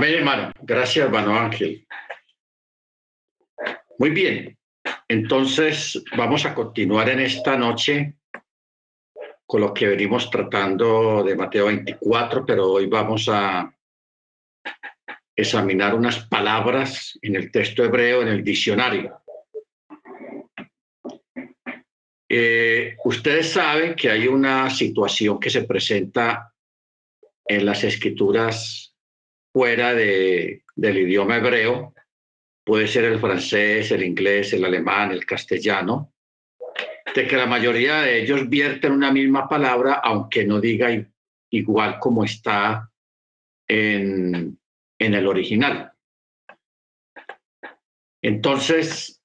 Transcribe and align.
Amén, 0.00 0.14
hermano. 0.14 0.50
Gracias, 0.62 1.04
hermano 1.04 1.38
Ángel. 1.38 1.86
Muy 3.98 4.08
bien. 4.08 4.56
Entonces, 5.06 6.02
vamos 6.16 6.46
a 6.46 6.54
continuar 6.54 7.10
en 7.10 7.20
esta 7.20 7.54
noche 7.54 8.14
con 9.44 9.60
lo 9.60 9.74
que 9.74 9.88
venimos 9.88 10.30
tratando 10.30 11.22
de 11.22 11.36
Mateo 11.36 11.66
24, 11.66 12.46
pero 12.46 12.72
hoy 12.72 12.86
vamos 12.86 13.28
a 13.28 13.70
examinar 15.36 15.94
unas 15.94 16.26
palabras 16.28 17.18
en 17.20 17.36
el 17.36 17.50
texto 17.50 17.84
hebreo, 17.84 18.22
en 18.22 18.28
el 18.28 18.42
diccionario. 18.42 19.20
Eh, 22.26 22.96
ustedes 23.04 23.52
saben 23.52 23.94
que 23.94 24.10
hay 24.10 24.28
una 24.28 24.70
situación 24.70 25.38
que 25.38 25.50
se 25.50 25.64
presenta 25.64 26.54
en 27.44 27.66
las 27.66 27.84
escrituras 27.84 28.89
fuera 29.52 29.94
de, 29.94 30.62
del 30.76 30.98
idioma 30.98 31.36
hebreo, 31.36 31.94
puede 32.64 32.86
ser 32.86 33.04
el 33.04 33.18
francés, 33.18 33.90
el 33.90 34.04
inglés, 34.04 34.52
el 34.52 34.64
alemán, 34.64 35.10
el 35.10 35.26
castellano, 35.26 36.12
de 37.14 37.26
que 37.26 37.36
la 37.36 37.46
mayoría 37.46 38.02
de 38.02 38.22
ellos 38.22 38.48
vierten 38.48 38.92
una 38.92 39.10
misma 39.10 39.48
palabra, 39.48 39.94
aunque 39.94 40.44
no 40.44 40.60
diga 40.60 40.88
igual 41.50 41.98
como 41.98 42.24
está 42.24 42.90
en, 43.68 44.58
en 44.98 45.14
el 45.14 45.26
original. 45.26 45.92
Entonces, 48.22 49.22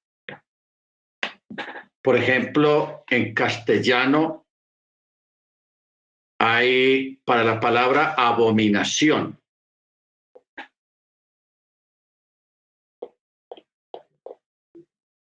por 2.02 2.16
ejemplo, 2.16 3.04
en 3.08 3.34
castellano 3.34 4.46
hay 6.38 7.16
para 7.24 7.44
la 7.44 7.60
palabra 7.60 8.14
abominación. 8.16 9.40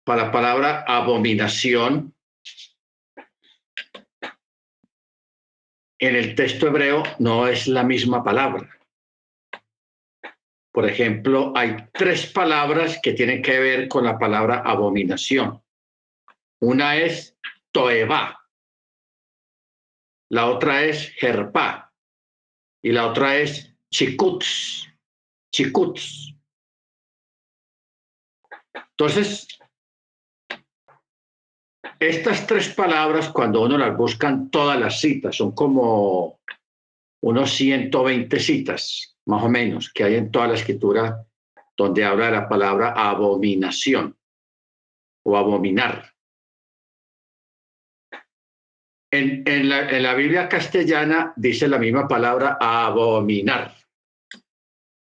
Para 0.04 0.26
la 0.26 0.32
palabra 0.32 0.84
abominación, 0.88 2.16
en 6.00 6.16
el 6.16 6.34
texto 6.36 6.68
hebreo 6.68 7.04
no 7.20 7.48
es 7.48 7.68
la 7.68 7.84
misma 7.84 8.24
palabra. 8.24 8.70
Por 10.72 10.90
ejemplo, 10.90 11.54
hay 11.56 11.76
tres 11.94 12.26
palabras 12.32 13.00
que 13.04 13.14
tienen 13.14 13.42
que 13.42 13.60
ver 13.60 13.88
con 13.88 14.06
la 14.06 14.18
palabra 14.18 14.62
abominación. 14.66 15.62
Una 16.62 16.96
es 16.96 17.38
toeba, 17.72 18.42
la 20.30 20.48
otra 20.48 20.84
es 20.84 21.10
jerpa 21.16 21.94
y 22.82 22.92
la 22.92 23.08
otra 23.08 23.38
es 23.38 23.76
chikuts, 23.92 24.88
chikuts. 25.52 26.34
Entonces, 28.92 29.48
estas 32.02 32.48
tres 32.48 32.70
palabras, 32.70 33.30
cuando 33.30 33.62
uno 33.62 33.78
las 33.78 33.96
busca 33.96 34.28
en 34.28 34.50
todas 34.50 34.80
las 34.80 35.00
citas, 35.00 35.36
son 35.36 35.52
como 35.52 36.40
unos 37.22 37.54
120 37.54 38.40
citas, 38.40 39.16
más 39.28 39.44
o 39.44 39.50
menos, 39.50 39.94
que 39.94 40.04
hay 40.04 40.16
en 40.16 40.32
toda 40.32 40.48
la 40.48 40.56
escritura 40.56 41.24
donde 41.78 42.04
habla 42.04 42.26
de 42.26 42.32
la 42.32 42.50
palabra 42.50 42.94
abominación 42.94 44.18
o 45.24 45.38
abominar. 45.38 46.12
En, 49.14 49.70
la, 49.70 50.16
Biblia 50.16 50.50
castellana 50.50 51.34
dice 51.36 51.68
la 51.68 51.78
misma 51.78 52.08
palabra 52.08 52.58
abominar, 52.60 53.76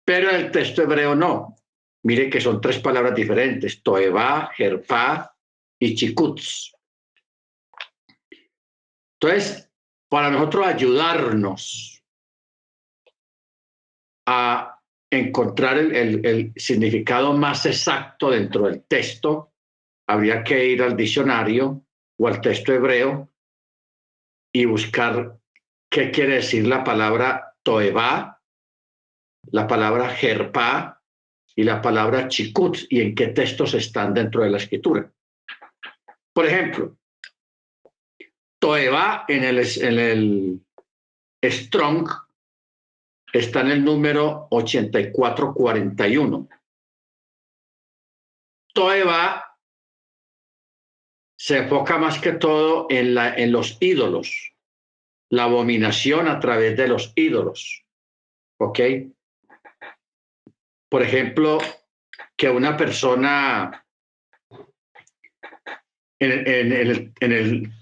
pero 0.07 0.31
en 0.31 0.37
el 0.37 0.51
texto 0.51 0.83
hebreo 0.83 1.15
no. 1.15 1.55
Mire 2.05 2.31
que 2.31 2.41
son 2.41 2.63
tres 2.63 2.79
palabras 2.79 3.15
diferentes, 3.15 3.83
toeba, 3.83 4.51
jerpa 4.57 5.37
y 5.79 5.95
chikuts. 5.95 6.78
Entonces, 9.21 9.71
para 10.09 10.31
nosotros 10.31 10.67
ayudarnos 10.67 12.03
a 14.27 14.81
encontrar 15.11 15.79
el 15.79 16.53
significado 16.57 17.33
más 17.33 17.67
exacto 17.67 18.31
dentro 18.31 18.67
del 18.67 18.85
texto, 18.85 19.53
habría 20.07 20.43
que 20.45 20.67
ir 20.67 20.83
al 20.83 20.97
diccionario 20.97 21.85
o 22.19 22.29
al 22.29 22.41
texto 22.41 22.73
hebreo 22.73 23.31
y 24.53 24.65
buscar 24.65 25.39
qué 25.91 26.11
quiere 26.11 26.37
decir 26.37 26.67
la 26.67 26.85
palabra 26.85 27.57
toeba, 27.63 28.41
la 29.51 29.67
palabra 29.67 30.11
jerpa 30.11 31.03
y 31.55 31.65
la 31.65 31.81
palabra 31.81 32.29
chikut 32.29 32.79
y 32.89 33.01
en 33.01 33.15
qué 33.15 33.29
textos 33.29 33.75
están 33.75 34.15
dentro 34.15 34.43
de 34.43 34.51
la 34.51 34.59
escritura. 34.59 35.11
Por 36.33 36.47
ejemplo, 36.47 36.98
toeba 38.59 39.25
en 39.29 39.45
el, 39.45 39.59
en 39.59 39.99
el 39.99 40.61
Strong 41.43 42.09
está 43.33 43.61
en 43.61 43.71
el 43.71 43.85
número 43.85 44.49
8441. 44.51 46.49
Toeba 48.75 49.45
se 51.39 51.59
enfoca 51.59 51.99
más 51.99 52.21
que 52.21 52.33
todo 52.33 52.87
en, 52.91 53.15
la, 53.15 53.35
en 53.35 53.53
los 53.53 53.77
ídolos, 53.81 54.55
la 55.31 55.45
abominación 55.45 56.27
a 56.29 56.41
través 56.41 56.77
de 56.77 56.89
los 56.89 57.13
ídolos. 57.15 57.85
¿Ok? 58.61 58.81
Por 60.91 61.03
ejemplo, 61.03 61.59
que 62.37 62.49
una 62.49 62.77
persona 62.77 63.85
en, 66.19 66.33
el, 66.73 67.13
en 67.21 67.33
el 67.33 67.73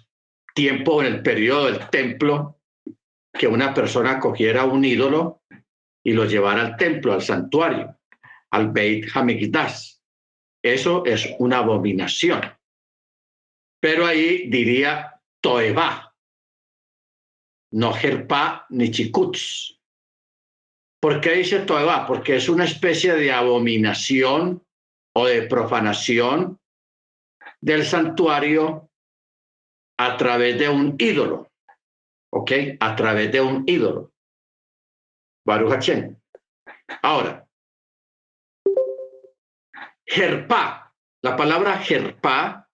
tiempo, 0.56 1.02
en 1.02 1.12
el 1.12 1.22
periodo 1.22 1.66
del 1.66 1.88
templo, 1.90 2.58
que 3.32 3.46
una 3.46 3.72
persona 3.72 4.18
cogiera 4.18 4.64
un 4.64 4.84
ídolo 4.84 5.42
y 6.02 6.12
lo 6.12 6.24
llevara 6.24 6.62
al 6.62 6.76
templo, 6.76 7.12
al 7.12 7.22
santuario, 7.22 7.96
al 8.50 8.72
Beit 8.72 9.06
Hamikdash. 9.14 9.98
Eso 10.64 11.04
es 11.04 11.28
una 11.38 11.58
abominación 11.58 12.40
pero 13.86 14.04
ahí 14.04 14.48
diría 14.48 15.20
Toeba, 15.40 16.12
no 17.72 17.92
Jerpa 17.92 18.66
ni 18.70 18.90
Chikuts. 18.90 19.78
¿Por 21.00 21.20
qué 21.20 21.34
dice 21.34 21.60
Toeba? 21.60 22.04
Porque 22.04 22.34
es 22.34 22.48
una 22.48 22.64
especie 22.64 23.14
de 23.14 23.30
abominación 23.30 24.60
o 25.14 25.26
de 25.26 25.42
profanación 25.42 26.58
del 27.60 27.84
santuario 27.84 28.85
a 29.98 30.16
través 30.16 30.58
de 30.58 30.68
un 30.68 30.94
ídolo. 30.98 31.50
¿Ok? 32.32 32.52
A 32.80 32.96
través 32.96 33.32
de 33.32 33.40
un 33.40 33.64
ídolo. 33.66 34.12
Baruch 35.46 35.90
Ahora, 37.02 37.46
Jerpa, 40.04 40.94
la 41.22 41.36
palabra 41.36 41.78
Jerpa 41.78 42.66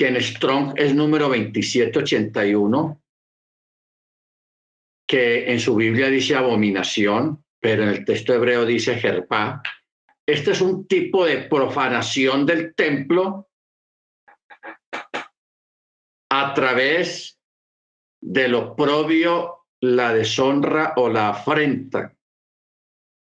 que 0.00 0.08
en 0.08 0.18
Strong 0.18 0.72
es 0.76 0.94
número 0.94 1.28
2781, 1.28 3.02
que 5.06 5.52
en 5.52 5.60
su 5.60 5.74
Biblia 5.74 6.08
dice 6.08 6.34
abominación, 6.36 7.44
pero 7.60 7.82
en 7.82 7.90
el 7.90 8.04
texto 8.06 8.32
hebreo 8.32 8.64
dice 8.64 8.94
jerpa. 8.94 9.62
Este 10.26 10.52
es 10.52 10.62
un 10.62 10.86
tipo 10.86 11.26
de 11.26 11.42
profanación 11.42 12.46
del 12.46 12.74
templo 12.74 13.49
a 16.30 16.54
través 16.54 17.38
de 18.22 18.48
lo 18.48 18.76
propio, 18.76 19.66
la 19.80 20.12
deshonra 20.12 20.94
o 20.96 21.08
la 21.08 21.30
afrenta, 21.30 22.14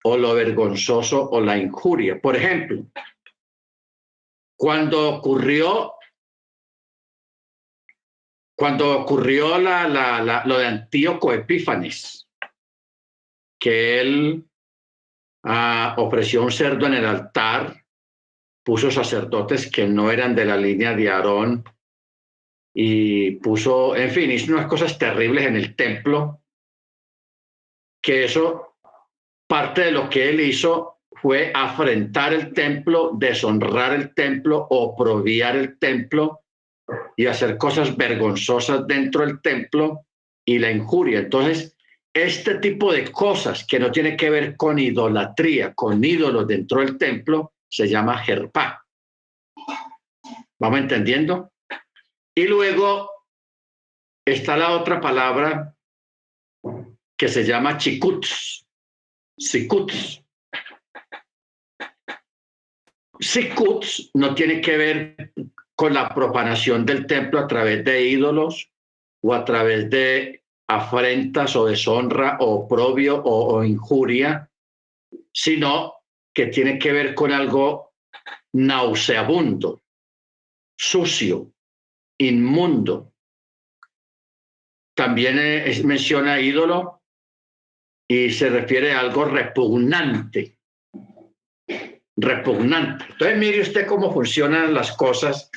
o 0.03 0.17
lo 0.17 0.33
vergonzoso 0.35 1.29
o 1.29 1.39
la 1.39 1.57
injuria. 1.57 2.19
Por 2.21 2.35
ejemplo, 2.35 2.85
cuando 4.57 5.15
ocurrió 5.15 5.93
cuando 8.55 8.99
ocurrió 8.99 9.57
lo 9.57 10.57
de 10.57 10.67
Antíoco 10.67 11.33
Epífanes, 11.33 12.29
que 13.59 13.99
él 13.99 14.45
ah, 15.43 15.95
ofreció 15.97 16.43
un 16.43 16.51
cerdo 16.51 16.85
en 16.85 16.93
el 16.93 17.05
altar, 17.05 17.83
puso 18.63 18.91
sacerdotes 18.91 19.69
que 19.69 19.87
no 19.87 20.11
eran 20.11 20.35
de 20.35 20.45
la 20.45 20.55
línea 20.55 20.93
de 20.93 21.09
Aarón 21.09 21.63
y 22.73 23.31
puso, 23.31 23.95
en 23.95 24.09
fin, 24.09 24.31
hizo 24.31 24.53
unas 24.53 24.67
cosas 24.67 24.97
terribles 24.97 25.45
en 25.45 25.55
el 25.55 25.75
templo, 25.75 26.41
que 28.01 28.25
eso, 28.25 28.75
parte 29.47 29.81
de 29.81 29.91
lo 29.91 30.09
que 30.09 30.29
él 30.29 30.39
hizo 30.41 30.97
fue 31.21 31.51
afrentar 31.53 32.33
el 32.33 32.51
templo, 32.53 33.11
deshonrar 33.13 33.93
el 33.93 34.13
templo, 34.13 34.67
oprobiar 34.69 35.55
el 35.55 35.77
templo 35.77 36.41
y 37.15 37.27
hacer 37.27 37.57
cosas 37.57 37.95
vergonzosas 37.95 38.85
dentro 38.87 39.25
del 39.25 39.41
templo 39.41 40.05
y 40.43 40.59
la 40.59 40.71
injuria. 40.71 41.19
Entonces, 41.19 41.77
este 42.13 42.55
tipo 42.55 42.91
de 42.91 43.09
cosas 43.11 43.65
que 43.65 43.79
no 43.79 43.91
tiene 43.91 44.17
que 44.17 44.29
ver 44.29 44.57
con 44.57 44.79
idolatría, 44.79 45.73
con 45.73 46.03
ídolos 46.03 46.47
dentro 46.47 46.81
del 46.81 46.97
templo, 46.97 47.53
se 47.69 47.87
llama 47.87 48.17
jerpa. 48.17 48.85
¿Vamos 50.59 50.79
entendiendo? 50.79 51.52
Y 52.35 52.47
luego 52.47 53.11
está 54.25 54.57
la 54.57 54.71
otra 54.71 54.99
palabra 54.99 55.75
que 57.17 57.27
se 57.27 57.43
llama 57.43 57.77
chikuts, 57.77 58.65
sikuts. 59.37 60.23
Sikuts 63.19 64.11
no 64.15 64.33
tiene 64.33 64.61
que 64.61 64.77
ver 64.77 65.33
con 65.75 65.93
la 65.93 66.09
propanación 66.09 66.85
del 66.85 67.05
templo 67.05 67.39
a 67.39 67.47
través 67.47 67.83
de 67.83 68.03
ídolos 68.03 68.69
o 69.21 69.33
a 69.33 69.45
través 69.45 69.89
de 69.89 70.43
afrentas 70.67 71.55
o 71.55 71.65
deshonra 71.65 72.37
o 72.39 72.63
oprobio 72.65 73.21
o, 73.23 73.55
o 73.55 73.63
injuria, 73.63 74.49
sino 75.31 75.93
que 76.33 76.47
tiene 76.47 76.79
que 76.79 76.91
ver 76.91 77.13
con 77.13 77.31
algo 77.31 77.93
nauseabundo, 78.53 79.83
sucio, 80.75 81.52
inmundo. 82.19 83.13
También 84.95 85.37
menciona 85.85 86.39
ídolo 86.39 87.01
y 88.07 88.29
se 88.31 88.49
refiere 88.49 88.93
a 88.93 88.99
algo 88.99 89.25
repugnante. 89.25 90.57
Repugnante. 92.15 93.05
Entonces 93.09 93.37
mire 93.37 93.61
usted 93.61 93.87
cómo 93.87 94.13
funcionan 94.13 94.73
las 94.73 94.91
cosas. 94.95 95.49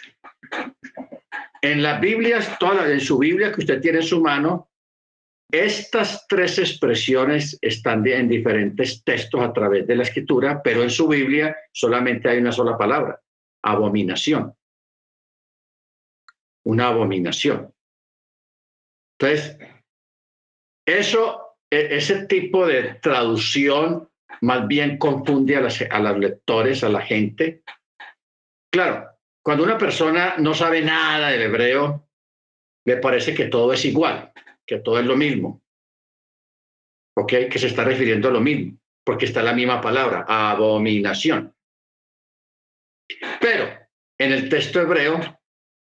En 1.61 1.83
las 1.83 2.01
Biblias, 2.01 2.59
todas, 2.59 2.89
en 2.89 3.01
su 3.01 3.19
Biblia 3.19 3.53
que 3.53 3.61
usted 3.61 3.81
tiene 3.81 3.99
en 3.99 4.05
su 4.05 4.23
mano, 4.23 4.71
estas 5.51 6.27
tres 6.29 6.59
expresiones 6.59 7.57
están 7.61 8.07
en 8.07 8.29
diferentes 8.29 9.05
textos 9.05 9.41
a 9.41 9.53
través 9.53 9.87
de 9.87 9.97
la 9.97 10.03
escritura, 10.03 10.61
pero 10.63 10.83
en 10.83 10.91
su 10.91 11.07
Biblia 11.07 11.57
solamente 11.73 12.29
hay 12.29 12.39
una 12.39 12.53
sola 12.53 12.77
palabra, 12.77 13.21
abominación. 13.63 14.53
Una 16.67 16.89
abominación. 16.89 17.73
Entonces, 19.19 19.59
eso, 20.87 21.57
e, 21.71 21.97
ese 21.97 22.27
tipo 22.27 22.67
de 22.67 22.95
traducción 22.95 24.09
más 24.43 24.67
bien 24.67 24.99
confunde 24.99 25.57
a, 25.57 25.61
a 25.61 26.01
los 26.01 26.19
lectores, 26.19 26.85
a 26.85 26.89
la 26.89 27.01
gente. 27.01 27.63
Claro, 28.71 29.09
cuando 29.43 29.65
una 29.65 29.79
persona 29.79 30.37
no 30.39 30.55
sabe 30.55 30.83
nada 30.83 31.31
del 31.31 31.43
hebreo, 31.43 32.09
le 32.85 32.99
parece 32.99 33.35
que 33.35 33.47
todo 33.47 33.73
es 33.73 33.85
igual 33.85 34.33
que 34.67 34.81
todo 34.81 34.99
es 34.99 35.07
lo 35.07 35.17
mismo. 35.17 35.63
¿Ok? 37.17 37.33
Que 37.51 37.59
se 37.59 37.69
está 37.69 37.85
refiriendo 37.85 38.29
a 38.29 38.33
lo 38.33 38.41
mismo, 38.41 38.79
porque 39.05 39.25
está 39.25 39.43
la 39.43 39.55
misma 39.55 39.81
palabra, 39.81 40.27
abominación. 40.29 41.55
Pero 43.41 43.65
en 44.19 44.33
el 44.33 44.49
texto 44.49 44.81
hebreo, 44.81 45.21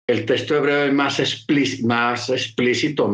el 0.06 0.24
texto 0.24 0.56
hebreo 0.56 0.84
es 0.84 0.92
más, 0.92 1.18
explícito, 2.30 3.12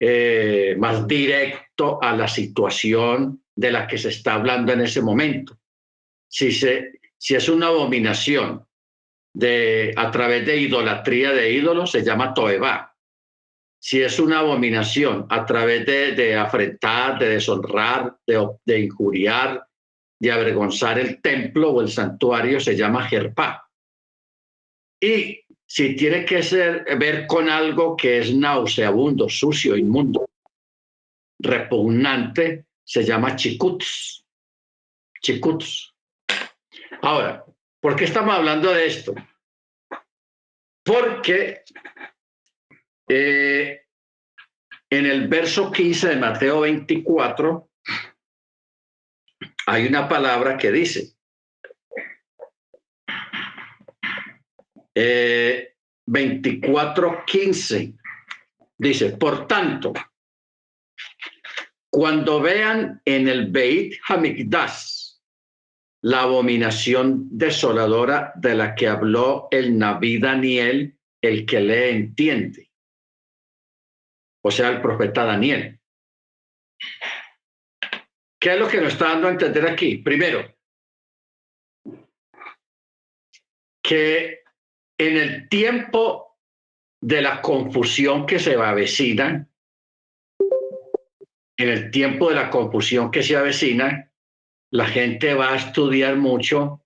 eh, 0.00 0.76
más 0.78 1.06
directo 1.06 2.02
a 2.02 2.16
la 2.16 2.28
situación 2.28 3.42
de 3.54 3.70
la 3.70 3.86
que 3.86 3.98
se 3.98 4.10
está 4.10 4.34
hablando 4.34 4.72
en 4.72 4.82
ese 4.82 5.02
momento. 5.02 5.58
Si, 6.28 6.48
es 6.48 7.48
una 7.48 7.68
abominación 7.68 8.66
de, 9.34 9.94
a 9.96 10.10
través 10.10 10.46
de 10.46 10.56
idolatría 10.58 11.32
de 11.32 11.52
ídolos, 11.52 11.90
se 11.90 12.04
llama 12.04 12.34
toeba 12.34 12.96
si 13.86 14.02
es 14.02 14.18
una 14.18 14.40
abominación 14.40 15.26
a 15.28 15.46
través 15.46 15.86
de, 15.86 16.36
afrentar, 16.36 17.20
de 17.20 17.28
deshonrar, 17.28 18.16
de, 18.26 18.80
injuriar, 18.80 19.64
de 20.18 20.32
avergonzar 20.32 20.98
el 20.98 21.20
templo 21.20 21.70
o 21.70 21.82
el 21.82 21.88
santuario, 21.88 22.58
se 22.58 22.76
llama 22.76 23.06
jerpa. 23.06 23.65
Y 25.06 25.44
si 25.64 25.94
tiene 25.94 26.24
que 26.24 26.42
ser, 26.42 26.84
ver 26.98 27.28
con 27.28 27.48
algo 27.48 27.96
que 27.96 28.18
es 28.18 28.34
nauseabundo, 28.34 29.28
sucio, 29.28 29.76
inmundo, 29.76 30.28
repugnante, 31.38 32.66
se 32.82 33.04
llama 33.04 33.36
chikuts. 33.36 34.24
Chikuts. 35.22 35.94
Ahora, 37.02 37.44
¿por 37.80 37.94
qué 37.94 38.04
estamos 38.04 38.34
hablando 38.34 38.72
de 38.72 38.86
esto? 38.86 39.14
Porque 40.82 41.62
eh, 43.08 43.82
en 44.90 45.06
el 45.06 45.28
verso 45.28 45.70
15 45.70 46.08
de 46.08 46.16
Mateo 46.16 46.60
24 46.62 47.70
hay 49.68 49.86
una 49.86 50.08
palabra 50.08 50.58
que 50.58 50.72
dice, 50.72 51.15
eh, 54.96 55.74
24.15, 56.08 57.96
dice, 58.78 59.10
por 59.12 59.46
tanto, 59.46 59.92
cuando 61.90 62.40
vean 62.40 63.00
en 63.04 63.28
el 63.28 63.50
Beit 63.50 63.94
Hamikdash 64.08 64.96
la 66.02 66.22
abominación 66.22 67.28
desoladora 67.30 68.32
de 68.36 68.54
la 68.54 68.74
que 68.74 68.88
habló 68.88 69.48
el 69.50 69.78
Naví 69.78 70.18
Daniel, 70.18 70.98
el 71.20 71.46
que 71.46 71.60
le 71.60 71.90
entiende 71.90 72.66
o 74.46 74.50
sea, 74.52 74.68
el 74.68 74.80
profeta 74.80 75.24
Daniel. 75.24 75.80
¿Qué 78.40 78.52
es 78.52 78.60
lo 78.60 78.68
que 78.68 78.80
nos 78.80 78.92
está 78.92 79.06
dando 79.06 79.26
a 79.26 79.32
entender 79.32 79.66
aquí? 79.66 79.98
Primero, 79.98 80.54
que 83.82 84.44
en 84.98 85.16
el 85.16 85.48
tiempo 85.48 86.38
de 87.00 87.22
la 87.22 87.42
confusión 87.42 88.26
que 88.26 88.38
se 88.38 88.56
va 88.56 88.70
avecina, 88.70 89.48
en 91.58 91.68
el 91.68 91.90
tiempo 91.90 92.28
de 92.28 92.36
la 92.36 92.50
confusión 92.50 93.10
que 93.10 93.22
se 93.22 93.36
avecina, 93.36 94.12
la 94.70 94.86
gente 94.86 95.34
va 95.34 95.52
a 95.52 95.56
estudiar 95.56 96.16
mucho 96.16 96.84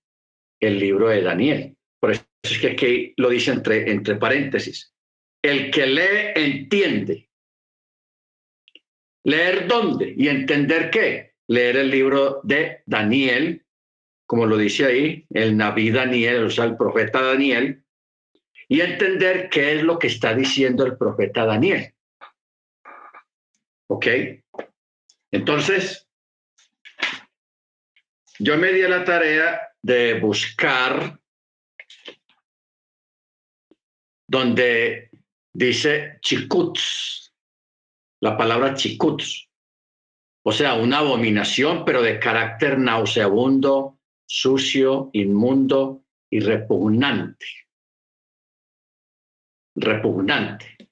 el 0.59 0.79
libro 0.79 1.09
de 1.09 1.21
Daniel. 1.21 1.77
Por 1.99 2.11
eso 2.11 2.23
es 2.43 2.59
que 2.59 2.71
aquí 2.71 3.13
lo 3.17 3.29
dice 3.29 3.51
entre, 3.51 3.91
entre 3.91 4.15
paréntesis. 4.15 4.93
El 5.41 5.71
que 5.71 5.87
lee 5.87 6.31
entiende. 6.35 7.29
¿Leer 9.23 9.67
dónde? 9.67 10.13
Y 10.15 10.27
entender 10.27 10.89
qué. 10.89 11.33
Leer 11.47 11.77
el 11.77 11.91
libro 11.91 12.41
de 12.43 12.81
Daniel, 12.85 13.65
como 14.25 14.45
lo 14.45 14.57
dice 14.57 14.85
ahí, 14.85 15.25
el 15.31 15.57
Naví 15.57 15.91
Daniel, 15.91 16.45
o 16.45 16.49
sea, 16.49 16.65
el 16.65 16.77
profeta 16.77 17.21
Daniel, 17.21 17.80
y 18.71 18.79
entender 18.79 19.49
qué 19.49 19.75
es 19.75 19.83
lo 19.83 19.99
que 19.99 20.07
está 20.07 20.33
diciendo 20.33 20.85
el 20.85 20.95
profeta 20.95 21.45
Daniel. 21.45 21.93
¿Ok? 23.87 24.07
Entonces, 25.29 26.07
yo 28.39 28.57
me 28.57 28.71
di 28.71 28.83
la 28.83 29.03
tarea 29.03 29.59
de 29.81 30.21
buscar 30.21 31.19
donde 34.25 35.09
dice 35.51 36.19
chikuts, 36.21 37.33
la 38.21 38.37
palabra 38.37 38.73
chikuts, 38.73 39.49
o 40.43 40.51
sea, 40.53 40.75
una 40.75 40.99
abominación, 40.99 41.83
pero 41.83 42.01
de 42.01 42.19
carácter 42.19 42.79
nauseabundo, 42.79 43.99
sucio, 44.25 45.09
inmundo 45.11 46.05
y 46.29 46.39
repugnante. 46.39 47.60
Repugnante. 49.75 50.89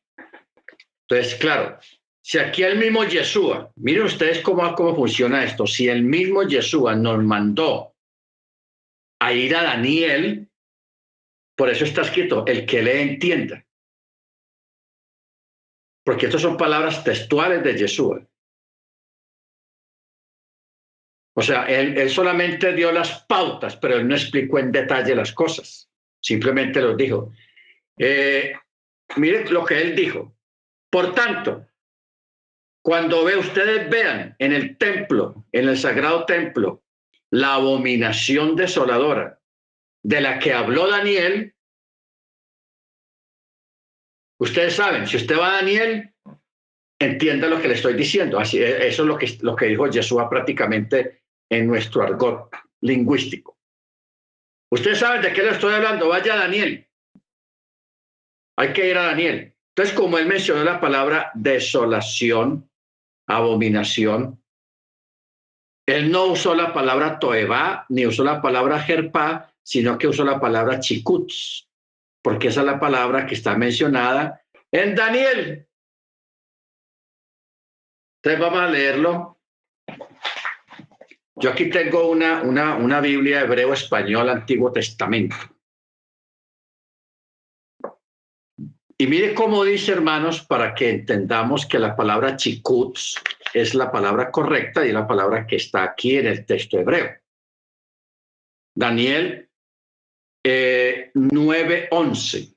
Entonces, 1.08 1.36
claro, 1.36 1.80
si 2.22 2.38
aquí 2.38 2.64
el 2.64 2.78
mismo 2.78 3.04
Yeshua, 3.04 3.72
miren 3.76 4.04
ustedes 4.04 4.42
cómo, 4.42 4.74
cómo 4.76 4.96
funciona 4.96 5.44
esto, 5.44 5.66
si 5.66 5.88
el 5.88 6.04
mismo 6.04 6.44
Yeshua 6.44 6.96
nos 6.96 7.24
mandó 7.24 7.96
a 9.20 9.34
ir 9.34 9.56
a 9.56 9.64
Daniel, 9.64 10.48
por 11.56 11.70
eso 11.70 11.84
está 11.84 12.02
escrito, 12.02 12.46
el 12.46 12.66
que 12.66 12.82
le 12.82 13.02
entienda 13.02 13.66
porque 16.10 16.26
estas 16.26 16.42
son 16.42 16.58
palabras 16.58 17.04
textuales 17.04 17.64
de 17.64 17.78
Yeshua. 17.78 18.28
O 21.36 21.42
sea, 21.44 21.66
él, 21.66 22.10
solamente 22.10 22.74
dio 22.74 22.92
las 22.92 23.26
pautas, 23.26 23.78
pero 23.78 23.98
él 23.98 24.08
no 24.08 24.16
explicó 24.16 24.58
en 24.58 24.72
detalle 24.72 25.14
las 25.14 25.32
cosas. 25.32 25.88
Simplemente 26.20 26.82
los 26.82 26.98
dijo. 26.98 27.32
Eh, 27.96 28.54
miren 29.18 29.54
lo 29.54 29.66
que 29.66 29.82
él 29.82 29.96
dijo. 29.96 30.36
Por 30.92 31.14
tanto, 31.14 31.68
cuando 32.84 33.24
ve, 33.24 33.38
ustedes 33.38 33.90
vean 33.90 34.36
en 34.40 34.54
el 34.54 34.78
templo, 34.78 35.46
en 35.52 35.70
el 35.70 35.78
sagrado 35.78 36.26
templo, 36.26 36.84
la 37.32 37.56
abominación 37.56 38.56
desoladora 38.56 39.40
de 40.04 40.22
la 40.22 40.40
que 40.40 40.54
habló 40.54 40.88
Daniel, 40.88 41.54
Ustedes 44.40 44.76
saben, 44.76 45.06
si 45.06 45.18
usted 45.18 45.38
va 45.38 45.50
a 45.50 45.56
Daniel, 45.58 46.14
entienda 46.98 47.50
lo 47.50 47.62
que 47.62 47.68
le 47.68 47.74
estoy 47.74 47.94
diciendo. 47.94 48.40
Así, 48.40 48.64
eso 48.64 49.04
es 49.04 49.08
lo 49.08 49.18
que, 49.18 49.38
lo 49.42 49.56
que 49.56 49.66
dijo 49.66 49.92
Jesús 49.92 50.22
prácticamente 50.30 51.24
en 51.50 51.68
nuestro 51.68 52.04
argot 52.04 52.50
lingüístico. 52.82 53.58
Usted 54.72 54.96
sabe 54.96 55.20
de 55.20 55.34
qué 55.34 55.44
le 55.44 55.50
estoy 55.50 55.74
hablando. 55.74 56.08
Vaya 56.08 56.38
Daniel. 56.38 56.88
Hay 58.60 58.74
que 58.74 58.90
ir 58.90 58.98
a 58.98 59.06
Daniel. 59.06 59.56
Entonces, 59.70 59.96
como 59.96 60.18
él 60.18 60.26
mencionó 60.26 60.66
la 60.66 60.82
palabra 60.82 61.32
desolación, 61.34 62.70
abominación, 63.26 64.44
él 65.86 66.12
no 66.12 66.26
usó 66.26 66.54
la 66.54 66.74
palabra 66.74 67.20
toeba 67.20 67.86
ni 67.88 68.06
usó 68.06 68.22
la 68.26 68.42
palabra 68.42 68.82
jerpa, 68.82 69.50
sino 69.64 69.98
que 69.98 70.10
usó 70.10 70.26
la 70.26 70.42
palabra 70.42 70.82
chikuts, 70.82 71.70
porque 72.22 72.50
esa 72.50 72.60
es 72.60 72.66
la 72.66 72.82
palabra 72.82 73.26
que 73.26 73.36
está 73.36 73.56
mencionada 73.56 74.42
en 74.74 74.94
Daniel. 74.94 75.66
Entonces 78.18 78.42
vamos 78.42 78.60
a 78.60 78.68
leerlo. 78.68 79.40
Yo 81.36 81.50
aquí 81.50 81.70
tengo 81.70 82.10
una, 82.10 82.42
una, 82.42 82.76
una 82.76 83.00
Biblia 83.00 83.40
hebreo-español 83.40 84.28
Antiguo 84.28 84.70
Testamento. 84.74 85.38
Y 89.02 89.08
mire 89.08 89.34
cómo 89.34 89.64
dice, 89.64 89.94
hermanos, 89.94 90.46
para 90.46 90.76
que 90.76 90.90
entendamos 90.90 91.66
que 91.66 91.80
la 91.80 91.96
palabra 91.96 92.36
chikuts 92.36 93.16
es 93.54 93.74
la 93.74 93.90
palabra 93.90 94.30
correcta 94.30 94.86
y 94.86 94.92
la 94.92 95.08
palabra 95.08 95.48
que 95.48 95.56
está 95.56 95.84
aquí 95.84 96.18
en 96.18 96.28
el 96.28 96.46
texto 96.46 96.78
hebreo. 96.78 97.16
Daniel 98.76 99.50
eh, 100.44 101.12
9:11. 101.14 102.56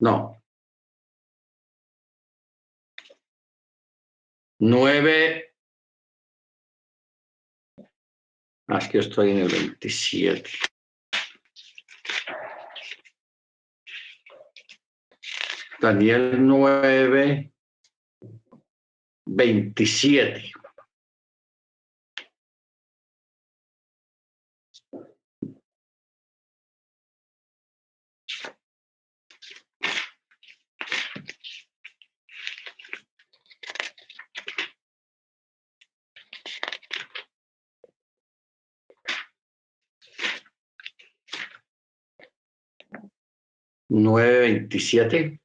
No. 0.00 0.42
9. 4.58 5.54
Ah, 8.66 8.78
es 8.78 8.88
que 8.88 8.98
estoy 8.98 9.30
en 9.30 9.38
el 9.38 9.48
27. 9.48 10.50
Daniel 15.80 16.40
9, 16.40 17.52
27. 19.24 20.52
Nueve 43.90 44.40
veintisiete. 44.40 45.40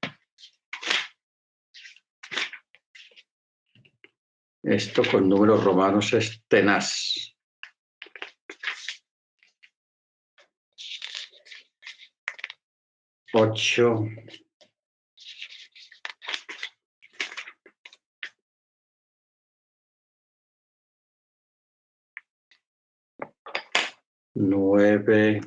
Esto 4.64 5.02
con 5.04 5.28
números 5.28 5.62
romanos 5.62 6.14
es 6.14 6.42
tenaz. 6.48 7.36
Ocho. 13.34 14.06
Nueve. 24.36 25.42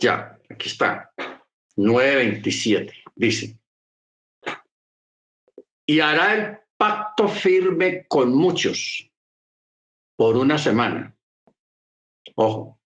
Ya, 0.00 0.38
aquí 0.48 0.68
está. 0.68 1.12
9.27. 1.76 2.92
Dice. 3.14 3.58
Y 5.86 6.00
hará 6.00 6.34
el 6.34 6.58
pacto 6.76 7.28
firme 7.28 8.06
con 8.08 8.34
muchos 8.34 9.10
por 10.16 10.36
una 10.36 10.56
semana. 10.56 11.14
Ojo. 12.34 12.80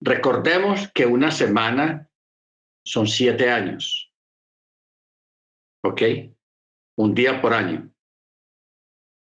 Recordemos 0.00 0.90
que 0.94 1.04
una 1.04 1.30
semana 1.30 2.08
son 2.82 3.06
siete 3.06 3.50
años. 3.50 4.10
¿Ok? 5.84 6.02
Un 6.96 7.14
día 7.14 7.42
por 7.42 7.52
año. 7.52 7.92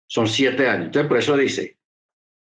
Son 0.09 0.29
siete 0.29 0.69
años. 0.69 0.87
Entonces, 0.87 1.09
por 1.09 1.19
eso 1.19 1.37
dice, 1.37 1.79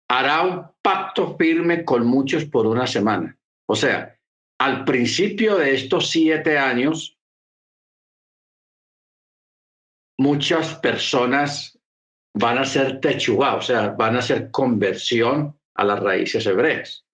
hará 0.08 0.42
un 0.42 0.70
pacto 0.82 1.36
firme 1.38 1.84
con 1.84 2.06
muchos 2.06 2.44
por 2.44 2.66
una 2.66 2.86
semana. 2.86 3.38
O 3.66 3.74
sea, 3.74 4.17
al 4.58 4.84
principio 4.84 5.56
de 5.56 5.74
estos 5.74 6.10
siete 6.10 6.58
años, 6.58 7.18
muchas 10.18 10.74
personas 10.76 11.78
van 12.34 12.58
a 12.58 12.64
ser 12.64 13.00
techubá, 13.00 13.54
o 13.54 13.62
sea, 13.62 13.90
van 13.90 14.16
a 14.16 14.18
hacer 14.18 14.50
conversión 14.50 15.58
a 15.74 15.84
las 15.84 16.00
raíces 16.00 16.44
hebreas. 16.46 17.06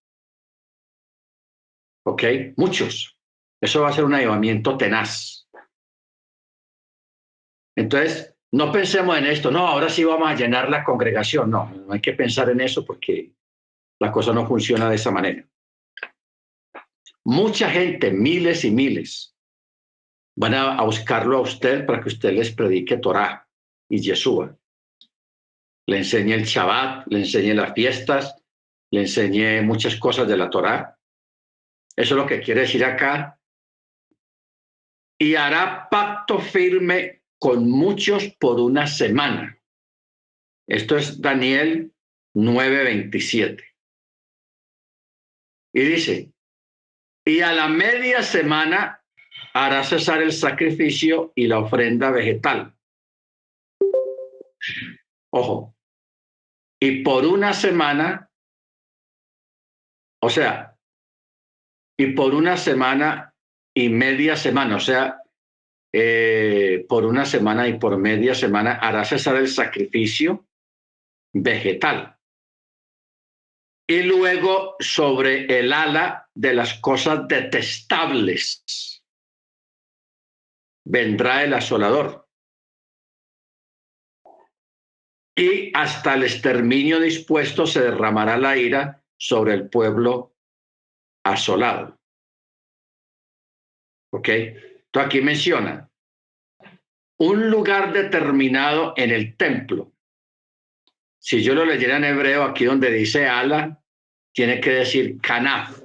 ¿Ok? 2.07 2.23
Muchos. 2.57 3.19
Eso 3.63 3.83
va 3.83 3.91
a 3.91 3.93
ser 3.93 4.05
un 4.05 4.15
ayudamiento 4.15 4.77
tenaz. 4.77 5.49
Entonces, 7.77 8.37
no 8.53 8.71
pensemos 8.71 9.17
en 9.19 9.27
esto, 9.27 9.51
no, 9.51 9.67
ahora 9.67 9.89
sí 9.89 10.05
vamos 10.05 10.29
a 10.29 10.35
llenar 10.35 10.71
la 10.71 10.85
congregación. 10.85 11.51
No, 11.51 11.71
no 11.71 11.93
hay 11.93 12.01
que 12.01 12.13
pensar 12.13 12.49
en 12.51 12.61
eso 12.61 12.85
porque 12.85 13.33
la 14.01 14.13
cosa 14.13 14.33
no 14.33 14.47
funciona 14.47 14.89
de 14.89 14.97
esa 14.97 15.11
manera. 15.11 15.47
Mucha 17.25 17.71
gente, 17.71 18.11
miles 18.11 18.65
y 18.65 18.71
miles, 18.71 19.35
van 20.37 20.55
a, 20.55 20.83
buscarlo 20.83 21.39
a 21.39 21.43
usted 21.43 21.87
para 21.87 22.01
que 22.03 22.09
usted 22.09 22.33
les 22.33 22.55
predique 22.55 22.99
Torah 22.99 23.49
y 23.89 24.01
Yeshua. 24.01 24.57
Le 25.87 25.99
enseñe 25.99 26.35
el 26.35 26.45
Shabbat, 26.45 27.07
le 27.09 27.21
enseñe 27.21 27.55
las 27.55 27.73
fiestas, 27.73 28.37
le 28.91 29.03
enseñe 29.03 29.63
muchas 29.63 29.97
cosas 29.97 30.29
de 30.29 30.37
la 30.37 30.51
Torah. 30.51 30.99
Eso 31.97 32.15
es 32.15 32.19
lo 32.21 32.27
que 32.27 32.41
quiere 32.41 32.63
decir 32.63 32.85
acá. 32.85 33.39
Y 35.19 35.37
hará 35.37 35.89
pacto 35.91 36.41
firme 36.41 37.23
con 37.39 37.71
muchos 37.71 38.29
por 38.39 38.61
una 38.61 38.87
semana. 38.87 39.59
Esto 40.67 40.97
es 40.97 41.21
Daniel 41.21 41.93
9:27. 42.35 43.63
Y 45.73 45.81
dice, 45.81 46.34
y 47.25 47.41
a 47.41 47.53
la 47.53 47.69
media 47.69 48.23
semana 48.23 49.03
hará 49.55 49.85
cesar 49.85 50.23
el 50.23 50.33
sacrificio 50.33 51.33
y 51.35 51.47
la 51.47 51.61
ofrenda 51.61 52.11
vegetal. 52.11 52.75
Ojo. 55.31 55.75
Y 56.81 57.03
por 57.03 57.25
una 57.25 57.53
semana, 57.53 58.31
o 60.21 60.29
sea, 60.29 60.77
y 61.99 62.09
por 62.13 62.35
una 62.35 62.57
semana 62.57 63.35
y 63.75 63.89
media 63.89 64.37
semana, 64.37 64.77
o 64.77 64.81
sea, 64.81 65.23
eh, 65.93 66.85
por 66.89 67.07
una 67.07 67.25
semana 67.25 67.69
y 67.69 67.79
por 67.79 67.97
media 67.97 68.35
semana 68.35 68.75
hará 68.75 69.05
cesar 69.05 69.37
el 69.37 69.49
sacrificio 69.49 70.47
vegetal 71.33 72.15
y 73.87 74.03
luego 74.03 74.77
sobre 74.81 75.59
el 75.59 75.73
ala 75.73 76.24
de 76.35 76.55
las 76.55 76.75
cosas 76.81 77.27
detestables 77.29 79.03
vendrá 80.85 81.43
el 81.45 81.55
asolador. 81.55 82.29
Y 85.37 85.77
hasta 85.77 86.15
el 86.15 86.25
exterminio 86.25 87.01
dispuesto 87.01 87.67
se 87.67 87.81
derramará 87.81 88.37
la 88.37 88.57
ira 88.57 89.05
sobre 89.17 89.55
el 89.55 89.69
pueblo 89.69 90.37
asolado. 91.25 91.99
¿Ok? 94.13 94.29
Entonces 94.29 95.07
aquí 95.07 95.21
menciona 95.21 95.91
un 97.19 97.51
lugar 97.51 97.93
determinado 97.93 98.95
en 98.97 99.11
el 99.11 99.37
templo 99.37 99.95
si 101.25 101.43
yo 101.43 101.55
lo 101.55 101.65
leyera 101.65 101.97
en 101.97 102.05
hebreo, 102.05 102.43
aquí 102.43 102.67
donde 102.67 102.91
dice 102.91 103.27
ala, 103.27 103.83
tiene 104.35 104.61
que 104.61 104.73
decir 104.73 105.19
kanaf. 105.23 105.81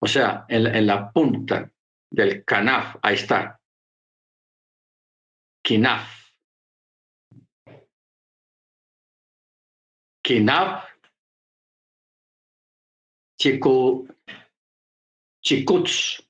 O 0.00 0.06
sea, 0.06 0.44
en, 0.48 0.86
la 0.86 1.10
punta 1.10 1.70
del 2.10 2.44
kanaf, 2.44 2.96
ahí 3.02 3.14
está. 3.14 3.60
Kinaf. 5.62 6.30
Kinaf 10.22 10.86
chiku, 13.36 14.08
chikuts. 15.42 16.22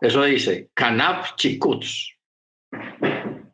Eso 0.00 0.22
dice, 0.24 0.70
kanab 0.74 1.36
chikuts. 1.36 2.16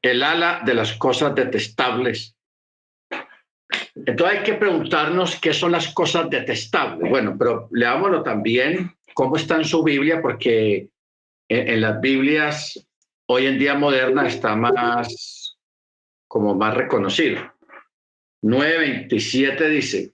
El 0.03 0.23
ala 0.23 0.63
de 0.65 0.75
las 0.75 0.97
cosas 0.97 1.35
detestables. 1.35 2.36
Entonces 4.05 4.39
hay 4.39 4.45
que 4.45 4.55
preguntarnos 4.55 5.37
qué 5.41 5.55
son 5.55 5.73
las 5.73 5.93
cosas 5.95 6.29
detestables. 6.29 7.09
Bueno, 7.09 7.35
pero 7.39 7.69
leámoslo 7.73 8.23
también 8.23 8.95
cómo 9.15 9.37
está 9.37 9.57
en 9.57 9.65
su 9.65 9.83
Biblia, 9.83 10.21
porque 10.21 10.91
en, 11.49 11.81
las 11.81 11.99
Biblias 12.01 12.87
hoy 13.27 13.47
en 13.47 13.59
día 13.59 13.75
moderna 13.75 14.27
está 14.27 14.55
más, 14.55 15.57
como 16.29 16.55
más 16.55 16.75
reconocido. 16.75 17.41
9.27 18.43 19.69
dice, 19.71 20.13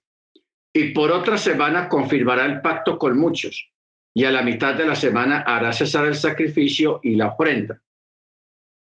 y 0.73 0.91
por 0.93 1.11
otra 1.11 1.37
semana 1.37 1.89
confirmará 1.89 2.47
el 2.47 2.61
pacto 2.61 2.97
con 2.97 3.19
muchos, 3.19 3.69
y 4.15 4.25
a 4.25 4.31
la 4.31 4.43
mitad 4.43 4.75
de 4.75 4.87
la 4.87 4.95
semana 4.95 5.41
hará 5.41 5.73
cesar 5.73 6.07
el 6.07 6.15
sacrificio 6.15 7.01
y 7.03 7.17
la 7.17 7.29
ofrenda. 7.29 7.83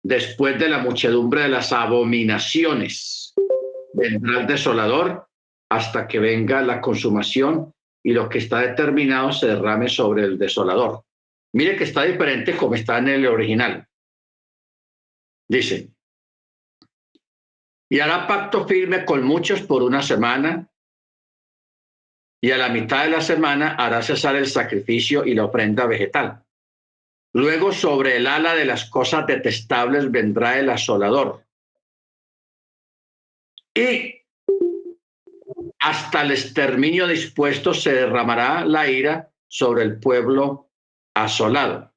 Después 0.02 0.58
de 0.58 0.68
la 0.68 0.78
muchedumbre 0.78 1.42
de 1.42 1.48
las 1.48 1.72
abominaciones, 1.72 3.34
vendrá 3.98 4.40
el 4.40 4.46
desolador 4.46 5.28
hasta 5.70 6.06
que 6.06 6.18
venga 6.18 6.62
la 6.62 6.80
consumación 6.80 7.74
y 8.02 8.12
lo 8.12 8.28
que 8.28 8.38
está 8.38 8.60
determinado 8.60 9.32
se 9.32 9.48
derrame 9.48 9.88
sobre 9.88 10.24
el 10.24 10.38
desolador. 10.38 11.04
Mire 11.52 11.76
que 11.76 11.84
está 11.84 12.04
diferente 12.04 12.56
como 12.56 12.74
está 12.74 12.98
en 12.98 13.08
el 13.08 13.26
original. 13.26 13.86
Dice, 15.48 15.90
y 17.90 18.00
hará 18.00 18.26
pacto 18.26 18.66
firme 18.66 19.04
con 19.04 19.22
muchos 19.24 19.62
por 19.62 19.82
una 19.82 20.02
semana, 20.02 20.68
y 22.40 22.50
a 22.50 22.58
la 22.58 22.68
mitad 22.68 23.04
de 23.04 23.10
la 23.10 23.20
semana 23.20 23.74
hará 23.74 24.02
cesar 24.02 24.36
el 24.36 24.46
sacrificio 24.46 25.24
y 25.24 25.34
la 25.34 25.46
ofrenda 25.46 25.86
vegetal. 25.86 26.44
Luego 27.34 27.72
sobre 27.72 28.16
el 28.16 28.26
ala 28.26 28.54
de 28.54 28.64
las 28.64 28.88
cosas 28.88 29.26
detestables 29.26 30.10
vendrá 30.10 30.58
el 30.58 30.70
asolador. 30.70 31.44
Y 33.74 34.14
hasta 35.80 36.22
el 36.22 36.32
exterminio 36.32 37.06
dispuesto 37.06 37.72
se 37.72 37.92
derramará 37.92 38.64
la 38.64 38.88
ira 38.88 39.30
sobre 39.46 39.84
el 39.84 40.00
pueblo 40.00 40.70
asolado. 41.14 41.94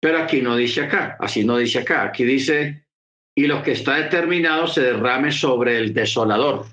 Pero 0.00 0.18
aquí 0.18 0.40
no 0.40 0.56
dice 0.56 0.82
acá, 0.82 1.16
así 1.20 1.44
no 1.44 1.56
dice 1.56 1.80
acá, 1.80 2.04
aquí 2.04 2.24
dice, 2.24 2.86
y 3.34 3.46
lo 3.46 3.62
que 3.62 3.72
está 3.72 3.96
determinado 3.96 4.66
se 4.66 4.82
derrame 4.82 5.32
sobre 5.32 5.78
el 5.78 5.92
desolador. 5.92 6.66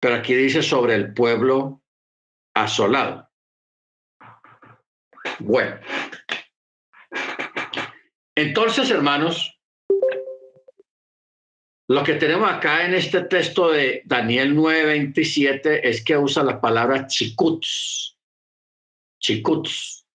Pero 0.00 0.14
aquí 0.14 0.34
dice 0.34 0.62
sobre 0.62 0.94
el 0.94 1.12
pueblo 1.12 1.82
asolado. 2.54 3.28
Bueno. 5.40 5.78
Entonces, 8.34 8.90
hermanos, 8.90 9.59
lo 11.90 12.04
que 12.04 12.14
tenemos 12.14 12.48
acá 12.48 12.86
en 12.86 12.94
este 12.94 13.22
texto 13.22 13.72
de 13.72 14.02
Daniel 14.04 14.54
9:27 14.54 15.80
es 15.82 16.04
que 16.04 16.16
usa 16.16 16.44
la 16.44 16.60
palabra 16.60 17.08
chikuts. 17.08 18.16
Chikuts. 19.18 20.06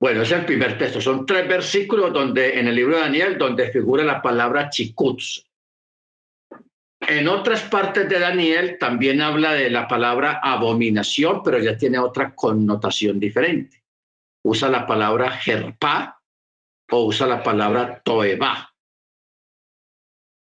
Bueno, 0.00 0.22
es 0.22 0.32
el 0.32 0.46
primer 0.46 0.78
texto. 0.78 1.02
Son 1.02 1.26
tres 1.26 1.46
versículos 1.46 2.14
donde 2.14 2.58
en 2.58 2.68
el 2.68 2.76
libro 2.76 2.96
de 2.96 3.02
Daniel 3.02 3.36
donde 3.36 3.70
figura 3.70 4.04
la 4.04 4.22
palabra 4.22 4.70
chikuts. 4.70 5.46
En 7.00 7.28
otras 7.28 7.60
partes 7.64 8.08
de 8.08 8.18
Daniel 8.18 8.78
también 8.80 9.20
habla 9.20 9.52
de 9.52 9.68
la 9.68 9.86
palabra 9.86 10.40
abominación, 10.42 11.42
pero 11.42 11.58
ya 11.58 11.76
tiene 11.76 11.98
otra 11.98 12.34
connotación 12.34 13.20
diferente. 13.20 13.84
Usa 14.42 14.70
la 14.70 14.86
palabra 14.86 15.30
jerpa 15.32 16.22
o 16.90 17.04
usa 17.04 17.26
la 17.26 17.42
palabra 17.42 18.00
toeba. 18.02 18.72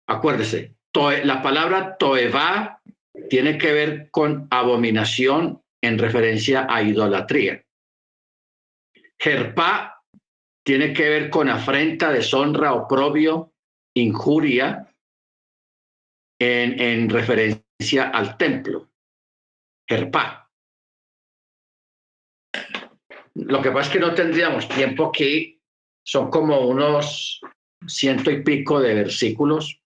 Acuérdese, 0.07 0.77
la 1.23 1.41
palabra 1.41 1.97
toeva 1.97 2.81
tiene 3.29 3.57
que 3.57 3.71
ver 3.73 4.09
con 4.09 4.47
abominación 4.49 5.61
en 5.81 5.99
referencia 5.99 6.65
a 6.69 6.81
idolatría. 6.81 7.63
Jerpa 9.19 10.03
tiene 10.65 10.93
que 10.93 11.09
ver 11.09 11.29
con 11.29 11.49
afrenta, 11.49 12.11
deshonra, 12.11 12.73
oprobio, 12.73 13.53
injuria 13.95 14.93
en, 16.39 16.79
en 16.79 17.09
referencia 17.09 18.09
al 18.09 18.37
templo. 18.37 18.89
Jerpa. 19.87 20.49
Lo 23.35 23.61
que 23.61 23.71
pasa 23.71 23.87
es 23.87 23.93
que 23.93 23.99
no 23.99 24.13
tendríamos 24.15 24.67
tiempo 24.69 25.05
aquí, 25.05 25.61
son 26.03 26.31
como 26.31 26.59
unos 26.61 27.39
ciento 27.87 28.31
y 28.31 28.43
pico 28.43 28.79
de 28.79 28.95
versículos 28.95 29.79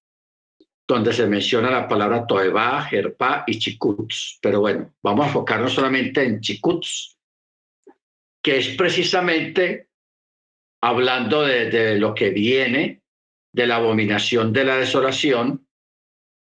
donde 0.92 1.14
se 1.14 1.26
menciona 1.28 1.72
la 1.72 1.88
palabra 1.88 2.28
Toeba, 2.28 2.84
Jerpa 2.84 3.44
y 3.48 3.58
Chikuts. 3.58 4.40
Pero 4.42 4.60
bueno, 4.60 4.94
vamos 5.02 5.26
a 5.26 5.28
enfocarnos 5.30 5.74
solamente 5.74 6.24
en 6.24 6.42
Chikuts, 6.42 7.18
que 8.44 8.58
es 8.58 8.70
precisamente 8.76 9.90
hablando 10.82 11.44
de, 11.44 11.98
lo 11.98 12.14
que 12.14 12.32
viene 12.32 13.04
de 13.54 13.68
la 13.68 13.78
abominación 13.78 14.52
de 14.52 14.66
la 14.66 14.78
desolación, 14.78 15.68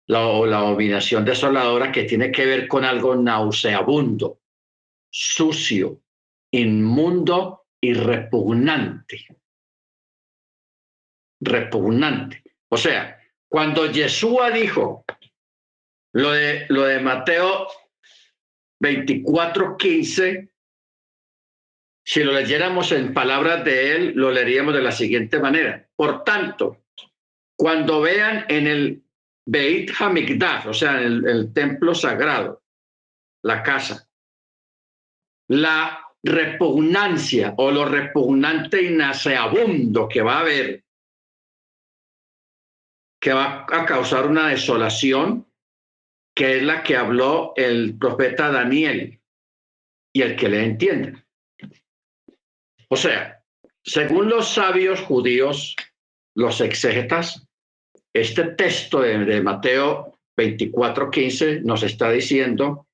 la, 0.08 0.20
la 0.46 0.58
abominación 0.58 1.24
desoladora 1.24 1.92
que 1.92 2.04
tiene 2.04 2.32
que 2.32 2.46
ver 2.46 2.66
con 2.66 2.84
algo 2.84 3.14
nauseabundo, 3.14 4.40
sucio, 5.10 6.00
inmundo 6.50 7.66
y 7.80 7.92
repugnante. 7.94 9.26
Repugnante. 11.40 12.42
O 12.68 12.76
sea, 12.76 13.21
cuando 13.52 13.84
Yeshua 13.84 14.50
dijo 14.50 15.04
lo 16.14 16.32
de, 16.32 16.64
lo 16.70 16.84
de 16.84 17.00
Mateo 17.00 17.68
24, 18.80 19.76
15, 19.76 20.50
si 22.02 22.24
lo 22.24 22.32
leyéramos 22.32 22.92
en 22.92 23.12
palabras 23.12 23.62
de 23.62 23.94
él, 23.94 24.12
lo 24.14 24.30
leeríamos 24.30 24.72
de 24.72 24.80
la 24.80 24.90
siguiente 24.90 25.38
manera. 25.38 25.86
Por 25.94 26.24
tanto, 26.24 26.86
cuando 27.54 28.00
vean 28.00 28.46
en 28.48 28.66
el 28.66 29.02
Beit 29.44 29.92
Hamikdash, 30.00 30.68
o 30.68 30.72
sea, 30.72 31.02
en 31.02 31.28
el, 31.28 31.52
templo 31.52 31.94
sagrado, 31.94 32.62
la 33.42 33.62
casa, 33.62 34.08
la 35.48 36.00
repugnancia 36.22 37.52
o 37.58 37.70
lo 37.70 37.84
repugnante 37.84 38.80
y 38.80 38.94
naseabundo 38.94 40.08
que 40.08 40.22
va 40.22 40.38
a 40.38 40.40
haber 40.40 40.84
que 43.22 43.32
va 43.32 43.64
a 43.70 43.86
causar 43.86 44.26
una 44.26 44.48
desolación, 44.48 45.46
que 46.34 46.56
es 46.56 46.62
la 46.64 46.82
que 46.82 46.96
habló 46.96 47.52
el 47.54 47.96
profeta 47.96 48.50
Daniel 48.50 49.20
y 50.12 50.22
el 50.22 50.34
que 50.34 50.48
le 50.48 50.64
entiende. 50.64 51.24
O 52.88 52.96
sea, 52.96 53.44
según 53.84 54.28
los 54.28 54.48
sabios 54.48 55.00
judíos, 55.02 55.76
los 56.34 56.60
exégetas, 56.60 57.46
este 58.12 58.42
texto 58.42 59.00
de, 59.02 59.18
de 59.24 59.40
Mateo 59.40 60.18
24:15 60.36 61.62
nos 61.62 61.84
está 61.84 62.10
diciendo 62.10 62.88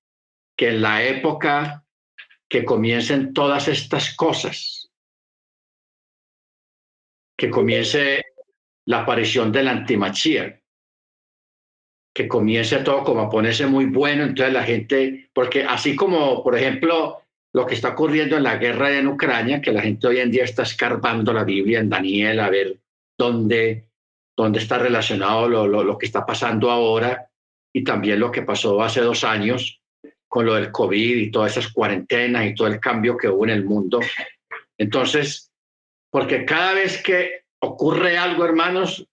que 0.55 0.69
en 0.69 0.83
la 0.83 1.05
época 1.05 1.87
que 2.51 2.67
comiencen 2.67 3.33
todas 3.33 3.67
estas 3.67 4.15
cosas, 4.15 4.91
que 7.35 7.49
comience 7.49 8.27
la 8.89 9.01
aparición 9.01 9.53
del 9.53 9.69
antimachía, 9.69 10.63
que 12.15 12.27
comience 12.27 12.79
todo 12.79 13.05
como 13.05 13.21
a 13.21 13.29
ponerse 13.29 13.67
muy 13.67 13.85
bueno, 13.85 14.25
entonces 14.25 14.55
la 14.55 14.63
gente, 14.63 15.29
porque 15.35 15.63
así 15.63 15.95
como, 15.95 16.43
por 16.43 16.57
ejemplo, 16.57 17.21
lo 17.53 17.67
que 17.67 17.75
está 17.75 17.91
ocurriendo 17.91 18.39
en 18.39 18.45
la 18.45 18.57
guerra 18.57 18.97
en 18.97 19.09
Ucrania, 19.09 19.61
que 19.61 19.73
la 19.73 19.83
gente 19.83 20.07
hoy 20.07 20.21
en 20.21 20.31
día 20.31 20.45
está 20.45 20.63
escarbando 20.63 21.35
la 21.35 21.45
Biblia 21.45 21.81
en 21.81 21.91
Daniel 21.91 22.41
a 22.41 22.49
ver 22.49 22.79
dónde, 23.19 23.85
dónde 24.35 24.59
está 24.59 24.79
relacionado 24.79 25.47
lo, 25.51 25.67
lo, 25.67 25.85
lo 25.85 25.99
que 25.99 26.07
está 26.07 26.25
pasando 26.25 26.71
ahora 26.71 27.31
y 27.75 27.85
también 27.85 28.19
lo 28.19 28.33
que 28.33 28.41
pasó 28.41 28.83
hace 28.83 29.03
dos 29.03 29.23
años 29.23 29.83
con 30.27 30.47
lo 30.47 30.55
del 30.55 30.73
COVID 30.73 31.17
y 31.19 31.31
todas 31.31 31.53
esas 31.53 31.71
cuarentenas 31.71 32.47
y 32.47 32.55
todo 32.55 32.69
el 32.69 32.81
cambio 32.81 33.19
que 33.19 33.29
hubo 33.29 33.45
en 33.45 33.51
el 33.51 33.67
mundo. 33.67 34.01
Entonces, 34.79 35.53
porque 36.11 36.47
cada 36.47 36.73
vez 36.73 37.03
que 37.03 37.48
ocurre 37.61 38.19
algo, 38.19 38.45
hermanos, 38.45 39.07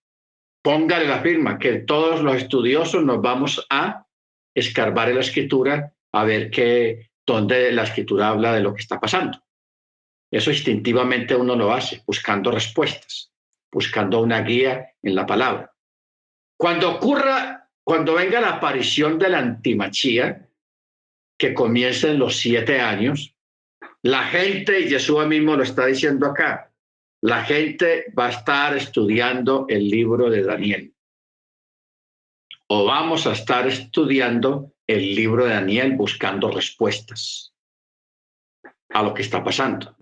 póngale 0.62 1.08
la 1.08 1.21
firma, 1.21 1.60
que 1.60 1.79
todos 1.79 2.21
los 2.21 2.36
estudiosos 2.36 3.03
nos 3.03 3.21
vamos 3.21 3.65
a 3.69 4.05
escarbar 4.53 5.10
en 5.10 5.15
la 5.15 5.21
escritura 5.21 5.93
a 6.12 6.23
ver 6.23 6.49
qué, 6.49 7.12
dónde 7.25 7.71
la 7.71 7.84
escritura 7.84 8.29
habla 8.29 8.53
de 8.53 8.62
lo 8.62 8.73
que 8.73 8.81
está 8.81 8.99
pasando. 8.99 9.41
Eso 10.31 10.51
instintivamente 10.51 11.36
uno 11.36 11.55
lo 11.55 11.73
hace, 11.73 12.03
buscando 12.05 12.51
respuestas, 12.51 13.31
buscando 13.71 14.21
una 14.21 14.41
guía 14.41 14.93
en 15.01 15.15
la 15.15 15.25
palabra. 15.25 15.71
Cuando 16.58 16.95
ocurra 16.95 17.65
cuando 17.86 18.15
venga 18.15 18.41
la 18.41 18.55
aparición 18.55 19.19
de 19.19 19.29
la 19.29 19.38
antimachía, 19.38 20.49
que 21.38 21.53
comience 21.53 22.10
en 22.10 22.17
los 22.17 22.38
siete 22.38 22.81
años, 22.81 23.36
la 24.01 24.23
gente, 24.23 24.79
y 24.79 24.89
Jesús 24.89 25.25
mismo 25.27 25.55
lo 25.55 25.62
está 25.62 25.86
diciendo 25.86 26.25
acá, 26.25 26.73
la 27.21 27.43
gente 27.43 28.12
va 28.17 28.28
a 28.28 28.32
estar 28.32 28.75
estudiando 28.75 29.65
el 29.69 29.89
libro 29.89 30.30
de 30.30 30.43
Daniel. 30.43 30.93
O 32.67 32.86
vamos 32.86 33.28
a 33.28 33.34
estar 33.34 33.67
estudiando 33.67 34.73
el 34.88 35.15
libro 35.15 35.45
de 35.45 35.54
Daniel 35.54 35.93
buscando 35.95 36.51
respuestas 36.51 37.54
a 38.89 39.04
lo 39.04 39.13
que 39.13 39.21
está 39.21 39.43
pasando. 39.43 39.95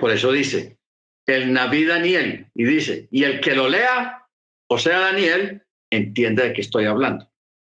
Por 0.00 0.10
eso 0.10 0.32
dice, 0.32 0.78
el 1.26 1.52
Naví 1.52 1.84
Daniel, 1.84 2.50
y 2.54 2.64
dice, 2.64 3.08
y 3.10 3.24
el 3.24 3.40
que 3.40 3.54
lo 3.54 3.68
lea, 3.68 4.26
o 4.68 4.78
sea, 4.78 4.98
Daniel, 4.98 5.62
entiende 5.90 6.42
de 6.44 6.52
qué 6.52 6.60
estoy 6.60 6.84
hablando. 6.84 7.30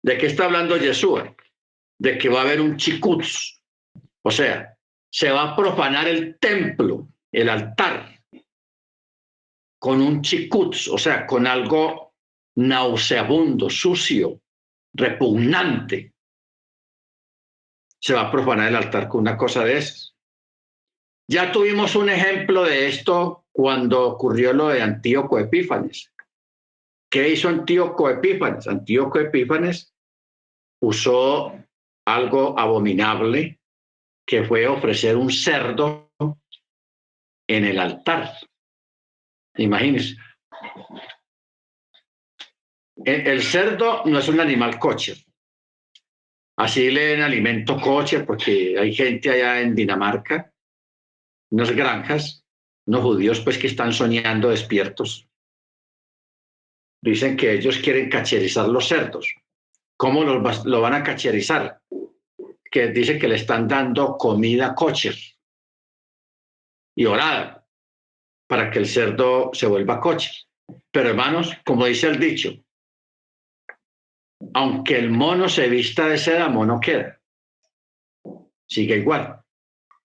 ¿De 0.03 0.17
qué 0.17 0.27
está 0.27 0.45
hablando 0.45 0.77
Yeshua? 0.77 1.35
De 1.99 2.17
que 2.17 2.29
va 2.29 2.39
a 2.39 2.43
haber 2.43 2.61
un 2.61 2.77
chikutz, 2.77 3.61
o 4.23 4.31
sea, 4.31 4.77
se 5.11 5.31
va 5.31 5.51
a 5.51 5.55
profanar 5.55 6.07
el 6.07 6.37
templo, 6.39 7.07
el 7.31 7.49
altar, 7.49 8.19
con 9.79 10.01
un 10.01 10.21
chikutz, 10.21 10.87
o 10.89 10.97
sea, 10.97 11.25
con 11.25 11.47
algo 11.47 12.13
nauseabundo, 12.55 13.69
sucio, 13.69 14.41
repugnante. 14.93 16.13
Se 17.99 18.13
va 18.13 18.21
a 18.21 18.31
profanar 18.31 18.67
el 18.67 18.75
altar 18.75 19.07
con 19.07 19.21
una 19.21 19.37
cosa 19.37 19.63
de 19.63 19.77
esas. 19.77 20.15
Ya 21.29 21.51
tuvimos 21.51 21.95
un 21.95 22.09
ejemplo 22.09 22.63
de 22.63 22.87
esto 22.87 23.45
cuando 23.51 24.07
ocurrió 24.07 24.53
lo 24.53 24.67
de 24.67 24.81
Antíoco 24.81 25.39
Epífanes. 25.39 26.11
¿Qué 27.09 27.29
hizo 27.29 27.49
Antíoco 27.49 28.09
Epífanes? 28.09 28.67
Antíoco 28.67 29.19
Epífanes 29.19 29.93
usó 30.81 31.53
algo 32.05 32.57
abominable 32.59 33.59
que 34.25 34.43
fue 34.43 34.67
ofrecer 34.67 35.15
un 35.15 35.31
cerdo 35.31 36.10
en 37.53 37.65
el 37.65 37.79
altar. 37.79 38.31
Imagínense. 39.57 40.15
El 43.03 43.41
cerdo 43.41 44.03
no 44.05 44.19
es 44.19 44.27
un 44.27 44.39
animal 44.39 44.77
coche. 44.77 45.25
Así 46.57 46.91
leen 46.91 47.21
alimento 47.21 47.79
coche 47.79 48.21
porque 48.21 48.77
hay 48.77 48.93
gente 48.93 49.31
allá 49.31 49.61
en 49.61 49.73
Dinamarca, 49.73 50.53
unas 51.49 51.71
granjas, 51.71 52.45
unos 52.85 53.01
judíos 53.01 53.39
pues 53.41 53.57
que 53.57 53.67
están 53.67 53.91
soñando 53.93 54.49
despiertos 54.49 55.27
dicen 57.01 57.35
que 57.35 57.53
ellos 57.53 57.79
quieren 57.79 58.09
cacherizar 58.09 58.67
los 58.69 58.87
cerdos. 58.87 59.33
¿Cómo 59.97 60.23
lo 60.23 60.81
van 60.81 60.93
a 60.93 61.03
cacherizar? 61.03 61.81
Que 62.69 62.87
dicen 62.87 63.19
que 63.19 63.27
le 63.27 63.35
están 63.35 63.67
dando 63.67 64.17
comida 64.17 64.73
coche 64.73 65.11
y 66.95 67.05
orada 67.05 67.65
para 68.47 68.69
que 68.69 68.79
el 68.79 68.87
cerdo 68.87 69.51
se 69.53 69.67
vuelva 69.67 69.99
coche. 69.99 70.31
Pero 70.91 71.09
hermanos, 71.09 71.55
como 71.65 71.85
dice 71.85 72.07
el 72.07 72.19
dicho, 72.19 72.51
aunque 74.53 74.97
el 74.97 75.09
mono 75.09 75.47
se 75.47 75.69
vista 75.69 76.07
de 76.07 76.17
seda, 76.17 76.49
mono 76.49 76.79
queda. 76.79 77.19
Sigue 78.67 78.97
igual, 78.97 79.41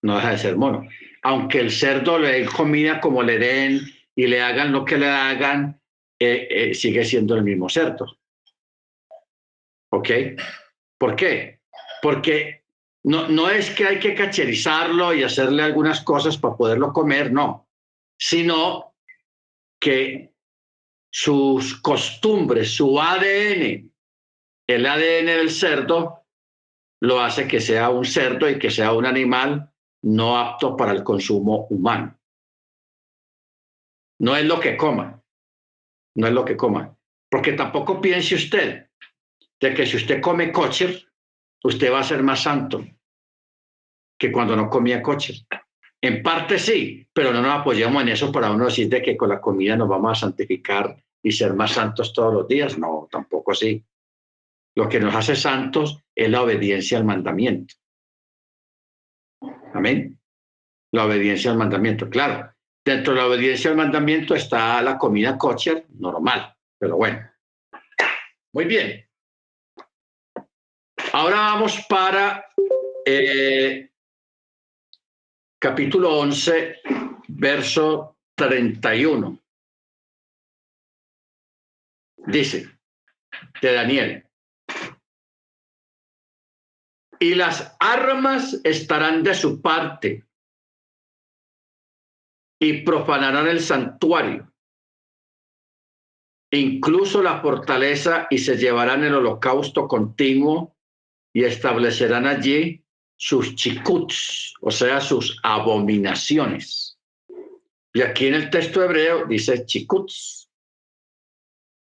no 0.03 0.17
deja 0.17 0.31
de 0.31 0.39
ser 0.39 0.57
mono. 0.57 0.89
Aunque 1.23 1.61
el 1.61 1.71
cerdo 1.71 2.19
le 2.19 2.33
den 2.33 2.47
comida 2.47 3.01
como 3.01 3.23
le 3.23 3.39
den 3.39 3.81
y 4.15 4.27
le 4.27 4.43
hagan 4.43 4.73
lo 4.73 4.85
que 4.85 4.99
le 4.99 5.09
hagan, 5.09 5.81
eh, 6.19 6.49
eh, 6.51 6.75
sigue 6.75 7.05
siendo 7.05 7.35
el 7.35 7.43
mismo 7.43 7.69
cerdo. 7.69 8.07
¿Ok? 9.91 10.11
¿Por 10.99 11.17
qué? 11.17 11.61
Porque 12.01 12.66
no, 13.07 13.29
no 13.29 13.49
es 13.49 13.71
que 13.71 13.87
hay 13.87 14.01
que 14.01 14.17
cacherizarlo 14.17 15.15
y 15.15 15.23
hacerle 15.23 15.63
algunas 15.63 16.03
cosas 16.03 16.37
para 16.37 16.57
poderlo 16.57 16.93
comer, 16.93 17.33
no, 17.33 17.69
sino 18.19 18.97
que 19.81 20.35
sus 21.09 21.81
costumbres, 21.81 22.75
su 22.75 23.01
ADN, 23.01 23.93
el 24.67 24.87
ADN 24.87 25.27
del 25.27 25.51
cerdo, 25.51 26.25
lo 27.01 27.21
hace 27.21 27.47
que 27.47 27.61
sea 27.61 27.91
un 27.91 28.05
cerdo 28.05 28.51
y 28.51 28.59
que 28.59 28.73
sea 28.73 28.93
un 28.93 29.07
animal 29.07 29.73
no 30.03 30.37
apto 30.37 30.77
para 30.77 30.91
el 30.91 31.05
consumo 31.05 31.69
humano. 31.71 32.19
No 34.19 34.35
es 34.35 34.47
lo 34.47 34.59
que 34.59 34.77
coma, 34.77 35.23
no 36.17 36.27
es 36.27 36.33
lo 36.33 36.45
que 36.45 36.57
coma. 36.57 36.97
Porque 37.31 37.53
tampoco 37.53 38.01
piense 38.01 38.35
usted 38.35 38.89
de 39.61 39.75
que 39.75 39.87
si 39.87 39.97
usted 39.97 40.21
come 40.21 40.51
kosher, 40.51 41.09
usted 41.63 41.93
va 41.93 42.01
a 42.01 42.05
ser 42.05 42.25
más 42.25 42.43
santo 42.43 42.85
que 44.19 44.33
cuando 44.33 44.57
no 44.57 44.69
comía 44.69 45.03
kosher. 45.03 45.37
En 46.01 46.23
parte 46.23 46.59
sí, 46.59 47.07
pero 47.13 47.33
no 47.33 47.43
nos 47.43 47.61
apoyamos 47.61 48.03
en 48.03 48.11
eso 48.11 48.31
para 48.31 48.51
uno 48.51 48.67
decir 48.67 48.89
de 48.89 49.03
que 49.03 49.17
con 49.17 49.29
la 49.29 49.41
comida 49.41 49.77
nos 49.77 49.89
vamos 49.89 50.13
a 50.13 50.21
santificar 50.21 50.97
y 51.23 51.33
ser 51.33 51.55
más 51.55 51.73
santos 51.73 52.13
todos 52.13 52.33
los 52.33 52.49
días. 52.49 52.79
No, 52.79 53.09
tampoco 53.11 53.55
sí. 53.55 53.85
Lo 54.77 54.89
que 54.89 55.01
nos 55.01 55.15
hace 55.15 55.35
santos 55.35 56.05
es 56.15 56.31
la 56.31 56.43
obediencia 56.43 56.99
al 56.99 57.05
mandamiento. 57.05 57.75
Amén. 59.73 60.19
La 60.93 61.07
obediencia 61.07 61.51
al 61.51 61.59
mandamiento, 61.59 62.09
claro. 62.09 62.53
Dentro 62.85 63.15
de 63.15 63.21
la 63.21 63.27
obediencia 63.27 63.71
al 63.71 63.77
mandamiento 63.77 64.35
está 64.35 64.81
la 64.83 64.97
comida 64.97 65.37
kosher 65.37 65.87
normal, 65.99 66.55
pero 66.79 66.97
bueno. 66.97 67.29
Muy 68.53 68.67
bien. 68.67 69.05
Ahora 71.13 71.37
vamos 71.37 71.85
para 71.89 72.47
eh, 73.05 73.91
capítulo 75.59 76.19
11, 76.19 76.83
verso 77.29 78.19
31. 78.35 79.39
Dice 82.27 82.79
de 83.61 83.73
Daniel. 83.73 84.29
Y 87.19 87.35
las 87.35 87.75
armas 87.81 88.61
estarán 88.65 89.23
de 89.23 89.35
su 89.35 89.63
parte 89.63 90.25
y 92.61 92.83
profanarán 92.83 93.49
el 93.49 93.61
santuario, 93.61 94.53
incluso 96.51 97.23
la 97.23 97.41
fortaleza, 97.41 98.27
y 98.31 98.39
se 98.39 98.57
llevarán 98.57 99.05
el 99.05 99.15
holocausto 99.15 99.89
continuo 99.89 100.77
y 101.35 101.45
establecerán 101.45 102.27
allí 102.27 102.86
sus 103.17 103.55
chikuts, 103.55 104.55
o 104.61 104.71
sea, 104.71 105.01
sus 105.01 105.39
abominaciones. 105.43 106.99
Y 107.93 108.03
aquí 108.03 108.27
en 108.27 108.35
el 108.35 108.51
texto 108.51 108.83
hebreo 108.83 109.25
dice 109.27 109.65
chikuts, 109.65 110.51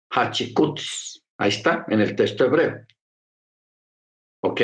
hachikuts, 0.09 1.21
ahí 1.37 1.49
está, 1.49 1.85
en 1.89 2.01
el 2.01 2.15
texto 2.15 2.45
hebreo. 2.45 2.85
¿Ok? 4.41 4.61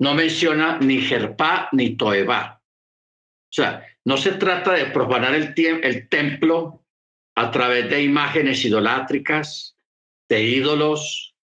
No 0.00 0.14
menciona 0.14 0.78
ni 0.78 1.00
jerpa 1.00 1.68
ni 1.72 1.96
toeba. 1.96 2.60
O 2.60 3.52
sea, 3.52 3.86
no 4.04 4.16
se 4.16 4.32
trata 4.32 4.72
de 4.72 4.86
profanar 4.86 5.34
el, 5.34 5.54
el 5.56 6.08
templo 6.08 6.84
a 7.34 7.50
través 7.50 7.88
de 7.88 8.02
imágenes 8.02 8.64
idolátricas, 8.64 9.76
de 10.28 10.42
ídolos, 10.42 11.34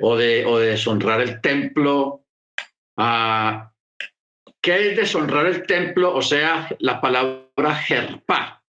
o 0.00 0.16
de, 0.16 0.44
o 0.46 0.58
deshonrar 0.58 1.20
el 1.20 1.40
templo. 1.40 2.24
Ah, 2.98 3.72
¿Qué 4.60 4.90
es 4.90 4.96
deshonrar 4.96 5.46
el 5.46 5.66
templo? 5.66 6.14
O 6.14 6.20
sea, 6.20 6.68
la 6.80 7.00
palabra 7.00 7.74
jerpa. 7.76 8.62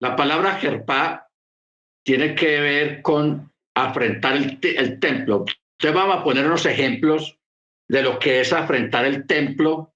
La 0.00 0.16
palabra 0.16 0.56
jerpa 0.56 1.30
tiene 2.04 2.34
que 2.34 2.60
ver 2.60 3.02
con 3.02 3.52
afrentar 3.74 4.36
el, 4.36 4.58
el 4.60 4.98
templo. 4.98 5.44
Entonces 5.78 5.94
vamos 5.94 6.16
a 6.16 6.24
poner 6.24 6.46
unos 6.46 6.66
ejemplos 6.66 7.38
de 7.88 8.02
lo 8.02 8.18
que 8.18 8.40
es 8.40 8.52
afrentar 8.52 9.04
el 9.04 9.26
templo 9.26 9.94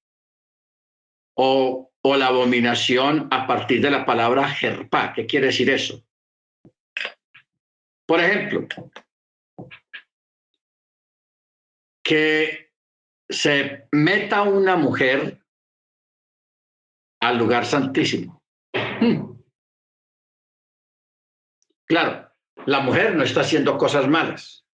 o 1.35 1.87
o 2.09 2.17
la 2.17 2.29
abominación 2.29 3.27
a 3.33 3.49
partir 3.49 3.81
de 3.81 3.91
la 3.91 4.07
palabra 4.07 4.49
jerpa. 4.49 5.12
¿Qué 5.12 5.27
quiere 5.27 5.47
decir 5.47 5.69
eso? 5.71 6.05
Por 8.07 8.21
ejemplo, 8.21 8.69
que 12.05 12.66
se 13.29 13.89
meta 13.93 14.43
una 14.43 14.77
mujer 14.77 15.41
al 17.21 17.39
lugar 17.39 17.67
santísimo. 17.67 18.43
Hmm. 19.01 19.37
Claro, 21.87 22.31
la 22.67 22.81
mujer 22.81 23.15
no 23.15 23.23
está 23.23 23.41
haciendo 23.43 23.79
cosas 23.79 24.09
malas 24.09 24.67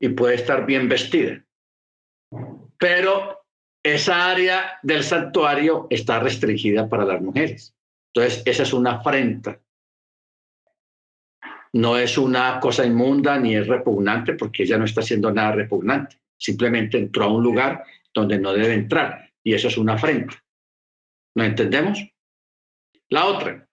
y 0.00 0.10
puede 0.10 0.36
estar 0.36 0.64
bien 0.64 0.88
vestida, 0.88 1.44
pero 2.78 3.44
esa 3.82 4.30
área 4.30 4.78
del 4.82 5.02
santuario 5.02 5.86
está 5.90 6.20
restringida 6.20 6.88
para 6.88 7.04
las 7.04 7.20
mujeres. 7.20 7.74
Entonces, 8.12 8.42
esa 8.46 8.62
es 8.62 8.72
una 8.72 8.92
afrenta. 8.92 9.60
no 11.72 11.98
es 11.98 12.16
una 12.16 12.58
cosa 12.60 12.86
inmunda 12.86 13.38
ni 13.38 13.54
es 13.54 13.66
repugnante 13.66 14.34
porque 14.34 14.62
ella 14.62 14.78
no 14.78 14.84
está 14.84 15.00
haciendo 15.00 15.30
nada 15.30 15.52
repugnante. 15.52 16.18
Simplemente 16.38 16.98
entró 16.98 17.24
a 17.24 17.32
un 17.32 17.42
lugar 17.42 17.84
donde 18.14 18.38
no 18.38 18.52
debe 18.52 18.74
entrar 18.74 19.30
y 19.42 19.54
eso 19.54 19.68
es 19.68 19.76
una 19.76 19.94
afrenta. 19.94 20.42
¿No 21.34 21.44
entendemos? 21.44 21.98
La 23.08 23.26
otra. 23.26 23.68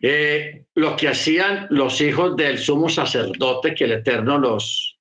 Eh, 0.00 0.66
lo 0.74 0.96
que 0.96 1.08
hacían 1.08 1.68
los 1.70 2.00
hijos 2.00 2.36
del 2.36 2.58
sumo 2.58 2.88
sacerdote 2.88 3.74
que 3.74 3.84
el 3.84 3.92
Eterno 3.92 4.38
los, 4.38 4.98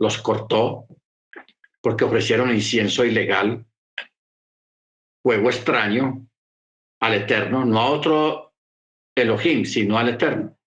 los 0.00 0.18
cortó 0.18 0.86
porque 1.80 2.04
ofrecieron 2.04 2.50
incienso 2.50 3.04
ilegal, 3.04 3.64
fuego 5.22 5.48
extraño 5.48 6.28
al 7.00 7.14
Eterno, 7.14 7.64
no 7.64 7.78
a 7.78 7.90
otro 7.90 8.54
Elohim, 9.14 9.64
sino 9.64 9.98
al 9.98 10.08
Eterno. 10.08 10.58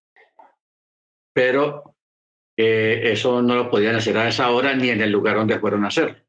Pero 1.34 1.91
eso 3.12 3.42
no 3.42 3.56
lo 3.56 3.70
podían 3.70 3.96
hacer 3.96 4.18
a 4.18 4.28
esa 4.28 4.52
hora 4.52 4.76
ni 4.76 4.90
en 4.90 5.02
el 5.02 5.12
lugar 5.12 5.36
donde 5.36 5.60
fueron 5.60 5.86
a 5.86 5.90
hacer. 5.90 6.26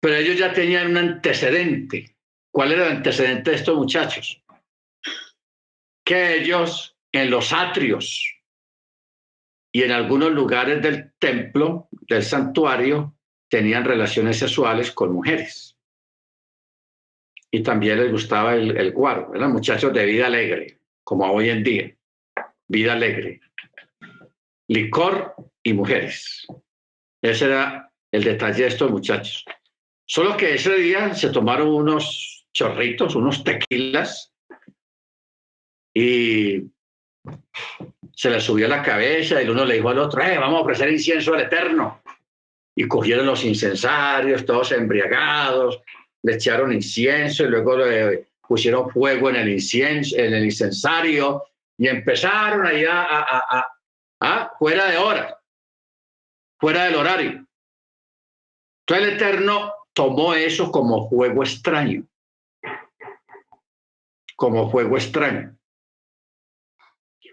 Pero 0.00 0.16
ellos 0.16 0.38
ya 0.38 0.52
tenían 0.52 0.90
un 0.90 0.96
antecedente. 0.96 2.16
¿Cuál 2.50 2.72
era 2.72 2.86
el 2.86 2.96
antecedente 2.96 3.50
de 3.50 3.56
estos 3.56 3.76
muchachos? 3.76 4.42
Que 6.04 6.36
ellos 6.36 6.96
en 7.12 7.30
los 7.30 7.52
atrios 7.52 8.40
y 9.72 9.82
en 9.82 9.92
algunos 9.92 10.32
lugares 10.32 10.82
del 10.82 11.12
templo, 11.18 11.88
del 11.90 12.22
santuario, 12.22 13.14
tenían 13.48 13.84
relaciones 13.84 14.38
sexuales 14.38 14.92
con 14.92 15.12
mujeres 15.12 15.72
y 17.54 17.62
también 17.62 17.98
les 17.98 18.10
gustaba 18.10 18.54
el, 18.54 18.76
el 18.76 18.92
guaro. 18.92 19.34
Eran 19.34 19.52
muchachos 19.52 19.92
de 19.92 20.06
vida 20.06 20.26
alegre, 20.26 20.78
como 21.04 21.30
hoy 21.30 21.50
en 21.50 21.62
día. 21.62 21.94
Vida 22.66 22.94
alegre. 22.94 23.40
Licor 24.72 25.34
y 25.62 25.72
mujeres. 25.72 26.46
Ese 27.22 27.44
era 27.46 27.92
el 28.10 28.24
detalle 28.24 28.62
de 28.62 28.68
estos 28.68 28.90
muchachos. 28.90 29.44
Solo 30.06 30.36
que 30.36 30.54
ese 30.54 30.74
día 30.76 31.14
se 31.14 31.30
tomaron 31.30 31.68
unos 31.68 32.46
chorritos, 32.52 33.14
unos 33.14 33.44
tequilas, 33.44 34.32
y 35.94 36.70
se 38.14 38.30
les 38.30 38.42
subió 38.42 38.66
la 38.68 38.82
cabeza 38.82 39.40
el 39.40 39.50
uno 39.50 39.64
le 39.64 39.74
dijo 39.74 39.90
al 39.90 39.98
otro, 39.98 40.22
eh, 40.22 40.38
vamos 40.38 40.60
a 40.60 40.62
ofrecer 40.62 40.90
incienso 40.90 41.34
al 41.34 41.42
Eterno. 41.42 42.02
Y 42.74 42.88
cogieron 42.88 43.26
los 43.26 43.44
incensarios, 43.44 44.46
todos 44.46 44.72
embriagados, 44.72 45.80
le 46.22 46.34
echaron 46.34 46.72
incienso 46.72 47.44
y 47.44 47.48
luego 47.48 47.76
le 47.76 48.28
pusieron 48.46 48.90
fuego 48.90 49.28
en 49.30 49.36
el 49.36 49.48
incienso, 49.50 50.16
en 50.16 50.32
el 50.32 50.44
incensario 50.44 51.44
y 51.76 51.88
empezaron 51.88 52.66
allá 52.66 53.02
a, 53.02 53.58
a, 53.58 53.66
fuera 54.62 54.88
de 54.92 54.96
hora, 54.96 55.42
fuera 56.60 56.84
del 56.84 56.94
horario. 56.94 57.44
Entonces 58.86 59.08
el 59.08 59.14
Eterno 59.14 59.72
tomó 59.92 60.34
eso 60.34 60.70
como 60.70 61.08
fuego 61.08 61.42
extraño, 61.42 62.06
como 64.36 64.70
fuego 64.70 64.96
extraño. 64.96 65.58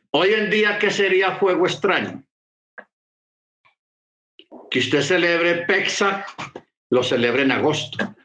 Hoy 0.10 0.34
en 0.34 0.50
día, 0.50 0.80
¿qué 0.80 0.89
sería 0.89 1.36
fuego 1.36 1.68
extraño? 1.68 2.24
Que 4.72 4.80
usted 4.80 5.04
celebre 5.04 5.68
Pesach, 5.68 6.26
lo 6.89 7.04
celebre 7.04 7.44
en 7.44 7.52
agosto. 7.52 8.15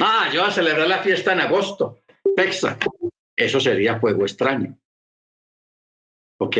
Ah, 0.00 0.28
yo 0.34 0.44
a 0.44 0.50
celebrar 0.50 0.88
la 0.88 1.04
fiesta 1.04 1.32
en 1.32 1.40
agosto, 1.42 2.00
Pexa. 2.34 2.76
Eso 3.36 3.60
sería 3.60 4.00
fuego 4.00 4.24
extraño. 4.24 4.76
¿Ok? 6.40 6.56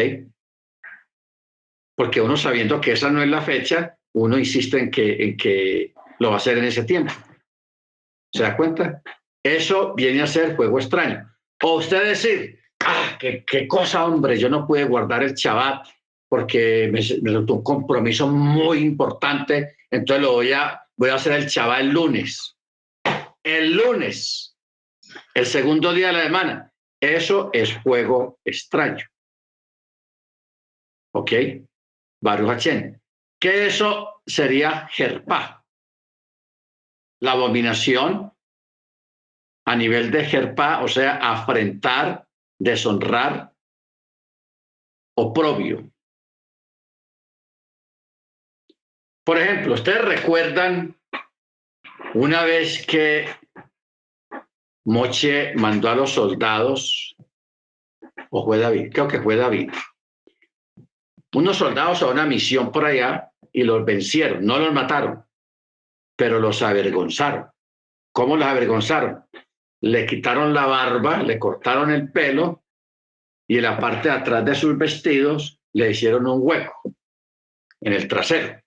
Porque 1.97 2.21
uno 2.21 2.37
sabiendo 2.37 2.81
que 2.81 2.93
esa 2.93 3.11
no 3.11 3.23
es 3.23 3.29
la 3.29 3.43
fecha, 3.43 3.97
uno 4.15 4.39
insiste 4.39 4.79
en 4.79 4.91
que, 4.91 5.25
en 5.25 5.37
que 5.37 5.95
lo 6.19 6.29
va 6.29 6.35
a 6.35 6.39
hacer 6.39 6.59
en 6.59 6.65
ese 6.65 6.85
tiempo. 6.85 7.13
¿Se 8.33 8.43
da 8.43 8.57
cuenta? 8.57 9.03
Eso 9.43 9.95
viene 9.95 10.23
a 10.23 10.27
ser 10.27 10.57
fuego 10.57 10.79
extraño. 10.79 11.31
O 11.63 11.77
usted 11.77 12.05
decir, 12.05 12.59
ah, 12.85 13.17
qué, 13.19 13.45
qué 13.47 13.69
cosa, 13.69 14.07
hombre, 14.07 14.39
yo 14.39 14.49
no 14.49 14.67
pude 14.67 14.85
guardar 14.85 15.23
el 15.23 15.35
Shabbat 15.35 15.87
porque 16.29 16.91
me, 16.93 17.01
me 17.23 17.39
un 17.39 17.63
compromiso 17.63 18.27
muy 18.27 18.79
importante, 18.79 19.77
entonces 19.91 20.23
lo 20.23 20.33
voy 20.33 20.53
a, 20.53 20.83
voy 20.97 21.11
a 21.11 21.15
hacer 21.15 21.33
el 21.35 21.47
Shabbat 21.47 21.81
el 21.81 21.91
lunes 21.91 22.55
el 23.45 23.77
lunes, 23.77 24.57
el 25.35 25.47
segundo 25.47 25.93
día 25.93 26.09
de 26.09 26.13
la 26.15 26.23
semana. 26.25 26.73
Eso 27.01 27.51
es 27.53 27.73
fuego 27.83 28.41
extraño. 28.45 29.07
¿Ok? 31.13 31.33
Baruch 32.25 32.65
Que 33.39 33.67
eso 33.67 34.23
sería 34.27 34.89
Jerpa. 34.89 35.63
La 37.21 37.33
abominación 37.33 38.33
a 39.67 39.77
nivel 39.77 40.11
de 40.11 40.25
Jerpa, 40.25 40.83
o 40.83 40.89
sea, 40.89 41.17
afrentar, 41.17 42.27
deshonrar, 42.59 43.53
oprobio. 45.17 45.91
Por 49.25 49.39
ejemplo, 49.39 49.75
ustedes 49.75 50.05
recuerdan 50.05 50.99
una 52.15 52.45
vez 52.45 52.87
que 52.87 53.27
Moche 54.87 55.55
mandó 55.57 55.91
a 55.91 55.95
los 55.95 56.11
soldados, 56.13 57.17
o 58.31 58.45
fue 58.45 58.59
David, 58.59 58.93
creo 58.93 59.09
que 59.09 59.23
fue 59.23 59.37
David, 59.37 59.71
unos 61.35 61.57
soldados 61.57 62.03
a 62.03 62.07
una 62.07 62.25
misión 62.27 62.71
por 62.73 62.85
allá 62.85 63.31
y 63.53 63.63
los 63.63 63.85
vencieron, 63.85 64.45
no 64.45 64.59
los 64.59 64.73
mataron, 64.73 65.25
pero 66.17 66.39
los 66.41 66.63
avergonzaron. 66.63 67.47
¿Cómo 68.13 68.37
los 68.37 68.47
avergonzaron? 68.47 69.25
Le 69.81 70.07
quitaron 70.07 70.55
la 70.55 70.67
barba, 70.67 71.23
le 71.23 71.39
cortaron 71.39 71.91
el 71.91 72.11
pelo 72.11 72.65
y 73.47 73.57
en 73.57 73.65
la 73.65 73.79
parte 73.79 74.09
de 74.09 74.15
atrás 74.15 74.45
de 74.45 74.55
sus 74.55 74.79
vestidos 74.79 75.61
le 75.73 75.91
hicieron 75.91 76.27
un 76.27 76.39
hueco 76.43 76.81
en 77.81 77.93
el 77.93 78.09
trasero. 78.09 78.61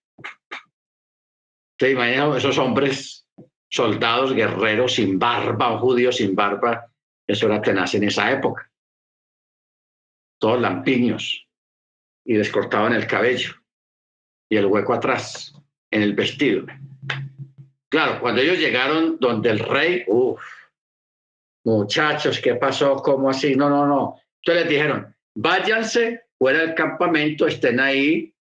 ¿Te 1.78 1.92
imaginas 1.92 2.38
esos 2.38 2.58
hombres 2.58 3.28
soldados, 3.70 4.34
guerreros 4.34 4.96
sin 4.96 5.20
barba 5.20 5.74
o 5.74 5.80
judíos 5.80 6.18
sin 6.18 6.36
barba, 6.36 6.92
eso 7.26 7.48
era 7.48 7.62
tenaz 7.62 7.94
en 7.96 8.06
esa 8.06 8.32
época. 8.32 8.72
Todos 10.40 10.62
lampiños 10.62 11.47
y 12.28 12.38
les 12.38 12.52
cortaban 12.52 12.94
el 12.94 13.08
cabello 13.08 13.56
y 14.50 14.58
el 14.58 14.66
hueco 14.66 14.94
atrás 14.94 15.54
en 15.90 16.02
el 16.02 16.14
vestido. 16.14 16.66
Claro, 17.90 18.20
cuando 18.20 18.42
ellos 18.42 18.60
llegaron 18.60 19.18
donde 19.18 19.50
el 19.50 19.60
rey, 19.60 20.04
uff, 20.08 20.42
muchachos, 21.64 22.40
¿qué 22.42 22.56
pasó? 22.56 22.98
¿Cómo 22.98 23.30
así? 23.30 23.56
No, 23.56 23.70
no, 23.70 23.88
no. 23.88 24.20
Entonces 24.42 24.64
les 24.66 24.70
dijeron, 24.70 25.16
váyanse 25.36 26.26
fuera 26.38 26.60
del 26.60 26.76
campamento, 26.76 27.48
estén 27.48 27.80
ahí 27.80 28.34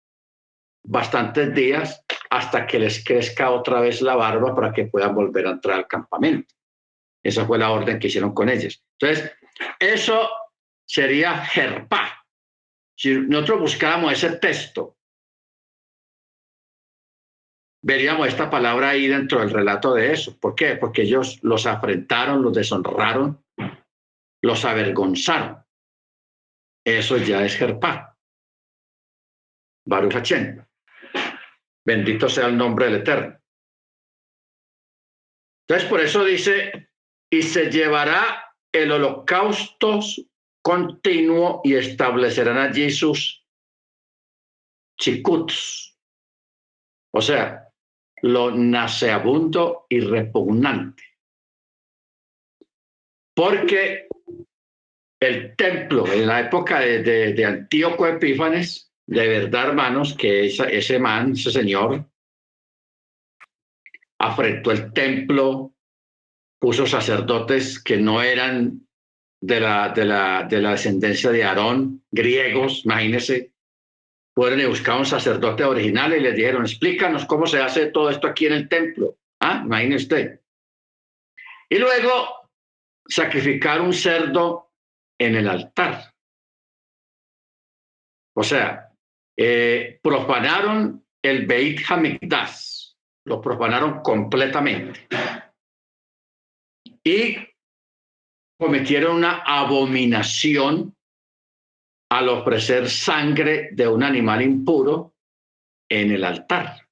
bastantes 0.83 1.55
días 1.55 2.05
hasta 2.31 2.67
que 2.67 2.81
les 2.81 3.05
crezca 3.05 3.51
otra 3.51 3.81
vez 3.81 4.03
la 4.03 4.17
barba 4.17 4.55
para 4.55 4.73
que 4.73 4.87
puedan 4.87 5.15
volver 5.15 5.47
a 5.47 5.51
entrar 5.51 5.79
al 5.79 5.87
campamento. 5.87 6.53
Esa 7.23 7.47
fue 7.47 7.59
la 7.59 7.71
orden 7.71 8.01
que 8.01 8.09
hicieron 8.09 8.35
con 8.35 8.49
ellos. 8.49 8.83
Entonces, 8.99 9.33
eso 9.79 10.29
sería 10.85 11.37
jerpa. 11.39 12.26
Si 12.99 13.15
nosotros 13.15 13.61
buscáramos 13.61 14.13
ese 14.13 14.37
texto, 14.37 14.97
veríamos 17.83 18.29
esta 18.29 18.49
palabra 18.49 18.91
ahí 18.91 19.07
dentro 19.07 19.41
del 19.41 19.51
relato 19.51 19.95
de 19.95 20.13
eso. 20.13 20.39
¿Por 20.39 20.55
qué? 20.55 20.77
Porque 20.77 21.03
ellos 21.03 21.39
los 21.43 21.67
afrentaron, 21.67 22.43
los 22.43 22.55
deshonraron, 22.55 23.45
los 24.43 24.65
avergonzaron. 24.65 25.63
Eso 26.85 27.17
ya 27.19 27.45
es 27.45 27.57
jerpa. 27.57 28.17
Baruch 29.87 30.15
Bendito 31.87 32.29
sea 32.29 32.47
el 32.47 32.57
nombre 32.57 32.87
del 32.87 32.97
Eterno. 32.97 33.41
Entonces, 35.69 35.89
por 35.89 36.01
eso 36.01 36.25
dice, 36.25 36.91
y 37.31 37.43
se 37.43 37.71
llevará 37.71 38.55
el 38.73 38.91
holocausto 38.91 40.01
continuo 40.67 41.61
y 41.63 41.77
establecerán 41.77 42.59
allí 42.59 42.91
sus 42.91 43.47
chicuts. 44.99 45.97
O 47.15 47.21
sea, 47.21 47.69
lo 48.23 48.51
naceabundo 48.51 49.87
y 49.89 50.01
repugnante. 50.01 51.05
Porque 53.33 54.09
el 55.21 55.55
templo 55.55 56.05
en 56.13 56.27
la 56.27 56.41
época 56.41 56.81
de, 56.81 57.05
de, 57.33 57.45
Antíoco 57.45 58.09
Epífanes 58.09 58.93
de 59.07 59.29
verdad, 59.29 59.69
hermanos, 59.69 60.17
que 60.19 60.47
ese 60.47 60.99
man, 60.99 61.35
ese 61.35 61.53
señor, 61.53 62.11
afrentó 64.19 64.73
el 64.73 64.93
templo, 64.93 65.77
puso 66.59 66.87
sacerdotes 66.87 67.81
que 67.81 67.99
no 67.99 68.21
eran 68.21 68.86
de 69.41 69.61
la, 69.61 69.91
de 69.91 70.05
la, 70.05 70.47
de 70.49 70.61
la 70.61 70.71
descendencia 70.73 71.31
de 71.31 71.45
Aarón, 71.45 72.05
griegos, 72.11 72.85
imagínense, 72.85 73.53
fueron 74.35 74.61
y 74.61 74.67
buscaron 74.67 75.01
un 75.01 75.07
sacerdote 75.07 75.65
original 75.65 76.15
y 76.15 76.21
le 76.21 76.33
dijeron, 76.33 76.63
explícanos 76.63 77.25
cómo 77.25 77.47
se 77.47 77.61
hace 77.61 77.87
todo 77.87 78.11
esto 78.11 78.27
aquí 78.27 78.47
en 78.47 78.53
el 78.53 78.69
templo. 78.69 79.19
Ah, 79.41 79.63
imagínese 79.65 80.05
usted. 80.05 80.41
Y 81.69 81.79
luego 81.79 82.51
sacrificar 83.09 83.81
un 83.81 83.93
cerdo 83.93 84.73
en 85.19 85.37
el 85.37 85.49
altar. 85.49 86.13
O 88.37 88.43
sea, 88.43 88.93
eh, 89.37 89.99
profanaron 90.03 91.07
el 91.23 91.47
Beit 91.47 91.81
Hamikdash, 91.89 92.93
lo 93.25 93.41
profanaron 93.41 94.03
completamente. 94.03 95.09
Y 97.03 97.39
cometieron 98.59 99.17
una 99.17 99.43
abominación 99.43 100.95
al 102.11 102.29
ofrecer 102.29 102.89
sangre 102.89 103.71
de 103.73 103.89
un 103.89 104.03
animal 104.03 104.43
impuro 104.43 105.15
en 105.89 106.13
el 106.13 106.25
altar. 106.25 106.87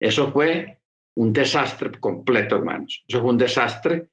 Eso 0.00 0.32
fue 0.32 0.78
un 1.16 1.32
desastre 1.32 1.98
completo, 1.98 2.56
hermanos. 2.56 3.04
Eso 3.06 3.20
fue 3.20 3.30
un 3.30 3.38
desastre. 3.38 4.08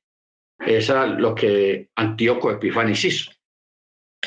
Es 0.59 0.89
lo 0.89 1.35
que 1.35 1.89
Antíoco 1.95 2.51
Epifanes 2.51 3.03
hizo. 3.05 3.31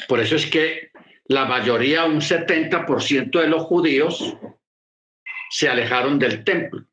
Por 0.09 0.21
eso 0.21 0.37
es 0.37 0.47
que 0.47 0.91
la 1.27 1.45
mayoría, 1.45 2.05
un 2.05 2.21
70% 2.21 3.41
de 3.41 3.47
los 3.49 3.63
judíos, 3.65 4.37
se 5.51 5.69
alejaron 5.69 6.19
del 6.19 6.45
templo. 6.45 6.85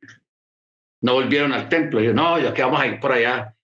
No 1.01 1.13
volvieron 1.13 1.53
al 1.53 1.69
templo. 1.69 2.03
Y 2.03 2.13
no, 2.13 2.39
ya 2.39 2.53
que 2.53 2.63
vamos 2.63 2.81
a 2.81 2.87
ir 2.87 2.99
por 2.99 3.11
allá. 3.11 3.55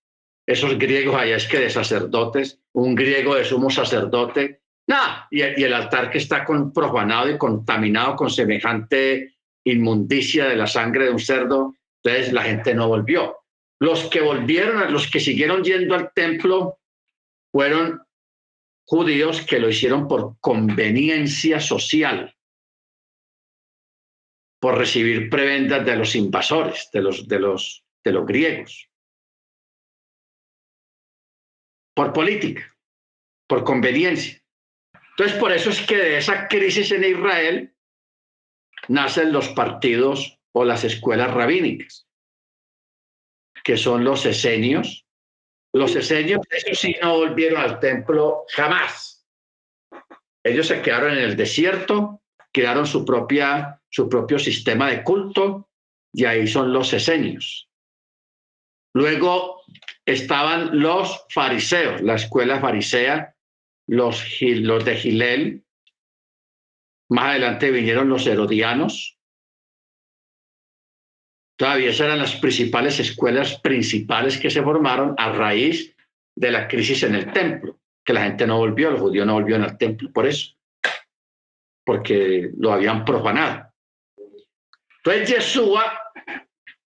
Esos 0.46 0.78
griegos 0.78 1.16
allá 1.16 1.38
es 1.38 1.48
que 1.48 1.60
de 1.60 1.70
sacerdotes, 1.70 2.60
un 2.74 2.96
griego 2.96 3.36
de 3.36 3.46
sumo 3.46 3.70
sacerdote, 3.70 4.62
nada. 4.88 5.28
Y, 5.32 5.42
el 5.42 5.74
altar 5.74 6.10
que 6.12 6.18
está 6.18 6.44
con, 6.44 6.74
profanado 6.74 7.30
y 7.30 7.38
contaminado 7.38 8.16
con 8.16 8.30
semejante 8.30 9.36
inmundicia 9.64 10.46
de 10.46 10.58
la 10.58 10.68
sangre 10.68 11.06
de 11.06 11.12
un 11.12 11.20
cerdo, 11.20 11.76
entonces 12.04 12.34
la 12.34 12.44
gente 12.44 12.74
no 12.74 12.90
volvió. 12.90 13.38
Los 13.80 14.06
que 14.10 14.22
volvieron, 14.22 14.92
los 14.92 15.10
que 15.10 15.20
siguieron 15.20 15.64
yendo 15.64 15.96
al 15.96 16.12
templo, 16.14 16.80
fueron 17.52 18.02
judíos 18.86 19.42
que 19.46 19.60
lo 19.60 19.70
hicieron 19.70 20.08
por 20.08 20.38
conveniencia 20.40 21.62
social, 21.62 22.36
por 24.60 24.78
recibir 24.78 25.30
prebendas 25.30 25.86
de 25.86 25.96
los 25.96 26.16
invasores, 26.16 26.90
de 26.92 27.02
los, 27.02 27.28
de 27.28 27.40
los, 27.40 27.86
de 28.04 28.12
los 28.12 28.26
griegos, 28.26 28.90
por 31.94 32.14
política, 32.14 32.76
por 33.48 33.64
conveniencia. 33.64 34.42
Entonces, 35.12 35.38
por 35.38 35.52
eso 35.52 35.70
es 35.70 35.82
que 35.82 35.98
de 35.98 36.18
esa 36.18 36.48
crisis 36.48 36.92
en 36.92 37.04
Israel 37.04 37.76
nacen 38.88 39.32
los 39.32 39.50
partidos 39.50 40.40
o 40.54 40.66
las 40.66 40.84
escuelas 40.84 41.32
rabínicas, 41.34 42.08
que 43.64 43.78
son 43.78 44.04
los 44.04 44.26
esenios. 44.26 45.06
Los 45.74 45.96
esenios, 45.96 46.42
ellos 46.52 46.80
sí 46.80 46.96
no 47.02 47.18
volvieron 47.18 47.62
al 47.62 47.80
templo 47.80 48.46
jamás. 48.50 49.26
Ellos 50.44 50.68
se 50.68 50.82
quedaron 50.82 51.14
en 51.14 51.24
el 51.24 51.36
desierto, 51.36 52.22
crearon 52.52 52.86
su, 52.86 53.06
propia, 53.06 53.82
su 53.90 54.10
propio 54.10 54.38
sistema 54.38 54.90
de 54.90 55.04
culto 55.04 55.70
y 56.12 56.26
ahí 56.26 56.48
son 56.48 56.72
los 56.74 56.94
esenios. 56.94 57.70
Luego 58.94 59.64
estaban 60.06 60.80
los 60.80 61.26
fariseos, 61.30 62.02
la 62.02 62.16
escuela 62.16 62.60
farisea, 62.60 63.36
los, 63.88 64.24
los 64.42 64.86
de 64.86 64.96
Gilel. 64.96 65.64
Más 67.10 67.32
adelante 67.32 67.72
vinieron 67.72 68.10
los 68.10 68.26
herodianos, 68.28 69.18
Todavía 71.56 71.92
esas 71.92 72.08
eran 72.08 72.20
las 72.20 72.36
principales 72.36 73.00
escuelas 73.00 73.60
principales 73.60 74.38
que 74.38 74.50
se 74.50 74.64
formaron 74.64 75.16
a 75.18 75.32
raíz 75.32 75.96
de 76.36 76.52
la 76.52 76.68
crisis 76.68 77.04
en 77.04 77.16
el 77.16 77.32
templo, 77.32 77.80
que 78.04 78.14
la 78.14 78.24
gente 78.24 78.48
no 78.48 78.58
volvió, 78.58 78.92
los 78.92 79.00
judíos 79.00 79.26
no 79.26 79.34
volvieron 79.34 79.64
al 79.64 79.78
templo 79.78 80.12
por 80.12 80.26
eso, 80.26 80.56
porque 81.86 82.50
lo 82.58 82.74
habían 82.74 83.06
profanado. 83.06 83.72
Entonces 84.98 85.30
Yeshua 85.30 85.84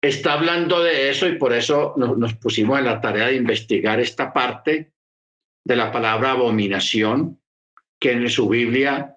está 0.09 0.35
hablando 0.35 0.83
de 0.83 1.09
eso 1.09 1.27
y 1.27 1.38
por 1.38 1.53
eso 1.55 1.95
nos, 1.97 2.35
pusimos 2.35 2.79
en 2.79 2.85
la 2.85 3.01
tarea 3.01 3.29
de 3.29 3.37
investigar 3.37 4.01
esta 4.01 4.33
parte 4.33 4.93
de 5.64 5.77
la 5.77 5.90
palabra 5.90 6.33
abominación, 6.33 7.40
que 7.99 8.12
en 8.12 8.29
su 8.29 8.49
Biblia 8.49 9.17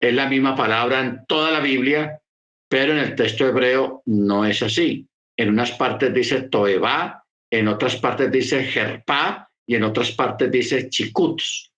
es 0.00 0.12
la 0.12 0.28
misma 0.28 0.56
palabra 0.56 1.00
en 1.00 1.24
toda 1.26 1.52
la 1.52 1.60
Biblia, 1.60 2.20
pero 2.68 2.92
en 2.92 2.98
el 2.98 3.14
texto 3.14 3.46
hebreo 3.46 4.02
no 4.06 4.44
es 4.44 4.60
así. 4.62 5.06
En 5.36 5.50
unas 5.50 5.70
partes 5.72 6.12
dice 6.12 6.42
Toeba, 6.42 7.24
en 7.50 7.68
otras 7.68 7.96
partes 7.96 8.30
dice 8.32 8.64
Jerpa 8.64 9.48
y 9.64 9.76
en 9.76 9.84
otras 9.84 10.10
partes 10.10 10.50
dice 10.50 10.88
Chikuts. 10.88 11.70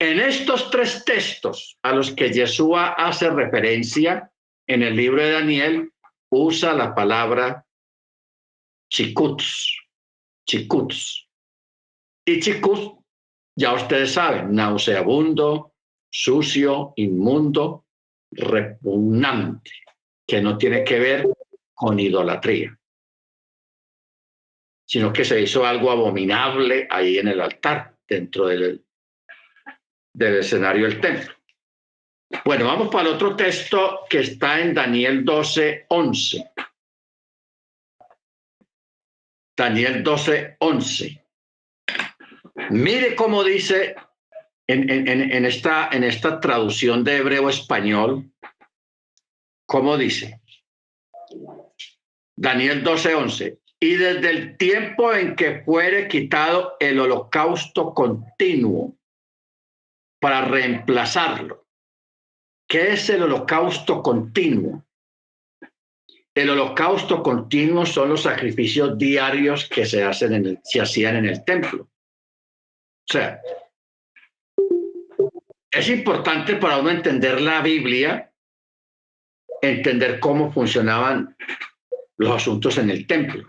En 0.00 0.18
estos 0.18 0.68
tres 0.70 1.04
textos 1.04 1.78
a 1.82 1.92
los 1.92 2.10
que 2.10 2.32
Yeshua 2.32 2.94
hace 2.94 3.30
referencia 3.30 4.32
en 4.66 4.82
el 4.82 4.96
libro 4.96 5.22
de 5.22 5.30
Daniel, 5.30 5.92
usa 6.30 6.72
la 6.72 6.92
palabra 6.92 7.63
chikuts, 8.94 9.76
chikuts. 10.46 11.26
Y 12.24 12.40
chikuts, 12.40 12.92
ya 13.56 13.74
ustedes 13.74 14.12
saben, 14.12 14.54
nauseabundo, 14.54 15.74
sucio, 16.08 16.92
inmundo, 16.96 17.86
repugnante 18.30 19.72
que 20.26 20.40
no 20.40 20.56
tiene 20.56 20.84
que 20.84 20.98
ver 21.00 21.26
con 21.74 21.98
idolatría, 21.98 22.78
sino 24.86 25.12
que 25.12 25.24
se 25.24 25.40
hizo 25.40 25.66
algo 25.66 25.90
abominable 25.90 26.86
ahí 26.88 27.18
en 27.18 27.28
el 27.28 27.40
altar, 27.40 27.96
dentro 28.08 28.46
del, 28.46 28.84
del 30.12 30.36
escenario 30.36 30.88
del 30.88 31.00
templo. 31.00 31.34
Bueno, 32.44 32.66
vamos 32.66 32.88
para 32.90 33.10
otro 33.10 33.34
texto 33.34 34.00
que 34.08 34.20
está 34.20 34.60
en 34.60 34.72
Daniel 34.72 35.24
12, 35.24 35.86
11. 35.88 36.52
Daniel 39.56 40.02
12, 40.02 40.56
11. 40.58 41.24
Mire 42.70 43.14
cómo 43.14 43.44
dice 43.44 43.94
en, 44.66 44.90
en, 44.90 45.44
esta, 45.44 45.88
en 45.92 46.04
esta 46.04 46.40
traducción 46.40 47.04
de 47.04 47.18
hebreo 47.18 47.48
español, 47.48 48.30
como 49.66 49.96
dice 49.96 50.40
Daniel 52.36 52.82
12:11, 52.82 53.58
y 53.80 53.94
desde 53.96 54.30
el 54.30 54.56
tiempo 54.56 55.12
en 55.12 55.36
que 55.36 55.62
fuere 55.62 56.08
quitado 56.08 56.76
el 56.80 56.98
holocausto 56.98 57.94
continuo 57.94 58.96
para 60.20 60.44
reemplazarlo. 60.46 61.66
¿Qué 62.66 62.92
es 62.92 63.08
el 63.10 63.22
holocausto 63.22 64.02
continuo? 64.02 64.83
El 66.34 66.50
holocausto 66.50 67.22
continuo 67.22 67.86
son 67.86 68.08
los 68.10 68.22
sacrificios 68.22 68.98
diarios 68.98 69.68
que 69.68 69.86
se, 69.86 70.02
hacen 70.02 70.32
en 70.34 70.46
el, 70.46 70.58
se 70.64 70.80
hacían 70.80 71.16
en 71.16 71.26
el 71.26 71.44
templo. 71.44 71.82
O 71.84 73.12
sea, 73.12 73.40
es 75.70 75.88
importante 75.88 76.56
para 76.56 76.78
uno 76.78 76.90
entender 76.90 77.40
la 77.40 77.60
Biblia 77.60 78.32
entender 79.62 80.20
cómo 80.20 80.52
funcionaban 80.52 81.36
los 82.16 82.30
asuntos 82.30 82.78
en 82.78 82.90
el 82.90 83.06
templo. 83.06 83.48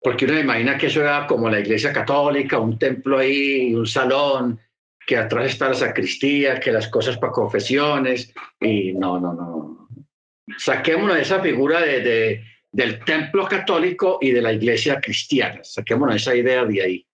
Porque 0.00 0.24
uno 0.24 0.38
imagina 0.38 0.78
que 0.78 0.86
eso 0.86 1.00
era 1.00 1.26
como 1.26 1.48
la 1.50 1.60
iglesia 1.60 1.92
católica, 1.92 2.58
un 2.58 2.78
templo 2.78 3.18
ahí, 3.18 3.74
un 3.74 3.86
salón, 3.86 4.60
que 5.06 5.16
atrás 5.16 5.46
está 5.46 5.68
la 5.68 5.74
sacristía, 5.74 6.60
que 6.60 6.72
las 6.72 6.88
cosas 6.88 7.16
para 7.18 7.32
confesiones, 7.32 8.32
y 8.60 8.92
no, 8.92 9.18
no, 9.18 9.32
no. 9.32 9.87
Saquémonos 10.56 11.16
de 11.16 11.22
esa 11.22 11.40
figura 11.40 11.80
de, 11.80 12.42
del 12.70 13.04
templo 13.04 13.46
católico 13.46 14.18
y 14.20 14.30
de 14.30 14.42
la 14.42 14.52
iglesia 14.52 15.00
cristiana, 15.00 15.62
saquémonos 15.62 16.16
esa 16.16 16.34
idea 16.34 16.64
de 16.64 16.82
ahí. 16.82 17.06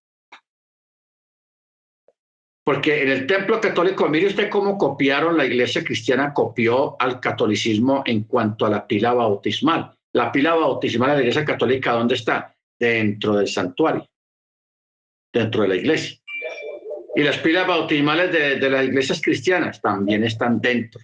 Porque 2.65 3.03
en 3.03 3.11
el 3.11 3.27
templo 3.27 3.61
católico, 3.61 4.09
mire 4.09 4.29
usted 4.29 4.49
cómo 4.49 4.79
copiaron, 4.79 5.37
la 5.37 5.45
iglesia 5.45 5.85
cristiana 5.85 6.33
copió 6.33 6.97
al 6.99 7.21
catolicismo 7.21 8.03
en 8.07 8.25
cuanto 8.25 8.65
a 8.65 8.71
la 8.71 8.87
pila 8.87 9.13
bautismal. 9.13 9.95
La 10.13 10.33
pila 10.33 10.55
bautismal 10.55 11.11
de 11.11 11.15
la 11.17 11.21
iglesia 11.21 11.45
católica, 11.45 11.93
¿dónde 11.93 12.15
está? 12.15 12.57
Dentro 12.79 13.37
del 13.37 13.49
santuario, 13.49 14.09
dentro 15.33 15.63
de 15.63 15.69
la 15.69 15.77
iglesia. 15.77 16.19
Y 17.15 17.23
las 17.23 17.39
pilas 17.39 17.67
bautismales 17.67 18.33
de 18.33 18.71
las 18.71 18.85
iglesias 18.85 19.21
cristianas 19.21 19.81
también 19.81 20.25
están 20.25 20.61
dentro. 20.61 21.01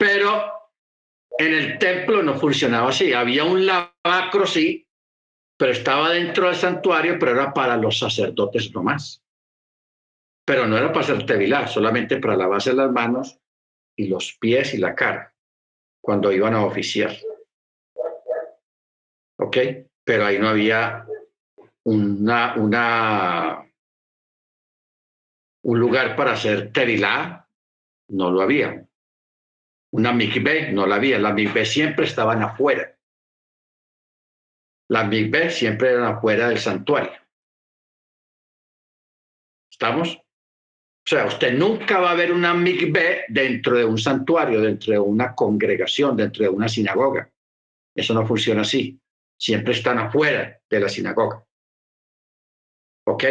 Pero 0.00 0.50
en 1.36 1.52
el 1.52 1.78
templo 1.78 2.22
no 2.22 2.34
funcionaba 2.38 2.88
así. 2.88 3.12
Había 3.12 3.44
un 3.44 3.66
lavacro, 3.66 4.46
sí, 4.46 4.88
pero 5.58 5.72
estaba 5.72 6.08
dentro 6.12 6.46
del 6.46 6.56
santuario, 6.56 7.18
pero 7.18 7.32
era 7.32 7.52
para 7.52 7.76
los 7.76 7.98
sacerdotes 7.98 8.72
nomás. 8.72 9.22
Pero 10.46 10.66
no 10.66 10.78
era 10.78 10.90
para 10.90 11.04
hacer 11.04 11.26
tevilá, 11.26 11.66
solamente 11.66 12.16
para 12.16 12.34
lavarse 12.34 12.72
las 12.72 12.90
manos 12.90 13.38
y 13.94 14.08
los 14.08 14.38
pies 14.40 14.72
y 14.72 14.78
la 14.78 14.94
cara 14.94 15.34
cuando 16.00 16.32
iban 16.32 16.54
a 16.54 16.64
oficiar. 16.64 17.14
¿Ok? 19.36 19.58
Pero 20.02 20.24
ahí 20.24 20.38
no 20.38 20.48
había 20.48 21.04
una, 21.84 22.54
un 25.62 25.78
lugar 25.78 26.16
para 26.16 26.32
hacer 26.32 26.72
tevilá, 26.72 27.46
no 28.08 28.30
lo 28.30 28.40
había. 28.40 28.86
Una 29.92 30.12
mikveh 30.12 30.72
no 30.72 30.86
la 30.86 30.96
había. 30.96 31.18
Las 31.18 31.34
mikveh 31.34 31.64
siempre 31.64 32.04
estaban 32.04 32.42
afuera. 32.42 32.96
Las 34.88 35.08
mikveh 35.08 35.50
siempre 35.50 35.90
eran 35.90 36.16
afuera 36.16 36.48
del 36.48 36.58
santuario. 36.58 37.12
¿Estamos? 39.70 40.16
O 40.16 41.08
sea, 41.10 41.26
usted 41.26 41.54
nunca 41.54 41.98
va 41.98 42.12
a 42.12 42.14
ver 42.14 42.32
una 42.32 42.54
mikveh 42.54 43.24
dentro 43.28 43.76
de 43.76 43.84
un 43.84 43.98
santuario, 43.98 44.60
dentro 44.60 44.92
de 44.92 44.98
una 44.98 45.34
congregación, 45.34 46.16
dentro 46.16 46.44
de 46.44 46.50
una 46.50 46.68
sinagoga. 46.68 47.30
Eso 47.94 48.14
no 48.14 48.26
funciona 48.26 48.60
así. 48.60 49.00
Siempre 49.38 49.72
están 49.72 49.98
afuera 49.98 50.60
de 50.68 50.80
la 50.80 50.88
sinagoga. 50.88 51.44
¿Ok? 53.06 53.24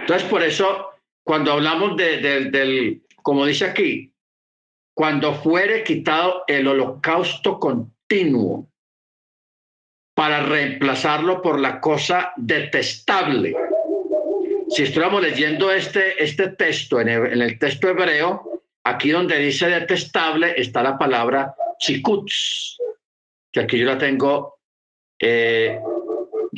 Entonces, 0.00 0.28
por 0.28 0.42
eso, 0.42 0.90
cuando 1.24 1.52
hablamos 1.52 1.96
de, 1.96 2.50
del, 2.50 3.06
como 3.22 3.46
dice 3.46 3.66
aquí, 3.66 4.12
cuando 4.98 5.32
fuere 5.32 5.84
quitado 5.84 6.42
el 6.48 6.66
holocausto 6.66 7.60
continuo 7.60 8.68
para 10.12 10.42
reemplazarlo 10.42 11.40
por 11.40 11.60
la 11.60 11.80
cosa 11.80 12.32
detestable. 12.34 13.54
Si 14.68 14.82
estuviéramos 14.82 15.22
leyendo 15.22 15.70
este, 15.70 16.20
este 16.20 16.48
texto 16.48 17.00
en 17.00 17.10
el, 17.10 17.58
texto 17.60 17.88
hebreo, 17.88 18.64
aquí 18.82 19.10
donde 19.10 19.38
dice 19.38 19.68
detestable 19.68 20.60
está 20.60 20.82
la 20.82 20.98
palabra 20.98 21.54
chikuts, 21.78 22.78
que 23.52 23.60
aquí 23.60 23.78
yo 23.78 23.86
la 23.86 23.98
tengo 23.98 24.58
eh, 25.20 25.78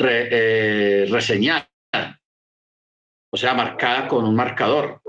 eh, 0.03 1.07
reseñada, 1.11 1.69
o 3.31 3.37
sea, 3.37 3.53
marcada 3.53 4.09
con 4.09 4.25
un 4.25 4.35
marcador. 4.35 5.03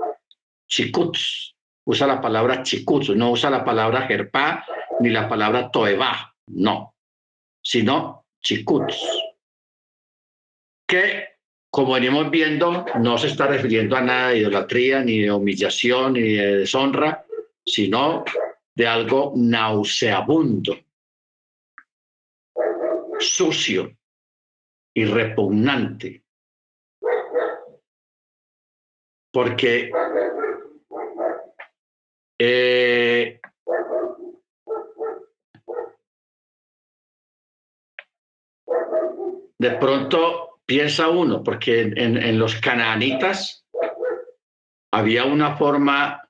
Chikuts 0.68 1.52
usa 1.84 2.06
la 2.06 2.20
palabra 2.20 2.62
chikutsu, 2.62 3.14
no 3.14 3.32
usa 3.32 3.50
la 3.50 3.64
palabra 3.64 4.02
jerpa 4.02 4.64
ni 5.00 5.10
la 5.10 5.28
palabra 5.28 5.70
toeba, 5.70 6.34
no, 6.48 6.94
sino 7.62 8.26
chikuts, 8.40 8.96
que 10.86 11.32
como 11.70 11.94
venimos 11.94 12.30
viendo 12.30 12.84
no 13.00 13.16
se 13.16 13.28
está 13.28 13.46
refiriendo 13.46 13.96
a 13.96 14.02
nada 14.02 14.28
de 14.28 14.38
idolatría, 14.38 15.02
ni 15.02 15.20
de 15.20 15.32
humillación, 15.32 16.12
ni 16.12 16.34
de 16.34 16.58
deshonra, 16.58 17.24
sino 17.64 18.24
de 18.74 18.86
algo 18.86 19.32
nauseabundo, 19.34 20.76
sucio 23.18 23.96
y 24.94 25.04
repugnante. 25.06 26.24
Porque 29.32 29.90
eh, 32.44 33.40
de 39.58 39.70
pronto 39.78 40.60
piensa 40.66 41.08
uno, 41.08 41.44
porque 41.44 41.82
en, 41.82 42.38
los 42.40 42.56
cananitas 42.56 43.64
había 44.90 45.24
una 45.24 45.56
forma 45.56 46.28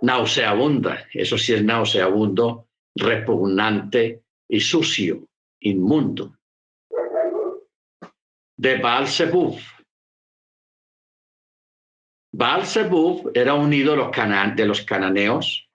nauseabunda, 0.00 1.06
eso 1.12 1.36
sí 1.36 1.52
es 1.52 1.62
nauseabundo, 1.62 2.68
repugnante 2.94 4.22
y 4.48 4.60
sucio, 4.60 5.28
inmundo. 5.60 6.34
De 8.56 8.78
Baal 8.78 9.06
Baal 12.32 12.64
era 13.34 13.54
un 13.54 13.72
ídolo 13.72 14.10
de 14.54 14.66
los 14.66 14.82
cananeos, 14.82 15.68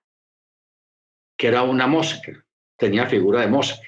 que 1.38 1.48
era 1.48 1.64
una 1.64 1.88
mosca, 1.88 2.46
tenía 2.78 3.08
figura 3.08 3.42
de 3.42 3.48
mosca. 3.48 3.88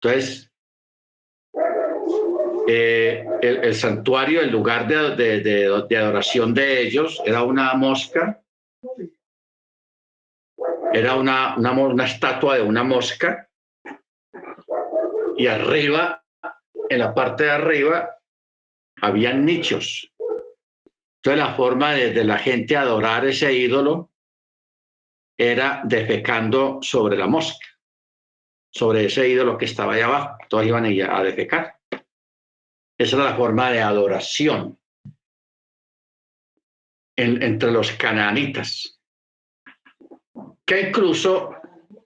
Entonces, 0.00 0.50
eh, 2.66 3.24
el, 3.42 3.74
santuario, 3.74 4.40
el 4.40 4.50
lugar 4.50 4.88
de, 4.88 5.96
adoración 5.98 6.54
de 6.54 6.80
ellos, 6.80 7.22
era 7.26 7.42
una 7.42 7.74
mosca, 7.74 8.42
era 10.92 11.16
una, 11.16 11.56
una, 11.56 11.72
una 11.72 12.04
estatua 12.06 12.56
de 12.56 12.62
una 12.62 12.82
mosca, 12.82 13.50
y 15.36 15.46
arriba, 15.46 16.24
en 16.88 16.98
la 16.98 17.14
parte 17.14 17.44
de 17.44 17.50
arriba, 17.50 18.18
habían 19.00 19.44
nichos. 19.44 20.10
Entonces 21.16 21.42
la 21.42 21.54
forma 21.54 21.92
de, 21.92 22.24
la 22.24 22.38
gente 22.38 22.76
adorar 22.76 23.26
ese 23.26 23.52
ídolo 23.52 24.10
era 25.38 25.82
defecando 25.84 26.78
sobre 26.82 27.16
la 27.16 27.26
mosca, 27.26 27.66
sobre 28.70 29.06
ese 29.06 29.28
ídolo 29.28 29.56
que 29.56 29.64
estaba 29.64 29.94
ahí 29.94 30.02
abajo. 30.02 30.36
Todos 30.48 30.66
iban 30.66 30.84
a 30.84 31.22
defecar. 31.22 31.76
Esa 32.98 33.16
era 33.16 33.24
la 33.24 33.36
forma 33.36 33.70
de 33.70 33.80
adoración 33.80 34.78
entre 37.16 37.70
los 37.72 37.92
cananitas. 37.92 39.00
Que 40.64 40.88
incluso 40.88 41.54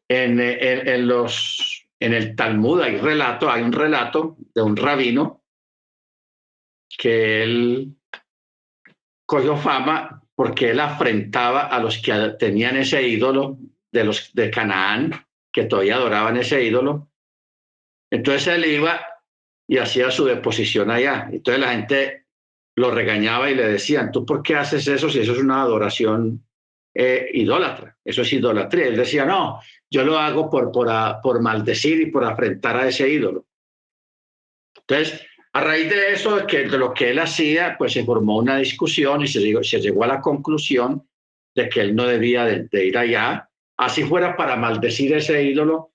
en, 0.09 0.41
en, 0.41 1.07
los, 1.07 1.86
en 2.01 2.14
el 2.14 2.34
Talmud 2.34 2.80
hay 2.82 2.97
relato, 2.99 3.51
hay 3.51 3.62
un 3.62 3.72
relato 3.72 4.36
de 4.55 4.62
un 4.62 4.76
rabino 4.76 5.43
que 6.99 7.42
él 7.44 7.96
cogió 9.24 9.57
fama 9.57 10.22
porque 10.34 10.70
él 10.70 10.80
afrentaba 10.80 11.68
a 11.68 11.80
los 11.80 11.99
que 11.99 12.12
tenían 12.38 12.76
ese 12.76 13.03
ídolo 13.03 13.59
de 13.90 14.05
los 14.05 14.32
de 14.34 14.51
Canaán, 14.51 15.12
que 15.53 15.64
todavía 15.64 15.96
adoraban 15.96 16.36
ese 16.36 16.62
ídolo. 16.62 17.11
Entonces 18.11 18.49
él 18.49 18.64
iba 18.66 19.01
y 19.66 19.78
hacía 19.78 20.11
su 20.11 20.24
deposición 20.24 20.90
allá. 20.90 21.28
Entonces 21.30 21.61
la 21.61 21.72
gente 21.72 22.26
lo 22.76 22.90
regañaba 22.90 23.51
y 23.51 23.55
le 23.55 23.68
decían, 23.68 24.12
¿tú 24.12 24.24
por 24.24 24.42
qué 24.42 24.57
haces 24.57 24.86
eso 24.86 25.11
si 25.11 25.20
eso 25.20 25.32
es 25.32 25.38
una 25.38 25.62
adoración 25.62 26.44
eh, 26.94 27.30
idólatra? 27.34 27.96
Eso 28.05 28.22
es 28.22 28.32
idolatría. 28.32 28.86
Él 28.86 28.96
decía, 28.96 29.24
no, 29.24 29.61
yo 29.90 30.05
lo 30.05 30.18
hago 30.18 30.49
por, 30.49 30.72
por, 30.72 30.88
por 31.22 31.40
maldecir 31.40 32.01
y 32.01 32.11
por 32.11 32.24
afrentar 32.24 32.76
a 32.76 32.88
ese 32.88 33.09
ídolo. 33.09 33.44
Entonces, 34.76 35.28
a 35.53 35.61
raíz 35.61 35.88
de 35.88 36.12
eso, 36.12 36.36
de 36.36 36.78
lo 36.78 36.92
que 36.92 37.11
él 37.11 37.18
hacía, 37.18 37.76
pues 37.78 37.92
se 37.92 38.05
formó 38.05 38.38
una 38.38 38.59
discusión 38.59 39.22
y 39.22 39.28
se 39.28 39.40
llegó, 39.40 40.05
a 40.05 40.07
la 40.07 40.20
conclusión 40.20 41.09
de 41.55 41.68
que 41.68 41.80
él 41.80 41.96
no 41.96 42.07
debía 42.07 42.44
de, 42.44 42.84
ir 42.84 42.99
allá, 42.99 43.51
así 43.78 44.05
fuera 44.05 44.36
para 44.36 44.57
maldecir 44.57 45.14
ese 45.14 45.42
ídolo, 45.42 45.92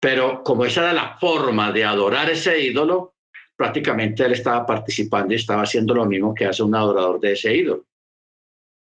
pero 0.00 0.42
como 0.42 0.64
esa 0.64 0.82
era 0.82 0.92
la 0.92 1.18
forma 1.18 1.70
de 1.70 1.84
adorar 1.84 2.30
ese 2.30 2.58
ídolo, 2.58 3.16
prácticamente 3.54 4.24
él 4.24 4.32
estaba 4.32 4.66
participando 4.66 5.32
y 5.32 5.36
estaba 5.36 5.62
haciendo 5.62 5.94
lo 5.94 6.06
mismo 6.06 6.34
que 6.34 6.46
hace 6.46 6.62
un 6.62 6.74
adorador 6.74 7.20
de 7.20 7.32
ese 7.32 7.54
ídolo. 7.54 7.86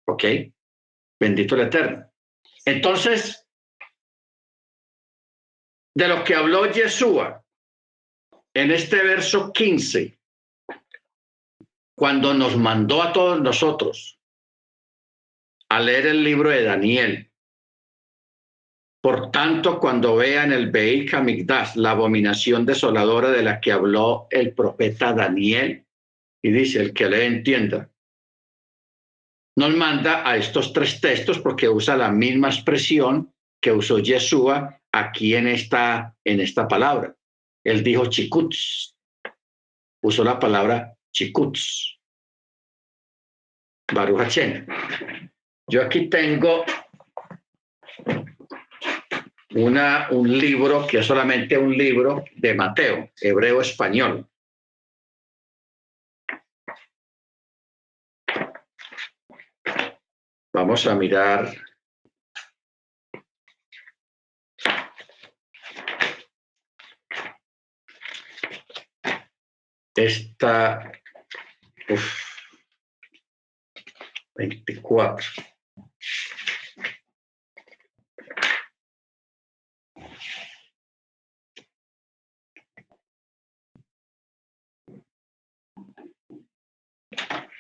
¿Ok? 0.06 0.24
Bendito 1.20 1.56
el 1.56 1.62
Eterno. 1.62 2.06
Entonces, 2.66 3.48
de 5.96 6.08
lo 6.08 6.24
que 6.24 6.36
habló 6.36 6.72
Yeshua, 6.72 7.44
en 8.62 8.72
este 8.72 9.02
verso 9.02 9.54
15, 9.54 10.20
cuando 11.96 12.34
nos 12.34 12.58
mandó 12.58 13.02
a 13.02 13.14
todos 13.14 13.42
nosotros 13.42 14.20
a 15.70 15.80
leer 15.80 16.08
el 16.08 16.24
libro 16.24 16.50
de 16.50 16.64
Daniel. 16.64 17.32
Por 19.02 19.32
tanto, 19.32 19.80
cuando 19.80 20.18
vean 20.18 20.52
el 20.52 20.72
Beit 20.72 21.14
Hamikdash, 21.14 21.76
la 21.76 21.92
abominación 21.92 22.66
desoladora 22.66 23.32
de 23.32 23.44
la 23.44 23.62
que 23.62 23.72
habló 23.72 24.28
el 24.30 24.54
profeta 24.54 25.14
Daniel, 25.14 25.86
y 26.44 26.52
dice 26.52 26.82
el 26.82 26.94
que 26.94 27.10
le 27.10 27.26
entienda, 27.26 27.90
nos 29.58 29.74
manda 29.74 30.30
a 30.30 30.36
estos 30.36 30.74
tres 30.74 31.00
textos 31.00 31.40
porque 31.40 31.70
usa 31.70 31.96
la 31.96 32.12
misma 32.12 32.50
expresión 32.50 33.34
que 33.62 33.72
usó 33.72 34.00
Yeshua 34.00 34.82
aquí 34.92 35.36
en 35.36 35.48
esta, 35.48 36.18
en 36.26 36.42
esta 36.42 36.68
palabra. 36.68 37.16
Él 37.64 37.84
dijo 37.84 38.06
chikuts, 38.06 38.96
usó 40.02 40.24
la 40.24 40.40
palabra 40.40 40.96
chikuts. 41.12 41.98
Baruch 43.94 44.38
Yo 45.68 45.82
aquí 45.82 46.10
tengo 46.10 46.64
una, 49.56 50.08
un 50.12 50.38
libro 50.38 50.86
que 50.88 51.00
es 51.00 51.06
solamente 51.06 51.58
un 51.58 51.76
libro 51.76 52.24
de 52.36 52.54
Mateo, 52.54 53.10
hebreo 53.20 53.62
español. 53.62 54.28
Vamos 60.54 60.86
a 60.88 60.96
mirar 60.96 61.52
esta 70.06 70.92
uf, 71.90 72.30
24. 74.36 75.26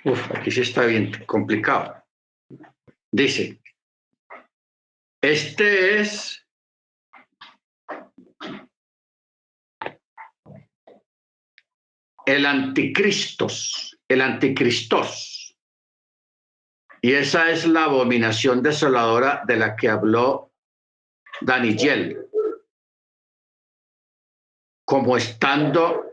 Uf, 0.06 0.32
aquí 0.32 0.50
sí 0.50 0.62
está 0.62 0.86
bien 0.86 1.12
complicado. 1.26 2.04
Dice, 3.12 3.62
este 5.22 6.00
es 6.00 6.48
el 12.30 12.46
anticristos, 12.46 13.98
el 14.08 14.22
anticristos. 14.22 15.58
Y 17.02 17.14
esa 17.14 17.50
es 17.50 17.66
la 17.66 17.86
abominación 17.86 18.62
desoladora 18.62 19.42
de 19.48 19.56
la 19.58 19.76
que 19.76 19.90
habló 19.90 20.54
Daniel, 21.42 22.28
como 24.86 25.18
estando 25.18 26.06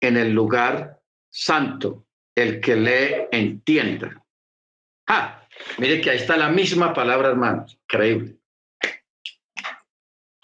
en 0.00 0.16
el 0.16 0.30
lugar 0.32 1.00
santo, 1.28 2.06
el 2.36 2.60
que 2.60 2.76
le 2.76 3.28
entienda. 3.32 4.24
Ah, 5.08 5.40
Mire 5.78 6.00
que 6.00 6.10
ahí 6.10 6.18
está 6.18 6.36
la 6.36 6.50
misma 6.50 6.92
palabra, 6.92 7.30
hermanos. 7.30 7.78
Increíble. 7.82 8.36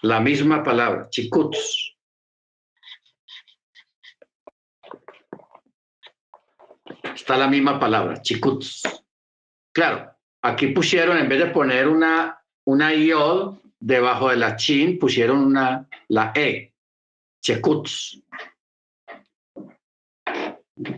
La 0.01 0.19
misma 0.19 0.61
palabra, 0.61 1.07
chicuts. 1.09 1.90
Está 7.13 7.37
la 7.37 7.47
misma 7.47 7.79
palabra, 7.79 8.21
chicuts. 8.21 8.83
Claro, 9.73 10.11
aquí 10.41 10.67
pusieron, 10.67 11.17
en 11.17 11.29
vez 11.29 11.39
de 11.39 11.47
poner 11.47 11.87
una, 11.87 12.43
una 12.65 12.93
iod 12.93 13.59
debajo 13.79 14.29
de 14.29 14.37
la 14.37 14.55
chin, 14.55 14.99
pusieron 14.99 15.39
una, 15.39 15.87
la 16.09 16.31
e, 16.35 16.73
chicuts. 17.41 18.21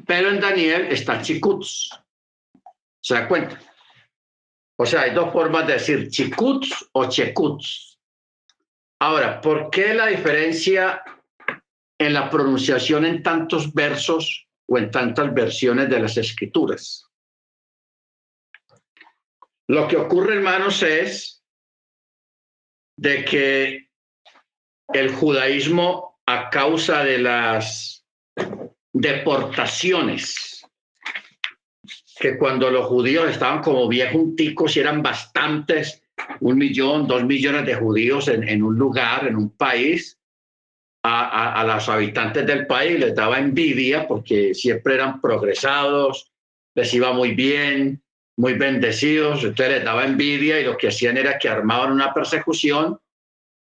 Pero 0.05 0.29
en 0.29 0.39
Daniel 0.39 0.87
está 0.89 1.21
chicuts. 1.21 1.89
¿Se 3.01 3.15
da 3.15 3.27
cuenta? 3.27 3.59
O 4.77 4.85
sea, 4.85 5.01
hay 5.01 5.11
dos 5.11 5.31
formas 5.31 5.67
de 5.67 5.73
decir 5.73 6.09
chikuts 6.09 6.89
o 6.93 7.05
chekuts. 7.07 7.99
Ahora, 8.99 9.39
¿por 9.41 9.69
qué 9.69 9.93
la 9.93 10.07
diferencia 10.07 11.03
en 11.99 12.13
la 12.13 12.29
pronunciación 12.29 13.05
en 13.05 13.21
tantos 13.21 13.73
versos 13.73 14.42
o 14.67 14.77
en 14.77 14.91
tantas 14.91 15.33
versiones 15.33 15.89
de 15.89 15.99
las 15.99 16.17
escrituras? 16.17 17.09
Lo 19.67 19.87
que 19.87 19.97
ocurre, 19.97 20.35
hermanos, 20.35 20.83
es 20.83 21.43
de 22.97 23.25
que 23.25 23.89
el 24.93 25.13
judaísmo, 25.15 26.21
a 26.25 26.49
causa 26.49 27.03
de 27.03 27.17
las 27.17 28.05
deportaciones 28.93 30.53
que 32.19 32.37
cuando 32.37 32.69
los 32.69 32.85
judíos 32.85 33.29
estaban 33.29 33.61
como 33.61 33.87
bien 33.87 34.11
junticos 34.13 34.77
y 34.77 34.79
eran 34.79 35.01
bastantes, 35.01 36.03
un 36.39 36.57
millón, 36.57 37.07
dos 37.07 37.25
millones 37.25 37.65
de 37.65 37.75
judíos 37.75 38.27
en, 38.27 38.63
un 38.63 38.77
lugar, 38.77 39.27
en 39.27 39.35
un 39.35 39.49
país, 39.57 40.19
a, 41.03 41.61
a, 41.61 41.63
los 41.65 41.89
habitantes 41.89 42.45
del 42.45 42.65
país 42.65 42.97
les 42.97 43.13
daba 43.13 43.37
envidia 43.37 44.07
porque 44.07 44.53
siempre 44.53 44.95
eran 44.95 45.19
progresados, 45.19 46.31
les 46.75 46.93
iba 46.93 47.11
muy 47.11 47.33
bien, 47.33 48.01
muy 48.37 48.53
bendecidos, 48.53 49.43
entonces 49.43 49.75
les 49.75 49.83
daba 49.83 50.05
envidia 50.05 50.59
y 50.59 50.63
lo 50.63 50.77
que 50.77 50.87
hacían 50.87 51.17
era 51.17 51.37
que 51.37 51.49
armaban 51.49 51.91
una 51.91 52.13
persecución 52.13 52.99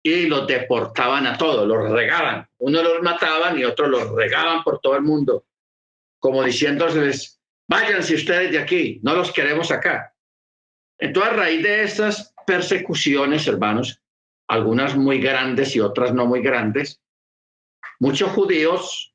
y 0.02 0.26
los 0.26 0.46
deportaban 0.46 1.26
a 1.26 1.36
todos, 1.36 1.66
los 1.66 1.90
regaban. 1.90 2.48
Uno 2.58 2.82
los 2.82 3.02
mataban 3.02 3.58
y 3.58 3.64
otros 3.64 3.88
los 3.88 4.10
regaban 4.12 4.62
por 4.62 4.80
todo 4.80 4.96
el 4.96 5.02
mundo, 5.02 5.44
como 6.18 6.42
diciéndoles, 6.42 7.40
váyanse 7.68 8.14
ustedes 8.14 8.52
de 8.52 8.58
aquí, 8.58 9.00
no 9.02 9.14
los 9.14 9.32
queremos 9.32 9.70
acá. 9.70 10.14
Entonces, 10.98 11.32
a 11.32 11.36
raíz 11.36 11.62
de 11.62 11.82
estas 11.82 12.34
persecuciones, 12.46 13.46
hermanos, 13.48 14.00
algunas 14.48 14.96
muy 14.96 15.18
grandes 15.18 15.74
y 15.74 15.80
otras 15.80 16.14
no 16.14 16.26
muy 16.26 16.42
grandes, 16.42 17.01
muchos 18.02 18.32
judíos 18.32 19.14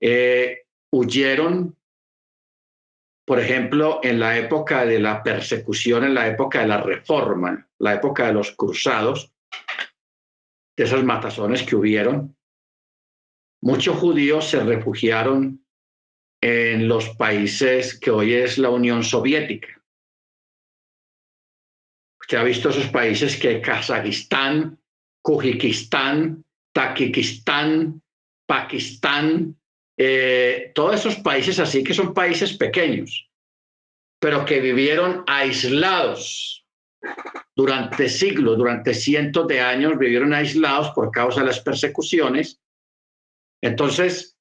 eh, 0.00 0.66
huyeron, 0.92 1.76
por 3.26 3.40
ejemplo, 3.40 3.98
en 4.04 4.20
la 4.20 4.38
época 4.38 4.86
de 4.86 5.00
la 5.00 5.20
persecución, 5.24 6.04
en 6.04 6.14
la 6.14 6.28
época 6.28 6.60
de 6.60 6.68
la 6.68 6.80
reforma, 6.80 7.68
la 7.78 7.94
época 7.94 8.28
de 8.28 8.34
los 8.34 8.52
cruzados, 8.52 9.32
de 10.76 10.84
esas 10.84 11.02
matazones 11.02 11.64
que 11.64 11.74
hubieron, 11.74 12.36
muchos 13.60 13.96
judíos 13.96 14.48
se 14.48 14.62
refugiaron 14.62 15.66
en 16.40 16.86
los 16.86 17.08
países 17.16 17.98
que 17.98 18.12
hoy 18.12 18.34
es 18.34 18.58
la 18.58 18.70
Unión 18.70 19.02
Soviética. 19.02 19.82
Usted 22.20 22.38
ha 22.38 22.44
visto 22.44 22.68
esos 22.68 22.86
países 22.90 23.36
que 23.36 23.60
Kazajistán, 23.60 24.78
Kujikistán, 25.20 26.45
Takikistán, 26.76 28.02
Pakistán, 28.46 29.56
eh, 29.96 30.72
todos 30.74 30.96
esos 30.96 31.16
países 31.16 31.58
así 31.58 31.82
que 31.82 31.94
son 31.94 32.12
países 32.12 32.52
pequeños, 32.52 33.30
pero 34.20 34.44
que 34.44 34.60
vivieron 34.60 35.24
aislados 35.26 36.66
durante 37.54 38.10
siglos, 38.10 38.58
durante 38.58 38.92
cientos 38.92 39.46
de 39.46 39.62
años, 39.62 39.98
vivieron 39.98 40.34
aislados 40.34 40.90
por 40.90 41.10
causa 41.10 41.40
de 41.40 41.46
las 41.46 41.60
persecuciones. 41.60 42.60
Entonces, 43.62 44.36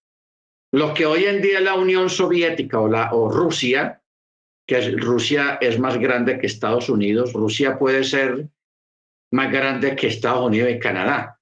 lo 0.74 0.94
que 0.94 1.06
hoy 1.06 1.24
en 1.24 1.42
día 1.42 1.60
es 1.60 1.64
la 1.64 1.76
Unión 1.76 2.10
Soviética 2.10 2.82
o, 2.82 2.90
la, 2.90 3.14
o 3.14 3.32
Rusia, 3.32 4.04
que 4.68 4.92
Rusia 4.98 5.58
es 5.62 5.80
más 5.80 5.98
grande 5.98 6.38
que 6.38 6.48
Estados 6.48 6.90
Unidos, 6.90 7.32
Rusia 7.32 7.80
puede 7.80 8.04
ser 8.04 8.50
más 9.32 9.50
grande 9.54 9.96
que 9.96 10.08
Estados 10.08 10.46
Unidos 10.46 10.72
y 10.72 10.80
Canadá. 10.80 11.35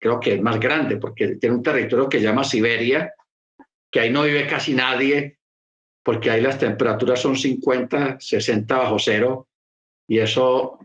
Creo 0.00 0.18
que 0.18 0.34
es 0.34 0.42
más 0.42 0.58
grande 0.58 0.96
porque 0.96 1.36
tiene 1.36 1.56
un 1.56 1.62
territorio 1.62 2.08
que 2.08 2.18
se 2.18 2.24
llama 2.24 2.44
Siberia, 2.44 3.14
que 3.90 4.00
ahí 4.00 4.10
no 4.10 4.22
vive 4.22 4.46
casi 4.46 4.74
nadie, 4.74 5.38
porque 6.02 6.30
ahí 6.30 6.40
las 6.40 6.58
temperaturas 6.58 7.20
son 7.20 7.36
50, 7.36 8.18
60 8.18 8.76
bajo 8.76 8.98
cero, 8.98 9.48
y 10.08 10.18
eso 10.18 10.78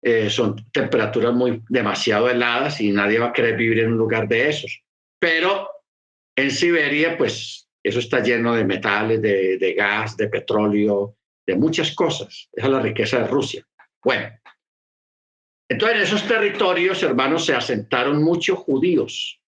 eh, 0.00 0.30
son 0.30 0.56
temperaturas 0.70 1.34
muy 1.34 1.62
demasiado 1.68 2.30
heladas 2.30 2.80
y 2.80 2.92
nadie 2.92 3.18
va 3.18 3.28
a 3.28 3.32
querer 3.32 3.56
vivir 3.56 3.80
en 3.80 3.92
un 3.92 3.98
lugar 3.98 4.28
de 4.28 4.48
esos. 4.48 4.82
Pero 5.18 5.68
en 6.36 6.50
Siberia, 6.50 7.16
pues 7.16 7.68
eso 7.82 7.98
está 7.98 8.20
lleno 8.20 8.54
de 8.54 8.64
metales, 8.64 9.20
de, 9.20 9.74
gas, 9.76 10.16
de 10.16 10.28
petróleo, 10.28 11.16
de 11.46 11.56
muchas 11.56 11.94
cosas. 11.94 12.48
Esa 12.52 12.66
es 12.66 12.72
la 12.72 12.80
riqueza 12.80 13.20
de 13.20 13.28
Rusia. 13.28 13.66
Bueno, 14.02 14.28
entonces 15.74 15.96
en 15.96 16.02
esos 16.04 16.28
territorios, 16.28 17.02
hermanos, 17.02 17.44
se 17.44 17.52
asentaron 17.52 18.22
muchos 18.22 18.56
judíos. 18.60 19.40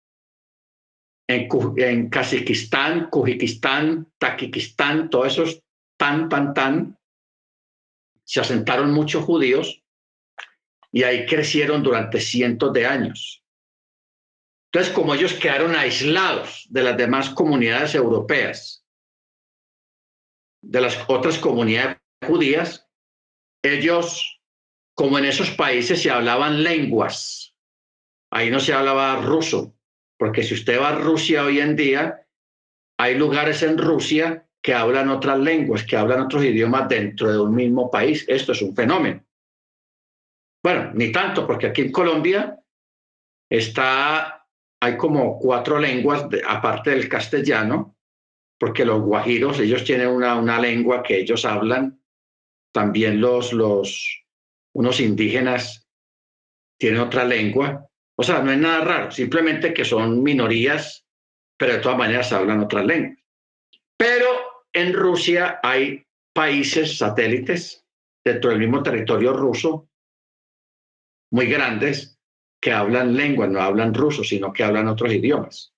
En, 1.28 1.48
en 1.76 2.10
Kazajistán, 2.10 3.10
Kujikistán, 3.10 4.10
Takikistán, 4.18 5.08
todos 5.08 5.28
esos 5.28 5.62
tan, 5.96 6.28
tan, 6.28 6.52
tan, 6.52 6.98
se 8.24 8.40
asentaron 8.40 8.92
muchos 8.92 9.24
judíos 9.24 9.84
y 10.90 11.04
ahí 11.04 11.26
crecieron 11.26 11.84
durante 11.84 12.18
cientos 12.18 12.72
de 12.72 12.86
años. 12.86 13.44
Entonces, 14.72 14.92
como 14.92 15.14
ellos 15.14 15.34
quedaron 15.34 15.76
aislados 15.76 16.66
de 16.70 16.82
las 16.82 16.96
demás 16.96 17.30
comunidades 17.30 17.94
europeas, 17.94 18.84
de 20.60 20.80
las 20.80 20.98
otras 21.06 21.38
comunidades 21.38 21.98
judías, 22.26 22.88
ellos, 23.62 24.35
como 24.96 25.18
en 25.18 25.26
esos 25.26 25.50
países 25.50 26.02
se 26.02 26.10
hablaban 26.10 26.62
lenguas, 26.62 27.54
ahí 28.32 28.50
no 28.50 28.58
se 28.58 28.72
hablaba 28.72 29.20
ruso, 29.20 29.76
porque 30.18 30.42
si 30.42 30.54
usted 30.54 30.80
va 30.80 30.88
a 30.88 30.98
Rusia 30.98 31.44
hoy 31.44 31.60
en 31.60 31.76
día, 31.76 32.26
hay 32.98 33.14
lugares 33.14 33.62
en 33.62 33.76
Rusia 33.76 34.48
que 34.62 34.72
hablan 34.72 35.10
otras 35.10 35.38
lenguas, 35.38 35.84
que 35.84 35.98
hablan 35.98 36.22
otros 36.22 36.42
idiomas 36.44 36.88
dentro 36.88 37.30
de 37.30 37.38
un 37.38 37.54
mismo 37.54 37.90
país. 37.90 38.24
Esto 38.26 38.52
es 38.52 38.62
un 38.62 38.74
fenómeno. 38.74 39.22
Bueno, 40.64 40.90
ni 40.94 41.12
tanto, 41.12 41.46
porque 41.46 41.66
aquí 41.66 41.82
en 41.82 41.92
Colombia 41.92 42.58
está, 43.50 44.48
hay 44.80 44.96
como 44.96 45.38
cuatro 45.38 45.78
lenguas, 45.78 46.26
aparte 46.48 46.90
del 46.90 47.06
castellano, 47.06 47.98
porque 48.58 48.86
los 48.86 49.02
guajiros, 49.02 49.60
ellos 49.60 49.84
tienen 49.84 50.08
una, 50.08 50.36
una 50.36 50.58
lengua 50.58 51.02
que 51.02 51.18
ellos 51.18 51.44
hablan, 51.44 52.00
también 52.72 53.20
los, 53.20 53.52
los, 53.52 54.25
unos 54.76 55.00
indígenas 55.00 55.88
tienen 56.78 57.00
otra 57.00 57.24
lengua, 57.24 57.88
o 58.14 58.22
sea, 58.22 58.42
no 58.42 58.52
es 58.52 58.58
nada 58.58 58.84
raro, 58.84 59.10
simplemente 59.10 59.72
que 59.72 59.86
son 59.86 60.22
minorías, 60.22 61.06
pero 61.56 61.72
de 61.72 61.78
todas 61.78 61.96
maneras 61.96 62.30
hablan 62.32 62.60
otras 62.60 62.84
lenguas. 62.84 63.18
Pero 63.96 64.28
en 64.74 64.92
Rusia 64.92 65.60
hay 65.62 66.06
países 66.34 66.98
satélites 66.98 67.86
dentro 68.22 68.50
del 68.50 68.58
mismo 68.58 68.82
territorio 68.82 69.32
ruso, 69.32 69.88
muy 71.30 71.46
grandes, 71.46 72.20
que 72.60 72.72
hablan 72.72 73.16
lenguas, 73.16 73.48
no 73.48 73.62
hablan 73.62 73.94
ruso, 73.94 74.22
sino 74.24 74.52
que 74.52 74.62
hablan 74.62 74.88
otros 74.88 75.10
idiomas. 75.10 75.72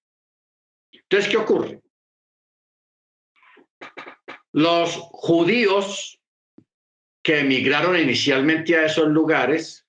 Entonces, 0.90 1.30
¿qué 1.30 1.36
ocurre? 1.36 1.80
Los 4.52 4.96
judíos 4.96 6.17
que 7.28 7.40
emigraron 7.40 7.94
inicialmente 7.98 8.74
a 8.74 8.86
esos 8.86 9.06
lugares 9.08 9.86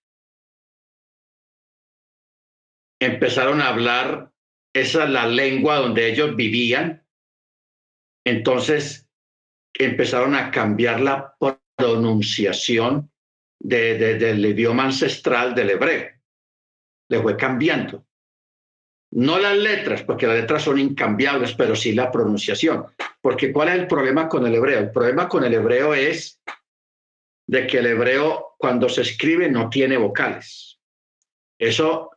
empezaron 3.01 3.61
a 3.61 3.69
hablar, 3.69 4.33
esa 4.75 5.05
es 5.05 5.09
la 5.09 5.25
lengua 5.25 5.77
donde 5.77 6.11
ellos 6.11 6.35
vivían, 6.35 7.07
entonces 8.25 9.07
empezaron 9.73 10.35
a 10.35 10.51
cambiar 10.51 10.99
la 10.99 11.33
pronunciación 11.77 13.09
del 13.57 14.45
idioma 14.45 14.83
ancestral 14.83 15.55
del 15.55 15.69
hebreo. 15.69 16.09
Le 17.09 17.21
fue 17.21 17.37
cambiando. 17.37 18.05
No 19.11 19.39
las 19.39 19.57
letras, 19.57 20.03
porque 20.03 20.27
las 20.27 20.35
letras 20.35 20.63
son 20.63 20.77
incambiables, 20.77 21.53
pero 21.53 21.73
sí 21.73 21.93
la 21.93 22.11
pronunciación. 22.11 22.87
Porque 23.21 23.53
¿cuál 23.53 23.69
es 23.69 23.75
el 23.75 23.87
problema 23.87 24.27
con 24.27 24.45
el 24.45 24.55
hebreo? 24.55 24.79
El 24.79 24.91
problema 24.91 25.29
con 25.29 25.45
el 25.45 25.53
hebreo 25.53 25.93
es 25.93 26.41
de 27.49 27.65
que 27.65 27.79
el 27.79 27.87
hebreo 27.87 28.53
cuando 28.59 28.87
se 28.87 29.01
escribe 29.01 29.49
no 29.49 29.71
tiene 29.71 29.97
vocales. 29.97 30.79
Eso, 31.57 32.11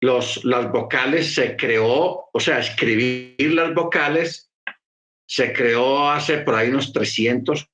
los, 0.00 0.44
las 0.44 0.72
vocales 0.72 1.32
se 1.36 1.56
creó, 1.56 2.28
o 2.32 2.40
sea, 2.40 2.58
escribir 2.58 3.54
las 3.54 3.72
vocales 3.74 4.50
se 5.24 5.52
creó 5.52 6.10
hace 6.10 6.38
por 6.38 6.56
ahí 6.56 6.70
unos 6.70 6.92
300, 6.92 7.70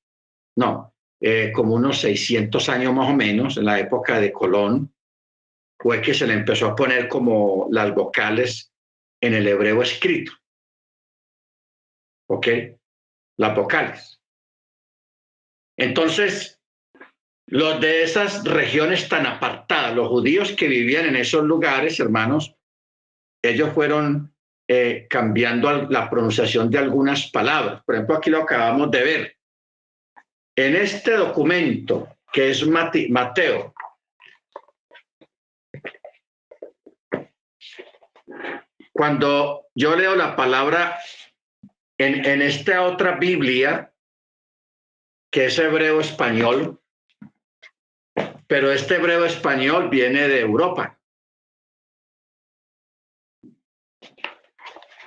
no, 0.57 0.93
eh, 1.19 1.51
como 1.51 1.73
unos 1.73 1.99
600 2.01 2.69
años 2.69 2.93
más 2.93 3.09
o 3.09 3.15
menos, 3.15 3.57
en 3.57 3.65
la 3.65 3.79
época 3.79 4.19
de 4.19 4.31
Colón, 4.31 4.93
fue 5.79 6.01
que 6.01 6.13
se 6.13 6.27
le 6.27 6.35
empezó 6.35 6.67
a 6.67 6.75
poner 6.75 7.07
como 7.07 7.69
las 7.71 7.91
vocales 7.95 8.71
en 9.19 9.33
el 9.33 9.47
hebreo 9.47 9.81
escrito. 9.81 10.31
¿Ok? 12.27 12.47
Las 13.37 13.55
vocales. 13.55 14.21
Entonces, 15.75 16.58
los 17.49 17.81
de 17.81 18.03
esas 18.03 18.43
regiones 18.43 19.09
tan 19.09 19.25
apartadas, 19.25 19.95
los 19.95 20.07
judíos 20.07 20.53
que 20.53 20.67
vivían 20.67 21.07
en 21.07 21.15
esos 21.15 21.43
lugares, 21.43 21.99
hermanos, 21.99 22.55
ellos 23.41 23.73
fueron 23.73 24.35
eh, 24.67 25.07
cambiando 25.09 25.87
la 25.89 26.09
pronunciación 26.11 26.69
de 26.69 26.77
algunas 26.77 27.31
palabras. 27.31 27.81
Por 27.83 27.95
ejemplo, 27.95 28.17
aquí 28.17 28.29
lo 28.29 28.43
acabamos 28.43 28.91
de 28.91 29.03
ver. 29.03 29.37
En 30.55 30.75
este 30.75 31.13
documento, 31.13 32.17
que 32.31 32.51
es 32.51 32.67
Mateo, 32.67 33.73
cuando 38.93 39.65
yo 39.73 39.95
leo 39.95 40.15
la 40.15 40.35
palabra 40.35 40.99
en, 41.97 42.25
en 42.25 42.43
esta 42.43 42.83
otra 42.83 43.15
Biblia, 43.15 43.91
que 45.31 45.45
es 45.45 45.57
hebreo 45.57 45.99
español, 45.99 46.79
pero 48.49 48.71
este 48.71 48.95
hebreo 48.95 49.25
español 49.25 49.89
viene 49.89 50.27
de 50.27 50.39
Europa. 50.39 50.99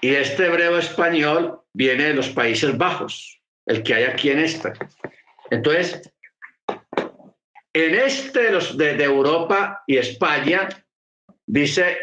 Y 0.00 0.14
este 0.14 0.46
hebreo 0.46 0.78
español 0.78 1.60
viene 1.72 2.04
de 2.04 2.14
los 2.14 2.28
Países 2.28 2.78
Bajos, 2.78 3.40
el 3.66 3.82
que 3.82 3.94
hay 3.94 4.04
aquí 4.04 4.30
en 4.30 4.38
esta. 4.38 4.72
Entonces, 5.50 6.08
en 7.72 7.94
este 7.96 8.52
de, 8.74 8.94
de, 8.94 9.04
Europa 9.04 9.82
y 9.88 9.96
España 9.96 10.68
dice 11.44 11.98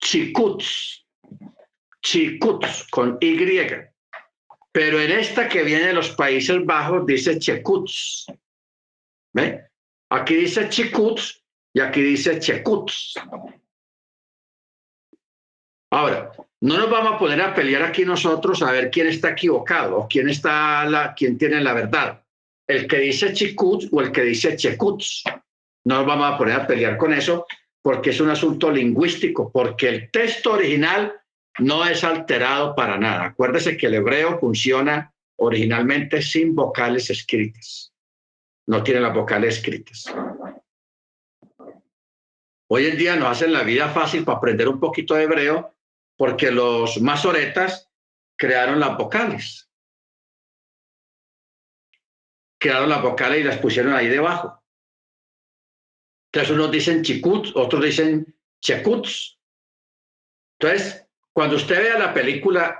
chicuts, 0.00 1.04
chicuts 2.00 2.86
con 2.90 3.18
Y. 3.20 3.60
Pero 4.70 5.00
en 5.00 5.10
esta 5.10 5.48
que 5.48 5.64
viene 5.64 5.88
de 5.88 5.94
los 5.94 6.10
Países 6.10 6.64
Bajos 6.64 7.04
dice 7.06 7.40
checuts. 7.40 8.26
¿Ve? 9.32 9.68
Aquí 10.10 10.34
dice 10.34 10.68
chicuts 10.68 11.42
y 11.74 11.80
aquí 11.80 12.00
dice 12.02 12.38
checuts. 12.38 13.14
Ahora, 15.90 16.32
no 16.60 16.76
nos 16.76 16.90
vamos 16.90 17.14
a 17.14 17.18
poner 17.18 17.40
a 17.40 17.54
pelear 17.54 17.82
aquí 17.82 18.04
nosotros 18.04 18.62
a 18.62 18.72
ver 18.72 18.90
quién 18.90 19.06
está 19.06 19.30
equivocado 19.30 20.06
quién, 20.10 20.28
está 20.28 20.84
la, 20.84 21.14
quién 21.14 21.38
tiene 21.38 21.60
la 21.60 21.72
verdad. 21.72 22.22
El 22.66 22.86
que 22.86 22.98
dice 22.98 23.32
chikuts 23.32 23.88
o 23.92 24.00
el 24.00 24.12
que 24.12 24.22
dice 24.22 24.56
chekuts. 24.56 25.24
No 25.84 25.98
nos 25.98 26.06
vamos 26.06 26.32
a 26.32 26.36
poner 26.36 26.60
a 26.60 26.66
pelear 26.66 26.96
con 26.98 27.14
eso 27.14 27.46
porque 27.80 28.10
es 28.10 28.20
un 28.20 28.28
asunto 28.28 28.70
lingüístico, 28.70 29.50
porque 29.50 29.88
el 29.88 30.10
texto 30.10 30.52
original 30.52 31.14
no 31.60 31.86
es 31.86 32.04
alterado 32.04 32.74
para 32.74 32.98
nada. 32.98 33.26
Acuérdese 33.26 33.76
que 33.76 33.86
el 33.86 33.94
hebreo 33.94 34.38
funciona 34.38 35.14
originalmente 35.36 36.20
sin 36.20 36.54
vocales 36.54 37.08
escritas. 37.08 37.92
No 38.68 38.82
tiene 38.82 39.00
las 39.00 39.14
vocales 39.14 39.56
escritas. 39.56 40.14
Hoy 42.70 42.86
en 42.86 42.98
día 42.98 43.16
nos 43.16 43.30
hacen 43.30 43.50
la 43.54 43.62
vida 43.62 43.88
fácil 43.88 44.26
para 44.26 44.36
aprender 44.36 44.68
un 44.68 44.78
poquito 44.78 45.14
de 45.14 45.22
hebreo 45.22 45.74
porque 46.18 46.50
los 46.50 47.00
masoretas 47.00 47.90
crearon 48.36 48.78
las 48.78 48.98
vocales. 48.98 49.70
Crearon 52.60 52.90
las 52.90 53.00
vocales 53.00 53.40
y 53.40 53.44
las 53.44 53.56
pusieron 53.56 53.94
ahí 53.94 54.08
debajo. 54.08 54.62
Entonces 56.30 56.54
unos 56.54 56.70
dicen 56.70 57.02
chikuts, 57.02 57.52
otros 57.56 57.82
dicen 57.82 58.38
chekuts. 58.60 59.40
Entonces, 60.60 61.06
cuando 61.32 61.56
usted 61.56 61.82
vea 61.84 61.98
la 61.98 62.12
película, 62.12 62.78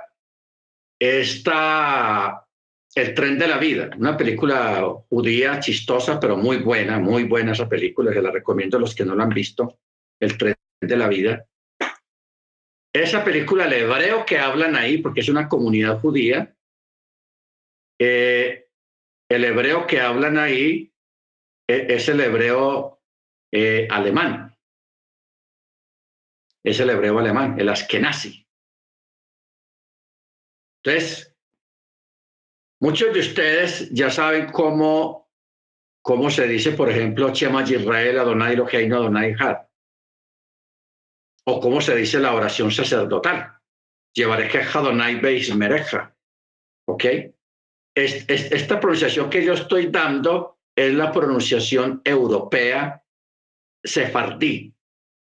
está 0.99 2.47
El 2.95 3.13
tren 3.13 3.37
de 3.37 3.47
la 3.47 3.57
vida, 3.57 3.91
una 3.97 4.17
película 4.17 4.83
judía 5.09 5.59
chistosa, 5.59 6.19
pero 6.19 6.35
muy 6.35 6.57
buena, 6.57 6.97
muy 6.99 7.23
buena 7.23 7.51
esa 7.51 7.69
película, 7.69 8.11
se 8.11 8.21
la 8.21 8.31
recomiendo 8.31 8.77
a 8.77 8.79
los 8.79 8.95
que 8.95 9.05
no 9.05 9.15
la 9.15 9.23
han 9.23 9.29
visto, 9.29 9.79
El 10.19 10.37
tren 10.37 10.55
de 10.81 10.97
la 10.97 11.07
vida. 11.07 11.45
Esa 12.91 13.23
película, 13.23 13.65
el 13.65 13.73
hebreo 13.73 14.25
que 14.25 14.39
hablan 14.39 14.75
ahí, 14.75 14.97
porque 14.97 15.19
es 15.19 15.29
una 15.29 15.47
comunidad 15.47 15.99
judía, 15.99 16.55
eh, 17.99 18.69
el 19.29 19.45
hebreo 19.45 19.85
que 19.85 20.01
hablan 20.01 20.37
ahí 20.37 20.91
e, 21.67 21.93
es, 21.93 22.09
el 22.09 22.19
hebreo 22.21 22.99
eh, 23.51 23.87
alemán. 23.91 24.57
Es 26.63 26.79
el 26.79 26.89
hebreo 26.89 27.19
alemán, 27.19 27.59
el 27.59 27.69
askenazi. 27.69 28.47
Entonces, 30.83 31.28
muchos 32.81 33.13
de 33.13 33.19
ustedes 33.19 33.89
ya 33.91 34.09
saben 34.09 34.51
cómo, 34.51 35.29
cómo 36.01 36.29
se 36.29 36.47
dice, 36.47 36.71
por 36.71 36.89
ejemplo, 36.89 37.31
Chema 37.33 37.63
Israel, 37.63 38.19
Adonai 38.19 38.53
Eloheinu, 38.53 38.95
Adonai 38.95 39.35
Had 39.39 39.69
o 41.49 41.59
cómo 41.59 41.81
se 41.81 41.95
dice 41.95 42.19
la 42.19 42.33
oración 42.33 42.71
sacerdotal. 42.71 43.53
Llevaré 44.13 44.47
que 44.47 44.63
Jadonai 44.63 45.19
Beis 45.19 45.55
Mereja. 45.55 46.15
¿Ok? 46.87 47.05
esta 47.95 48.79
pronunciación 48.79 49.29
que 49.29 49.43
yo 49.43 49.53
estoy 49.53 49.87
dando 49.87 50.59
es 50.73 50.93
la 50.93 51.11
pronunciación 51.11 52.01
europea 52.05 53.03
sefardí, 53.83 54.73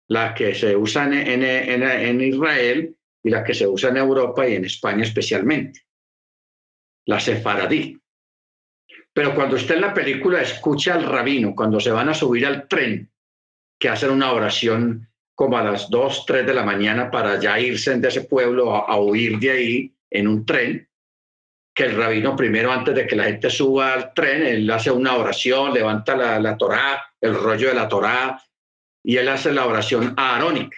la 0.07 0.33
que 0.33 0.55
se 0.55 0.75
usa 0.75 1.05
en, 1.05 1.43
en, 1.43 2.21
Israel 2.21 2.95
y 3.21 3.29
la 3.29 3.43
que 3.43 3.53
se 3.53 3.67
usa 3.67 3.89
en 3.89 3.97
Europa 3.97 4.47
y 4.47 4.55
en 4.55 4.65
España 4.65 5.03
especialmente. 5.03 5.81
La 7.05 7.19
sefaradí. 7.19 7.99
Pero 9.13 9.35
cuando 9.35 9.55
usted 9.55 9.75
en 9.75 9.81
la 9.81 9.93
película 9.93 10.41
escucha 10.41 10.95
al 10.95 11.03
rabino, 11.03 11.53
cuando 11.55 11.79
se 11.79 11.91
van 11.91 12.09
a 12.09 12.13
subir 12.13 12.45
al 12.45 12.67
tren, 12.67 13.11
que 13.79 13.89
hacen 13.89 14.09
una 14.09 14.31
oración 14.31 15.07
como 15.35 15.57
a 15.57 15.63
las 15.63 15.89
2, 15.89 16.25
3 16.25 16.45
de 16.45 16.53
la 16.53 16.63
mañana 16.63 17.11
para 17.11 17.39
ya 17.39 17.59
irse 17.59 17.95
de 17.97 18.07
ese 18.07 18.21
pueblo 18.21 18.73
a, 18.73 18.97
huir 18.99 19.39
de 19.39 19.51
ahí 19.51 19.95
en 20.09 20.27
un 20.27 20.45
tren. 20.45 20.87
que 21.75 21.85
el 21.85 21.97
rabino 21.97 22.35
primero, 22.35 22.71
antes 22.71 22.93
de 22.93 23.07
que 23.07 23.15
la 23.15 23.23
gente 23.25 23.49
suba 23.49 23.93
al 23.93 24.13
tren, 24.13 24.43
él 24.45 24.69
hace 24.69 24.91
una 24.91 25.15
oración, 25.15 25.73
levanta 25.73 26.15
la, 26.15 26.39
la 26.39 26.55
Torá, 26.55 27.03
el 27.19 27.33
rollo 27.33 27.69
de 27.69 27.73
la 27.73 27.89
Torá, 27.89 28.39
y 29.03 29.17
él 29.17 29.27
hace 29.27 29.51
la 29.51 29.65
oración 29.65 30.13
aarónica. 30.15 30.77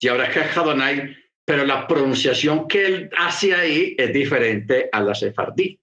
Y 0.00 0.08
ahora 0.08 0.30
que 0.30 0.40
Adonai, 0.40 1.16
pero 1.44 1.64
la 1.64 1.86
pronunciación 1.86 2.66
que 2.66 2.86
él 2.86 3.10
hace 3.16 3.54
ahí 3.54 3.94
es 3.98 4.12
diferente 4.12 4.88
a 4.90 5.00
la 5.00 5.14
sefardí. 5.14 5.78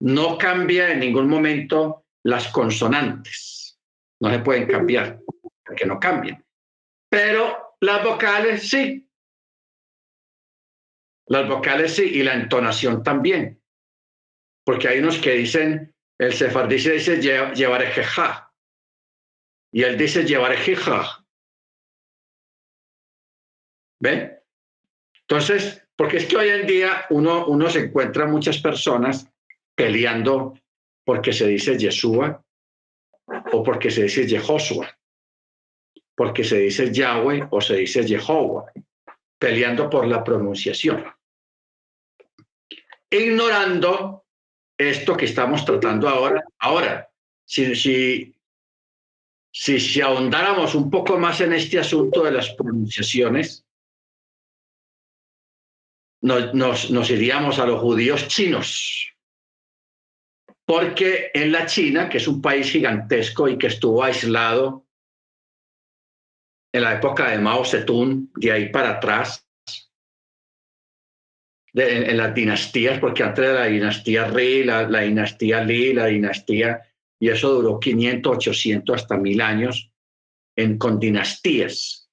No 0.00 0.36
cambia 0.36 0.90
en 0.90 1.00
ningún 1.00 1.28
momento 1.28 2.06
las 2.24 2.48
consonantes. 2.48 3.78
No 4.20 4.30
se 4.30 4.40
pueden 4.40 4.66
cambiar, 4.66 5.20
porque 5.64 5.86
no 5.86 6.00
cambian. 6.00 6.44
Pero 7.08 7.76
las 7.80 8.02
vocales 8.02 8.68
sí. 8.68 9.08
Las 11.28 11.48
vocales 11.48 11.94
sí, 11.94 12.02
y 12.02 12.22
la 12.22 12.34
entonación 12.34 13.02
también. 13.02 13.62
Porque 14.64 14.88
hay 14.88 14.98
unos 14.98 15.18
que 15.18 15.32
dicen, 15.32 15.94
el 16.18 16.32
sefardí 16.32 16.78
se 16.78 16.92
dice 16.92 17.20
llevar 17.20 17.82
jeja, 17.86 18.52
y 19.72 19.82
él 19.82 19.98
dice 19.98 20.24
llevar 20.24 20.54
jeja. 20.56 21.23
¿Ven? 24.00 24.38
Entonces, 25.20 25.86
porque 25.96 26.18
es 26.18 26.26
que 26.26 26.36
hoy 26.36 26.48
en 26.48 26.66
día 26.66 27.06
uno, 27.10 27.46
uno 27.46 27.70
se 27.70 27.86
encuentra 27.86 28.26
muchas 28.26 28.58
personas 28.58 29.26
peleando 29.74 30.58
porque 31.04 31.32
se 31.32 31.46
dice 31.46 31.78
Yeshua 31.78 32.44
o 33.52 33.62
porque 33.62 33.90
se 33.90 34.04
dice 34.04 34.26
Jehoshua, 34.26 34.96
porque 36.14 36.44
se 36.44 36.58
dice 36.58 36.92
Yahweh 36.92 37.48
o 37.50 37.60
se 37.60 37.76
dice 37.76 38.06
Jehová, 38.06 38.72
peleando 39.38 39.88
por 39.90 40.06
la 40.06 40.22
pronunciación. 40.22 41.04
Ignorando 43.10 44.24
esto 44.76 45.16
que 45.16 45.26
estamos 45.26 45.64
tratando 45.64 46.08
ahora. 46.08 46.44
Ahora, 46.58 47.08
si, 47.44 47.74
si, 47.74 48.34
si, 49.52 50.00
ahondáramos 50.00 50.74
un 50.74 50.90
poco 50.90 51.18
más 51.18 51.40
en 51.40 51.52
este 51.52 51.78
asunto 51.78 52.24
de 52.24 52.32
las 52.32 52.50
pronunciaciones, 52.50 53.64
nos, 56.24 56.90
nos 56.90 57.10
iríamos 57.10 57.58
a 57.58 57.66
los 57.66 57.80
judíos 57.80 58.26
chinos 58.28 59.14
porque 60.66 61.30
en 61.34 61.52
la 61.52 61.66
China, 61.66 62.08
que 62.08 62.18
es 62.18 62.28
un 62.28 62.40
país 62.40 62.70
gigantesco 62.70 63.48
y 63.48 63.58
que 63.58 63.66
estuvo 63.66 64.02
aislado 64.02 64.86
en 66.72 66.82
la 66.82 66.94
época 66.94 67.30
de 67.30 67.38
Mao 67.38 67.64
Zedong, 67.64 68.32
de 68.34 68.50
ahí 68.50 68.68
para 68.70 68.92
atrás, 68.92 69.46
en, 71.74 72.16
las 72.16 72.34
dinastías, 72.34 72.98
porque 72.98 73.22
antes 73.22 73.46
de 73.46 73.52
la 73.52 73.66
dinastía 73.66 74.26
Ri, 74.26 74.64
la, 74.64 74.88
la, 74.88 75.00
dinastía 75.00 75.62
Li, 75.62 75.92
la 75.92 76.06
dinastía, 76.06 76.80
y 77.20 77.28
eso 77.28 77.50
duró 77.54 77.78
500, 77.78 78.36
800, 78.36 79.02
hasta 79.02 79.16
mil 79.16 79.40
años 79.40 79.92
en, 80.56 80.78
con 80.78 80.98
dinastías. 80.98 82.03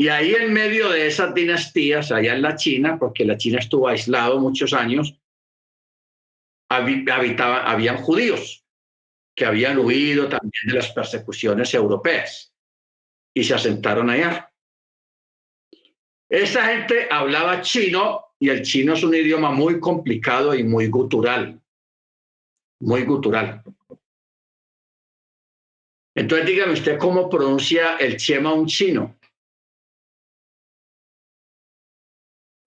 Y 0.00 0.08
ahí 0.08 0.34
en 0.34 0.50
medio 0.50 0.88
de 0.88 1.06
esas 1.06 1.34
dinastías, 1.34 2.10
allá 2.10 2.32
en 2.32 2.40
la 2.40 2.56
China, 2.56 2.96
porque 2.98 3.22
la 3.26 3.36
China 3.36 3.58
estuvo 3.58 3.86
aislado 3.86 4.40
muchos 4.40 4.72
años, 4.72 5.20
habitaban, 6.70 7.66
habían 7.66 7.98
judíos 7.98 8.64
que 9.34 9.44
habían 9.44 9.78
huido 9.78 10.26
también 10.26 10.68
de 10.68 10.72
las 10.72 10.90
persecuciones 10.92 11.74
europeas 11.74 12.54
y 13.34 13.44
se 13.44 13.52
asentaron 13.52 14.08
allá. 14.08 14.50
Esa 16.30 16.64
gente 16.68 17.06
hablaba 17.10 17.60
chino 17.60 18.24
y 18.38 18.48
el 18.48 18.62
chino 18.62 18.94
es 18.94 19.02
un 19.04 19.14
idioma 19.14 19.50
muy 19.50 19.80
complicado 19.80 20.54
y 20.54 20.64
muy 20.64 20.86
gutural, 20.86 21.60
muy 22.80 23.04
gutural. 23.04 23.62
Entonces 26.14 26.46
dígame 26.46 26.72
usted 26.72 26.98
cómo 26.98 27.28
pronuncia 27.28 27.98
el 27.98 28.16
chema 28.16 28.54
un 28.54 28.64
chino. 28.64 29.19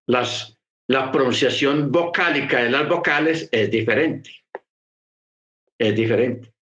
Las 0.07 0.53
la 0.87 1.11
pronunciación 1.11 1.91
vocálica 1.91 2.61
de 2.61 2.69
las 2.69 2.87
vocales 2.89 3.47
es 3.51 3.71
diferente. 3.71 4.31
Es 5.77 5.95
diferente. 5.95 6.53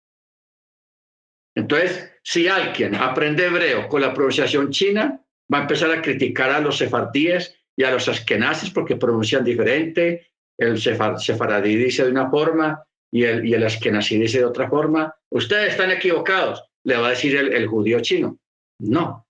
Entonces, 1.55 2.11
si 2.23 2.47
alguien 2.47 2.95
aprende 2.95 3.47
hebreo 3.47 3.87
con 3.87 4.01
la 4.01 4.13
pronunciación 4.13 4.69
china, 4.69 5.21
va 5.51 5.57
a 5.57 5.61
empezar 5.61 5.91
a 5.91 6.01
criticar 6.01 6.51
a 6.51 6.61
los 6.61 6.77
sefardíes 6.77 7.55
y 7.75 7.83
a 7.83 7.91
los 7.91 8.07
askenazis 8.07 8.69
porque 8.69 8.95
pronuncian 8.95 9.43
diferente. 9.43 10.31
El 10.57 10.79
sefaradí 10.79 11.75
dice 11.75 12.05
de 12.05 12.11
una 12.11 12.29
forma 12.29 12.85
y 13.11 13.23
el, 13.23 13.45
y 13.45 13.53
el 13.53 13.67
dice 13.67 14.37
de 14.37 14.45
otra 14.45 14.69
forma. 14.69 15.13
Ustedes 15.29 15.71
están 15.71 15.91
equivocados, 15.91 16.63
le 16.83 16.95
va 16.97 17.07
a 17.07 17.11
decir 17.11 17.35
el, 17.35 17.51
el 17.53 17.67
judío 17.67 17.99
chino. 18.01 18.39
No. 18.79 19.27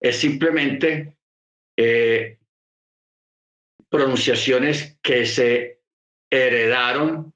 Es 0.00 0.16
simplemente 0.16 1.18
eh, 1.82 2.38
pronunciaciones 3.88 4.98
que 5.00 5.24
se 5.24 5.80
heredaron 6.30 7.32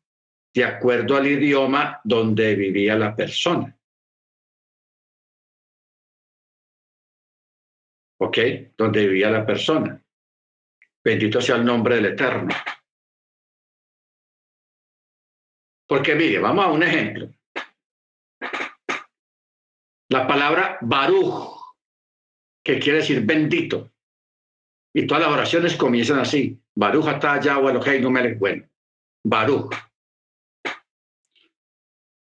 de 0.55 0.65
acuerdo 0.65 1.17
al 1.17 1.27
idioma 1.27 1.99
donde 2.05 2.55
vivía 2.55 2.95
la 2.95 3.17
persona. 3.17 3.75
¿Ok? 8.21 8.39
Donde 8.77 9.09
vivía 9.09 9.31
la 9.31 9.47
persona. 9.47 10.05
Bendito 11.03 11.41
sea 11.41 11.57
el 11.57 11.65
nombre 11.65 11.97
del 11.97 12.07
Eterno. 12.07 12.55
Porque 15.89 16.15
mire, 16.15 16.39
vamos 16.39 16.67
a 16.67 16.71
un 16.71 16.83
ejemplo. 16.83 17.31
La 20.11 20.27
palabra 20.27 20.77
Baruch, 20.83 21.61
que 22.63 22.79
quiere 22.79 22.99
decir 22.99 23.25
bendito, 23.25 23.94
y 24.95 25.07
todas 25.07 25.25
las 25.25 25.33
oraciones 25.33 25.77
comienzan 25.77 26.21
así. 26.21 26.59
Baruch 26.75 27.09
atah 27.09 27.41
Yahweh 27.41 27.73
Eloheinu 27.73 28.11
melech 28.11 28.39
bueno. 28.39 28.65
Baruch. 29.25 29.75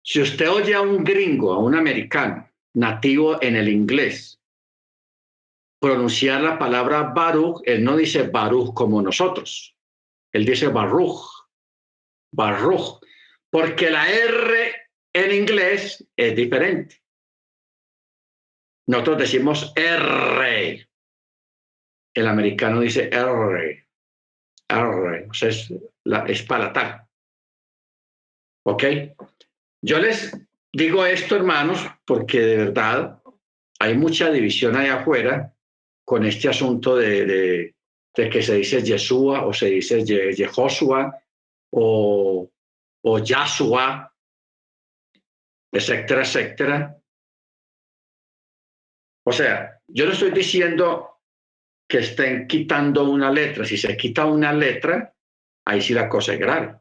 Si 0.03 0.21
usted 0.21 0.49
oye 0.49 0.73
a 0.73 0.81
un 0.81 1.03
gringo, 1.03 1.53
a 1.53 1.59
un 1.59 1.75
americano, 1.75 2.49
nativo 2.73 3.41
en 3.41 3.55
el 3.55 3.69
inglés, 3.69 4.39
pronunciar 5.79 6.41
la 6.41 6.57
palabra 6.57 7.03
Baruch, 7.03 7.61
él 7.65 7.83
no 7.83 7.97
dice 7.97 8.23
Baruch 8.23 8.73
como 8.73 9.01
nosotros. 9.01 9.75
Él 10.31 10.45
dice 10.45 10.67
Baruch. 10.67 11.47
Baruch. 12.31 12.99
Porque 13.49 13.89
la 13.89 14.09
R 14.09 14.75
en 15.13 15.31
inglés 15.31 16.05
es 16.15 16.35
diferente. 16.35 17.03
Nosotros 18.87 19.19
decimos 19.19 19.73
R 19.75 20.87
el 22.15 22.27
americano 22.27 22.79
dice 22.79 23.09
R, 23.11 23.85
R, 24.69 25.27
o 25.29 25.33
sea, 25.33 25.49
es, 25.49 25.71
la, 26.05 26.25
es 26.25 26.41
palatal. 26.43 27.05
¿Ok? 28.63 28.83
Yo 29.81 29.99
les 29.99 30.31
digo 30.73 31.05
esto, 31.05 31.35
hermanos, 31.35 31.85
porque 32.05 32.39
de 32.39 32.57
verdad 32.57 33.21
hay 33.79 33.95
mucha 33.95 34.31
división 34.31 34.75
allá 34.75 35.01
afuera 35.01 35.53
con 36.05 36.25
este 36.25 36.47
asunto 36.47 36.95
de, 36.95 37.75
que 38.13 38.41
se 38.41 38.55
dice 38.55 38.81
Yeshua 38.81 39.45
o 39.45 39.53
se 39.53 39.67
dice 39.67 40.03
Jehoshua 40.05 41.21
o, 41.71 42.49
o 43.03 43.19
Yahshua, 43.19 44.11
etcétera, 45.71 46.21
etcétera. 46.21 46.97
O 49.27 49.31
sea, 49.31 49.81
yo 49.87 50.05
no 50.05 50.13
estoy 50.13 50.31
diciendo 50.31 51.14
que 51.87 51.99
estén 51.99 52.47
quitando 52.47 53.09
una 53.09 53.31
letra. 53.31 53.65
Si 53.65 53.77
se 53.77 53.95
quita 53.95 54.25
una 54.25 54.51
letra, 54.51 55.15
ahí 55.65 55.81
sí 55.81 55.93
la 55.93 56.09
cosa 56.09 56.33
es 56.33 56.39
grave. 56.39 56.79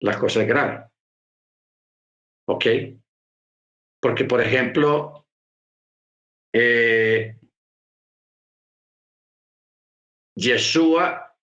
La 0.00 0.18
cosa 0.18 0.40
es 0.42 0.48
grave. 0.48 0.90
¿Ok? 2.48 2.64
Porque, 4.00 4.24
por 4.24 4.40
ejemplo, 4.40 5.28
eh, 6.54 7.38
Yeshua 10.34 11.36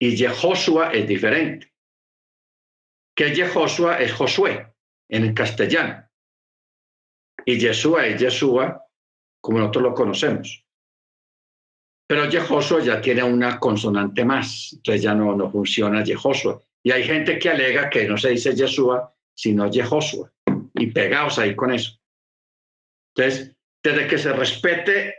y 0.00 0.16
Jehoshua 0.16 0.92
es 0.92 1.06
diferente. 1.06 1.72
Que 3.16 3.32
Jehoshua 3.34 4.00
es 4.00 4.12
Josué 4.12 4.74
en 5.08 5.22
el 5.22 5.34
castellano 5.34 6.05
y 7.46 7.58
Yeshua 7.58 8.06
es 8.06 8.20
Yeshua 8.20 8.82
como 9.40 9.60
nosotros 9.60 9.84
lo 9.84 9.94
conocemos. 9.94 10.64
Pero 12.08 12.30
Jehoshua 12.30 12.82
ya 12.82 13.00
tiene 13.00 13.22
una 13.22 13.58
consonante 13.58 14.24
más, 14.24 14.72
entonces 14.72 15.02
ya 15.02 15.14
no, 15.14 15.34
no 15.36 15.50
funciona 15.50 16.04
Jehoshua. 16.04 16.60
Y 16.82 16.90
hay 16.90 17.04
gente 17.04 17.38
que 17.38 17.50
alega 17.50 17.88
que 17.88 18.06
no 18.06 18.16
se 18.16 18.30
dice 18.30 18.54
Yeshua, 18.54 19.14
sino 19.34 19.70
Jehoshua, 19.70 20.32
y 20.74 20.86
pegados 20.88 21.38
ahí 21.38 21.54
con 21.54 21.72
eso. 21.72 21.98
Entonces, 23.14 23.56
desde 23.82 24.06
que 24.08 24.18
se 24.18 24.32
respete 24.32 25.14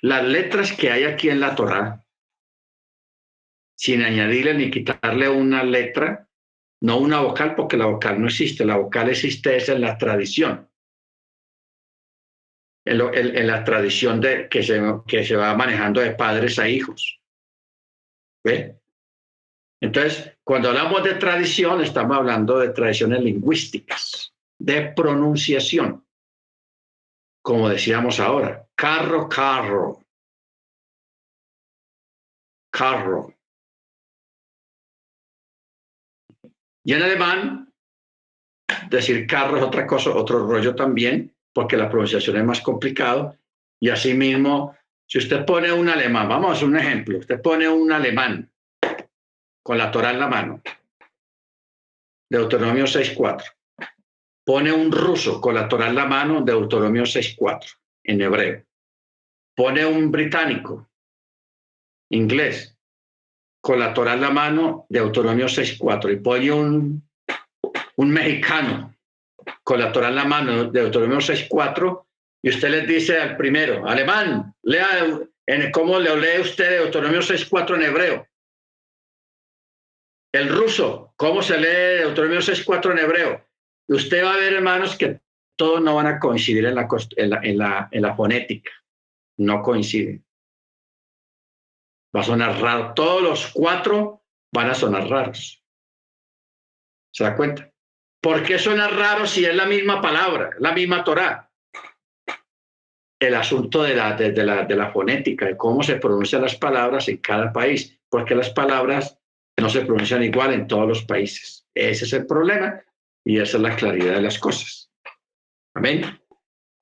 las 0.00 0.24
letras 0.24 0.72
que 0.72 0.90
hay 0.90 1.04
aquí 1.04 1.28
en 1.28 1.40
la 1.40 1.54
Torá, 1.54 2.04
sin 3.76 4.02
añadirle 4.02 4.54
ni 4.54 4.70
quitarle 4.70 5.28
una 5.28 5.62
letra, 5.62 6.28
no 6.80 6.98
una 6.98 7.20
vocal, 7.20 7.54
porque 7.54 7.76
la 7.76 7.86
vocal 7.86 8.20
no 8.20 8.26
existe, 8.26 8.64
la 8.64 8.76
vocal 8.76 9.10
existe 9.10 9.56
es 9.56 9.68
en 9.68 9.80
la 9.80 9.96
tradición, 9.98 10.67
en, 12.84 13.46
la 13.46 13.64
tradición 13.64 14.20
de, 14.20 14.48
que, 14.48 14.62
se, 14.62 14.80
que 15.06 15.24
se 15.24 15.36
va 15.36 15.54
manejando 15.54 16.00
de 16.00 16.12
padres 16.12 16.58
a 16.58 16.68
hijos. 16.68 17.20
¿Ve? 18.44 18.76
Entonces, 19.80 20.36
cuando 20.42 20.70
hablamos 20.70 21.04
de 21.04 21.14
tradición, 21.14 21.80
estamos 21.82 22.16
hablando 22.16 22.58
de 22.58 22.70
tradiciones 22.70 23.22
lingüísticas, 23.22 24.34
de 24.58 24.92
pronunciación, 24.92 26.04
como 27.42 27.68
decíamos 27.68 28.18
ahora, 28.18 28.66
carro, 28.74 29.28
carro, 29.28 30.04
carro. 32.70 33.34
Y 36.84 36.94
en 36.94 37.02
alemán, 37.02 37.72
decir 38.90 39.26
carro 39.26 39.58
es 39.58 39.62
otra 39.62 39.86
cosa, 39.86 40.10
otro 40.10 40.46
rollo 40.46 40.74
también, 40.74 41.34
porque 41.58 41.76
la 41.76 41.90
pronunciación 41.90 42.36
es 42.36 42.44
más 42.44 42.60
complicado. 42.60 43.36
Y 43.80 43.88
asimismo, 43.88 44.76
si 45.04 45.18
usted 45.18 45.44
pone 45.44 45.72
un 45.72 45.88
alemán, 45.88 46.28
vamos 46.28 46.50
a 46.50 46.52
hacer 46.52 46.68
un 46.68 46.76
ejemplo, 46.76 47.18
usted 47.18 47.42
pone 47.42 47.68
un 47.68 47.90
alemán 47.90 48.48
con 49.60 49.76
la 49.76 49.90
Torah 49.90 50.12
en 50.12 50.20
la 50.20 50.28
mano, 50.28 50.62
Deuteronomio 52.30 52.84
6.4. 52.84 53.42
Pone 54.44 54.70
un 54.70 54.92
ruso 54.92 55.40
con 55.40 55.56
la 55.56 55.66
Torah 55.66 55.88
en 55.88 55.96
la 55.96 56.06
mano, 56.06 56.42
Deuteronomio 56.42 57.02
6.4, 57.02 57.76
en 58.04 58.20
hebreo. 58.20 58.64
Pone 59.56 59.84
un 59.84 60.12
británico, 60.12 60.88
inglés, 62.10 62.78
con 63.60 63.80
la 63.80 63.92
Torah 63.92 64.14
en 64.14 64.20
la 64.20 64.30
mano, 64.30 64.86
Deuteronomio 64.88 65.46
6.4. 65.46 66.12
Y 66.12 66.16
pone 66.18 66.52
un, 66.52 67.02
un 67.96 68.10
mexicano 68.10 68.94
con 69.62 69.80
la 69.80 69.92
Torah 69.92 70.08
en 70.08 70.16
la 70.16 70.24
mano, 70.24 70.64
Deuteronomio 70.64 71.18
6.4, 71.18 72.04
y 72.42 72.50
usted 72.50 72.70
le 72.70 72.86
dice 72.86 73.18
al 73.18 73.36
primero, 73.36 73.86
alemán, 73.86 74.54
lea, 74.62 75.06
en, 75.46 75.70
¿cómo 75.72 75.98
le 75.98 76.16
lee 76.16 76.40
usted 76.40 76.82
Deuteronomio 76.82 77.20
6.4 77.20 77.74
en 77.76 77.82
hebreo? 77.82 78.28
El 80.32 80.48
ruso, 80.48 81.12
¿cómo 81.16 81.42
se 81.42 81.58
lee 81.58 82.04
Deuteronomio 82.04 82.40
6.4 82.40 82.92
en 82.92 82.98
hebreo? 82.98 83.44
Usted 83.88 84.22
va 84.22 84.34
a 84.34 84.36
ver, 84.36 84.52
hermanos, 84.52 84.96
que 84.96 85.20
todos 85.56 85.82
no 85.82 85.96
van 85.96 86.06
a 86.06 86.20
coincidir 86.20 86.64
en 86.66 86.74
la, 86.74 87.88
en 87.90 88.02
la, 88.02 88.14
fonética. 88.14 88.70
No 89.38 89.62
coinciden. 89.62 90.24
Va 92.14 92.20
a 92.20 92.24
sonar 92.24 92.60
raro. 92.60 92.94
Todos 92.94 93.22
los 93.22 93.52
cuatro 93.52 94.22
van 94.52 94.70
a 94.70 94.74
sonar 94.74 95.08
raros. 95.08 95.62
¿Se 97.12 97.24
da 97.24 97.34
cuenta? 97.34 97.67
¿Por 98.20 98.42
qué 98.42 98.58
suena 98.58 98.88
raro 98.88 99.26
si 99.26 99.44
es 99.44 99.54
la 99.54 99.66
misma 99.66 100.00
palabra, 100.00 100.50
la 100.58 100.72
misma 100.72 101.04
Torah? 101.04 101.50
El 103.20 103.34
asunto 103.34 103.82
de 103.82 103.94
la, 103.94 104.14
de, 104.14 104.32
la, 104.44 104.64
de 104.64 104.76
la 104.76 104.90
fonética, 104.90 105.46
de 105.46 105.56
cómo 105.56 105.82
se 105.82 105.96
pronuncian 105.96 106.42
las 106.42 106.56
palabras 106.56 107.08
en 107.08 107.18
cada 107.18 107.52
país, 107.52 107.98
porque 108.08 108.34
las 108.34 108.50
palabras 108.50 109.18
no 109.56 109.68
se 109.68 109.84
pronuncian 109.84 110.22
igual 110.22 110.52
en 110.52 110.66
todos 110.66 110.88
los 110.88 111.04
países. 111.04 111.66
Ese 111.74 112.04
es 112.04 112.12
el 112.12 112.26
problema 112.26 112.80
y 113.24 113.38
esa 113.40 113.56
es 113.56 113.62
la 113.62 113.76
claridad 113.76 114.14
de 114.14 114.22
las 114.22 114.38
cosas. 114.38 114.90
Amén. 115.74 116.20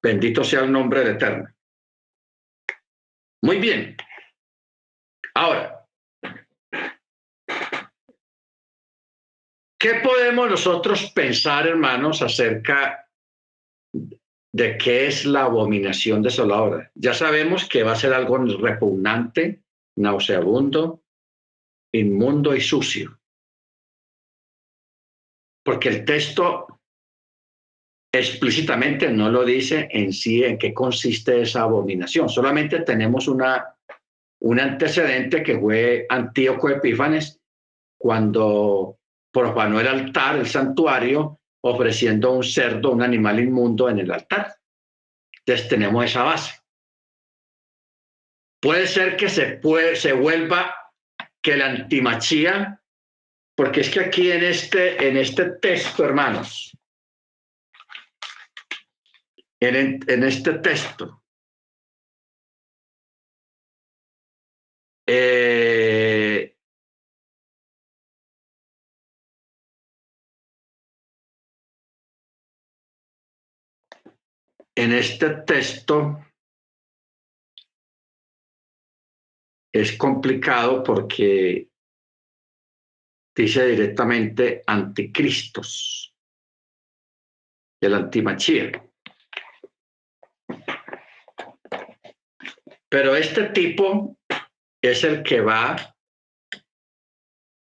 Bendito 0.02 0.44
sea 0.44 0.60
el 0.60 0.72
nombre 0.72 1.00
del 1.00 1.16
Eterno. 1.16 1.48
Muy 3.42 3.58
bien. 3.58 3.96
Ahora, 5.34 5.75
¿qué 9.78 9.94
podemos 10.02 10.50
nosotros 10.50 11.10
pensar, 11.12 11.66
hermanos, 11.66 12.22
acerca 12.22 13.08
de 14.52 14.78
qué 14.78 15.06
es 15.06 15.24
la 15.26 15.44
abominación 15.44 16.22
desoladora? 16.22 16.90
Ya 16.94 17.14
sabemos 17.14 17.68
que 17.68 17.82
va 17.82 17.92
a 17.92 17.96
ser 17.96 18.12
algo 18.12 18.38
repugnante, 18.38 19.62
nauseabundo, 19.96 21.02
inmundo 21.92 22.54
y 22.54 22.60
sucio. 22.60 23.18
Porque 25.64 25.88
el 25.88 26.04
texto 26.04 26.66
explícitamente 28.12 29.10
no 29.10 29.30
lo 29.30 29.44
dice 29.44 29.88
en 29.90 30.12
sí 30.12 30.42
en 30.42 30.58
qué 30.58 30.72
consiste 30.72 31.42
esa 31.42 31.62
abominación. 31.62 32.28
Solamente 32.28 32.80
tenemos 32.80 33.28
una, 33.28 33.74
un 34.40 34.60
antecedente 34.60 35.42
que 35.42 35.58
fue 35.58 36.06
Antíoco 36.08 36.70
Epífanes 36.70 37.40
cuando 37.98 38.98
profanó 39.36 39.78
el 39.80 39.86
altar, 39.86 40.36
el 40.36 40.46
santuario, 40.46 41.40
ofreciendo 41.60 42.32
un 42.32 42.42
cerdo, 42.42 42.92
un 42.92 43.02
animal 43.02 43.38
inmundo 43.38 43.86
en 43.90 43.98
el 43.98 44.10
altar. 44.10 44.56
Entonces 45.40 45.68
tenemos 45.68 46.06
esa 46.06 46.22
base. 46.22 46.58
Puede 48.62 48.86
ser 48.86 49.14
que 49.18 49.28
se, 49.28 49.58
puede, 49.58 49.94
se 49.96 50.14
vuelva 50.14 50.74
que 51.42 51.54
la 51.54 51.66
antimachía, 51.66 52.80
porque 53.54 53.82
es 53.82 53.90
que 53.90 54.00
aquí 54.00 54.32
en 54.32 54.42
este, 54.42 55.06
en 55.06 55.18
este 55.18 55.50
texto, 55.60 56.02
hermanos, 56.02 56.74
en, 59.60 60.00
en 60.08 60.24
este 60.24 60.54
texto, 60.54 61.22
eh, 65.06 65.55
en 74.76 74.92
este 74.92 75.30
texto 75.46 76.22
es 79.72 79.96
complicado 79.96 80.82
porque 80.82 81.70
dice 83.34 83.66
directamente 83.66 84.62
anticristos, 84.66 86.14
el 87.82 87.94
antimachía. 87.94 88.82
Pero 92.88 93.16
este 93.16 93.48
tipo 93.50 94.18
es 94.82 95.04
el 95.04 95.22
que 95.22 95.40
va 95.40 95.72
a 95.72 95.94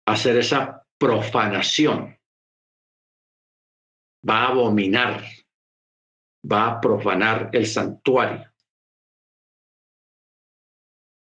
hacer 0.07 0.37
esa 0.37 0.87
profanación, 0.99 2.19
va 4.29 4.45
a 4.45 4.49
abominar, 4.49 5.25
va 6.51 6.71
a 6.71 6.81
profanar 6.81 7.51
el 7.53 7.67
santuario 7.67 8.51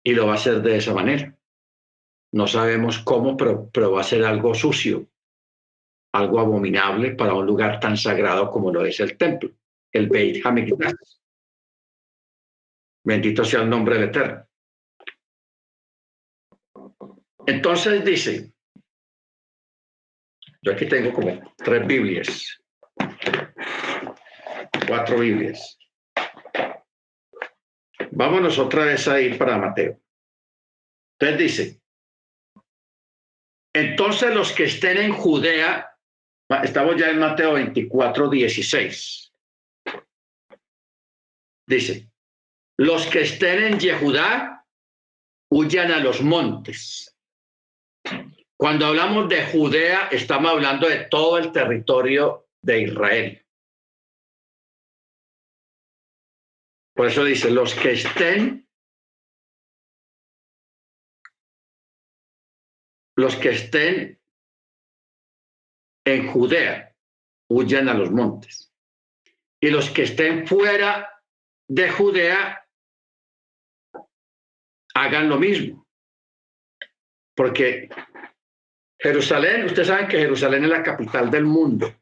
y 0.04 0.14
lo 0.14 0.26
va 0.26 0.32
a 0.32 0.36
hacer 0.36 0.62
de 0.62 0.76
esa 0.76 0.94
manera. 0.94 1.36
No 2.32 2.46
sabemos 2.46 2.98
cómo, 3.00 3.36
pero, 3.36 3.70
pero 3.70 3.92
va 3.92 4.00
a 4.00 4.04
ser 4.04 4.24
algo 4.24 4.54
sucio, 4.54 5.08
algo 6.12 6.40
abominable 6.40 7.14
para 7.14 7.34
un 7.34 7.46
lugar 7.46 7.80
tan 7.80 7.96
sagrado 7.96 8.50
como 8.50 8.72
lo 8.72 8.84
es 8.84 9.00
el 9.00 9.16
templo, 9.16 9.50
el 9.92 10.08
Beit 10.08 10.44
Hamikdash. 10.44 10.94
Bendito 13.04 13.44
sea 13.44 13.62
el 13.62 13.70
nombre 13.70 13.96
del 13.96 14.08
Eterno. 14.08 14.46
Entonces 17.46 18.04
dice, 18.04 18.52
yo 20.62 20.72
aquí 20.72 20.86
tengo 20.88 21.12
como 21.12 21.54
tres 21.56 21.86
Biblias, 21.86 22.60
cuatro 24.86 25.18
Biblias. 25.18 25.78
Vámonos 28.10 28.58
otra 28.58 28.84
vez 28.84 29.06
a 29.08 29.20
ir 29.20 29.36
para 29.36 29.58
Mateo. 29.58 30.00
Entonces 31.18 31.38
dice, 31.38 31.80
entonces 33.74 34.34
los 34.34 34.52
que 34.52 34.64
estén 34.64 34.98
en 34.98 35.12
Judea, 35.12 35.90
estamos 36.62 36.96
ya 36.96 37.10
en 37.10 37.18
Mateo 37.18 37.54
24, 37.54 38.28
16. 38.30 39.32
Dice, 41.66 42.08
los 42.78 43.06
que 43.06 43.22
estén 43.22 43.64
en 43.64 43.78
Yehudá, 43.78 44.64
huyan 45.50 45.90
a 45.90 45.98
los 45.98 46.22
montes. 46.22 47.16
Cuando 48.56 48.86
hablamos 48.86 49.28
de 49.28 49.44
Judea, 49.46 50.08
estamos 50.10 50.52
hablando 50.52 50.88
de 50.88 51.04
todo 51.10 51.38
el 51.38 51.52
territorio 51.52 52.48
de 52.62 52.82
Israel. 52.82 53.45
Por 56.96 57.08
eso 57.08 57.22
dice, 57.24 57.50
los 57.50 57.74
que 57.74 57.92
estén, 57.92 58.66
los 63.18 63.36
que 63.36 63.50
estén 63.50 64.18
en 66.06 66.26
Judea, 66.32 66.96
huyan 67.50 67.90
a 67.90 67.94
los 67.94 68.10
montes. 68.10 68.72
Y 69.60 69.68
los 69.68 69.90
que 69.90 70.04
estén 70.04 70.46
fuera 70.46 71.22
de 71.68 71.90
Judea 71.90 72.66
hagan 74.94 75.28
lo 75.28 75.38
mismo. 75.38 75.86
Porque 77.36 77.90
Jerusalén, 78.98 79.66
ustedes 79.66 79.88
saben 79.88 80.08
que 80.08 80.18
Jerusalén 80.18 80.64
es 80.64 80.70
la 80.70 80.82
capital 80.82 81.30
del 81.30 81.44
mundo. 81.44 81.92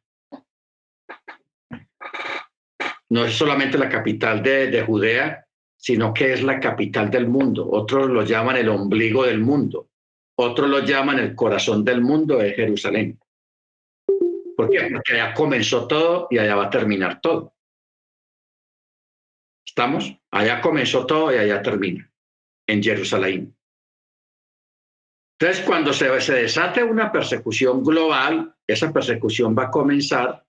No 3.14 3.24
es 3.24 3.38
solamente 3.38 3.78
la 3.78 3.88
capital 3.88 4.42
de, 4.42 4.72
de 4.72 4.82
Judea, 4.82 5.46
sino 5.76 6.12
que 6.12 6.32
es 6.32 6.42
la 6.42 6.58
capital 6.58 7.08
del 7.12 7.28
mundo. 7.28 7.64
Otros 7.70 8.10
lo 8.10 8.24
llaman 8.24 8.56
el 8.56 8.68
ombligo 8.68 9.22
del 9.22 9.38
mundo. 9.38 9.88
Otros 10.36 10.68
lo 10.68 10.80
llaman 10.80 11.20
el 11.20 11.36
corazón 11.36 11.84
del 11.84 12.00
mundo 12.00 12.38
de 12.38 12.54
Jerusalén. 12.54 13.20
¿Por 14.56 14.68
qué? 14.68 14.90
Porque 14.92 15.12
allá 15.12 15.32
comenzó 15.32 15.86
todo 15.86 16.26
y 16.28 16.38
allá 16.38 16.56
va 16.56 16.64
a 16.64 16.70
terminar 16.70 17.20
todo. 17.20 17.54
¿Estamos? 19.64 20.12
Allá 20.32 20.60
comenzó 20.60 21.06
todo 21.06 21.32
y 21.32 21.36
allá 21.36 21.62
termina, 21.62 22.12
en 22.66 22.82
Jerusalén. 22.82 23.56
Entonces, 25.38 25.64
cuando 25.64 25.92
se, 25.92 26.20
se 26.20 26.34
desate 26.34 26.82
una 26.82 27.12
persecución 27.12 27.84
global, 27.84 28.56
esa 28.66 28.92
persecución 28.92 29.54
va 29.56 29.66
a 29.66 29.70
comenzar 29.70 30.44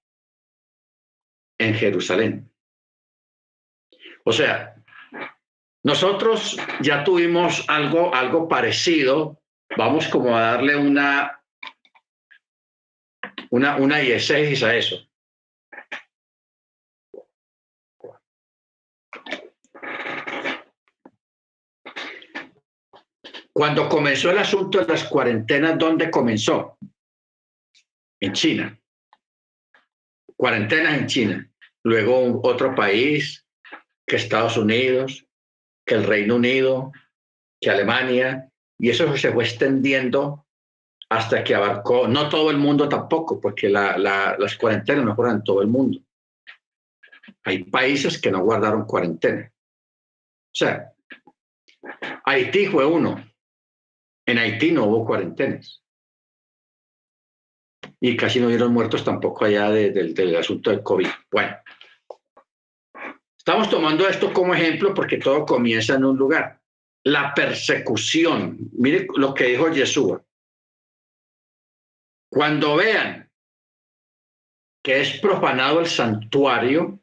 en 1.59 1.76
Jerusalén. 1.76 2.51
O 4.28 4.34
sea, 4.34 4.76
nosotros 5.84 6.57
ya 6.82 7.03
tuvimos 7.03 7.63
algo, 7.69 8.13
algo 8.13 8.47
parecido, 8.47 9.39
vamos 9.78 10.07
como 10.07 10.36
a 10.36 10.41
darle 10.41 10.76
una, 10.76 11.43
una, 13.51 13.76
una 13.76 14.01
IESEGIS 14.01 14.63
a 14.63 14.76
eso. 14.76 15.07
Cuando 23.53 23.88
comenzó 23.88 24.32
el 24.32 24.39
asunto 24.39 24.80
de 24.80 24.88
las 24.88 25.03
cuarentenas, 25.03 25.78
¿dónde 25.78 26.09
comenzó? 26.09 26.80
En 28.19 28.34
China. 28.34 28.78
Cuarentenas 30.36 30.97
en 30.97 31.05
China. 31.05 31.51
Luego 31.84 32.41
otro 32.43 32.73
país, 32.73 33.44
que 34.08 34.16
Estados 34.16 34.58
Unidos, 34.58 35.26
que 35.86 35.95
el 35.95 36.03
Reino 36.03 36.36
Unido, 36.36 36.91
que 37.60 37.70
Alemania, 37.70 38.49
y 38.78 38.89
eso 38.89 39.16
se 39.18 39.32
fue 39.32 39.43
extendiendo 39.43 40.45
hasta 41.10 41.43
que 41.43 41.56
abarcó, 41.56 42.08
no 42.08 42.30
todo 42.30 42.49
el 42.51 42.58
mundo 42.58 42.89
tampoco, 42.89 43.39
porque 43.39 43.70
las 43.70 44.58
cuarentenas 44.58 45.06
no 45.06 45.16
fueron 45.16 45.36
en 45.38 45.43
todo 45.43 45.62
el 45.62 45.68
mundo. 45.68 45.99
Hay 47.43 47.64
países 47.64 48.20
que 48.20 48.32
no 48.32 48.43
guardaron 48.43 48.86
cuarentena. 48.86 49.51
O 49.53 50.58
sea, 50.58 50.91
Haití 52.26 52.66
fue 52.68 52.86
uno, 52.86 53.24
en 54.26 54.38
Haití 54.39 54.72
no 54.72 54.86
hubo 54.86 55.06
cuarentenas. 55.06 55.84
Y 57.99 58.18
casi 58.18 58.39
no 58.39 58.47
hubieron 58.47 58.74
muertos 58.74 59.03
tampoco 59.03 59.45
allá 59.45 59.70
del 59.70 60.36
asunto 60.36 60.72
del 60.72 60.82
COVID. 60.82 61.08
Bueno, 61.32 61.56
estamos 63.45 63.69
tomando 63.69 64.07
esto 64.07 64.33
como 64.33 64.55
ejemplo 64.55 64.93
porque 64.93 65.17
todo 65.17 65.45
comienza 65.45 65.93
en 65.93 66.05
un 66.05 66.17
lugar. 66.17 66.59
La 67.03 67.33
persecución. 67.35 68.57
Mire 68.73 69.07
lo 69.15 69.33
que 69.33 69.45
dijo 69.45 69.71
Yeshua. 69.71 70.25
Cuando 72.29 72.77
vean 72.77 73.29
que 74.83 75.01
es 75.01 75.19
profanado 75.19 75.79
el 75.79 75.85
santuario, 75.85 76.99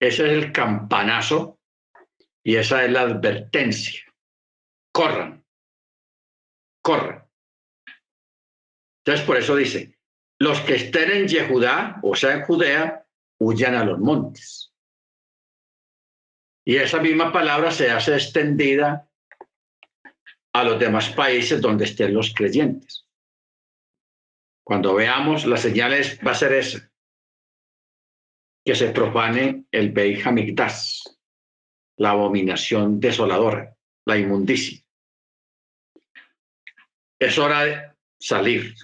ese 0.00 0.26
es 0.26 0.44
el 0.44 0.52
campanazo 0.52 1.58
y 2.42 2.56
esa 2.56 2.84
es 2.84 2.90
la 2.90 3.02
advertencia. 3.02 4.02
Corran 4.92 5.38
corre. 6.88 7.22
Entonces, 9.04 9.26
por 9.26 9.36
eso 9.36 9.54
dice, 9.54 9.98
los 10.38 10.58
que 10.60 10.76
estén 10.76 11.10
en 11.10 11.28
Yehudá, 11.28 12.00
o 12.02 12.16
sea, 12.16 12.32
en 12.32 12.44
Judea, 12.44 13.06
huyan 13.38 13.74
a 13.74 13.84
los 13.84 13.98
montes. 13.98 14.67
Y 16.68 16.76
esa 16.76 17.00
misma 17.00 17.32
palabra 17.32 17.70
se 17.70 17.90
hace 17.90 18.14
extendida 18.14 19.08
a 20.52 20.64
los 20.64 20.78
demás 20.78 21.08
países 21.08 21.62
donde 21.62 21.86
estén 21.86 22.12
los 22.12 22.34
creyentes. 22.34 23.06
Cuando 24.62 24.94
veamos 24.94 25.46
las 25.46 25.62
señales, 25.62 26.20
va 26.26 26.32
a 26.32 26.34
ser 26.34 26.52
esa, 26.52 26.90
que 28.62 28.74
se 28.74 28.90
profane 28.90 29.64
el 29.70 29.92
Beit 29.92 30.22
la 31.96 32.10
abominación 32.10 33.00
desoladora, 33.00 33.74
la 34.04 34.18
inmundicia 34.18 34.84
es 37.18 37.38
hora 37.38 37.64
de 37.64 37.90
salir. 38.18 38.74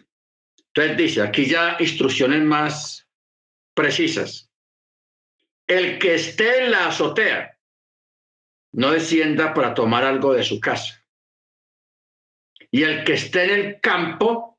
Entonces 0.68 0.96
dice, 0.96 1.22
aquí 1.22 1.46
ya 1.46 1.76
instrucciones 1.78 2.42
más 2.42 3.08
precisas. 3.74 4.50
El 5.66 5.98
que 5.98 6.14
esté 6.14 6.64
en 6.64 6.72
la 6.72 6.88
azotea, 6.88 7.53
no 8.74 8.90
descienda 8.90 9.54
para 9.54 9.74
tomar 9.74 10.04
algo 10.04 10.32
de 10.32 10.42
su 10.42 10.60
casa. 10.60 11.04
Y 12.70 12.82
el 12.82 13.04
que 13.04 13.14
esté 13.14 13.44
en 13.44 13.50
el 13.50 13.80
campo, 13.80 14.58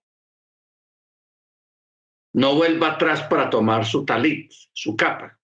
no 2.33 2.55
vuelva 2.55 2.91
atrás 2.91 3.23
para 3.23 3.49
tomar 3.49 3.85
su 3.85 4.05
talit, 4.05 4.51
su 4.73 4.95
capa. 4.95 5.39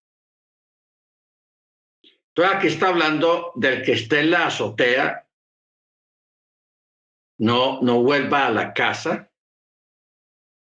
Entonces 2.30 2.56
aquí 2.56 2.68
está 2.68 2.90
hablando 2.90 3.52
del 3.56 3.84
que 3.84 3.94
esté 3.94 4.22
en 4.22 4.32
la 4.32 4.48
azotea 4.48 5.28
no, 7.40 7.82
no 7.82 8.04
vuelva 8.04 8.46
a 8.46 8.52
la 8.52 8.72
casa, 8.72 9.32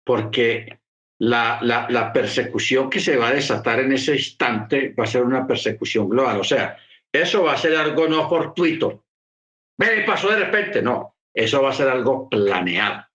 porque 0.05 0.81
la, 1.19 1.59
la, 1.61 2.13
persecución 2.13 2.89
que 2.89 3.01
se 3.01 3.17
va 3.17 3.29
a 3.29 3.35
desatar 3.35 3.81
en 3.81 3.93
ese 3.93 4.15
instante 4.15 4.95
va 4.97 5.03
a 5.03 5.09
ser 5.09 5.25
una 5.25 5.45
persecución 5.45 6.09
global. 6.09 6.39
O 6.39 6.45
sea, 6.45 6.79
eso 7.13 7.43
va 7.43 7.55
a 7.55 7.59
ser 7.59 7.77
algo 7.77 8.07
no 8.09 8.29
fortuito. 8.29 9.05
Me 9.79 10.03
pasó 10.03 10.31
de 10.31 10.45
repente, 10.45 10.83
no, 10.83 11.17
eso 11.33 11.63
va 11.63 11.71
a 11.71 11.75
ser 11.75 11.89
algo 11.89 12.29
planeado. 12.29 13.07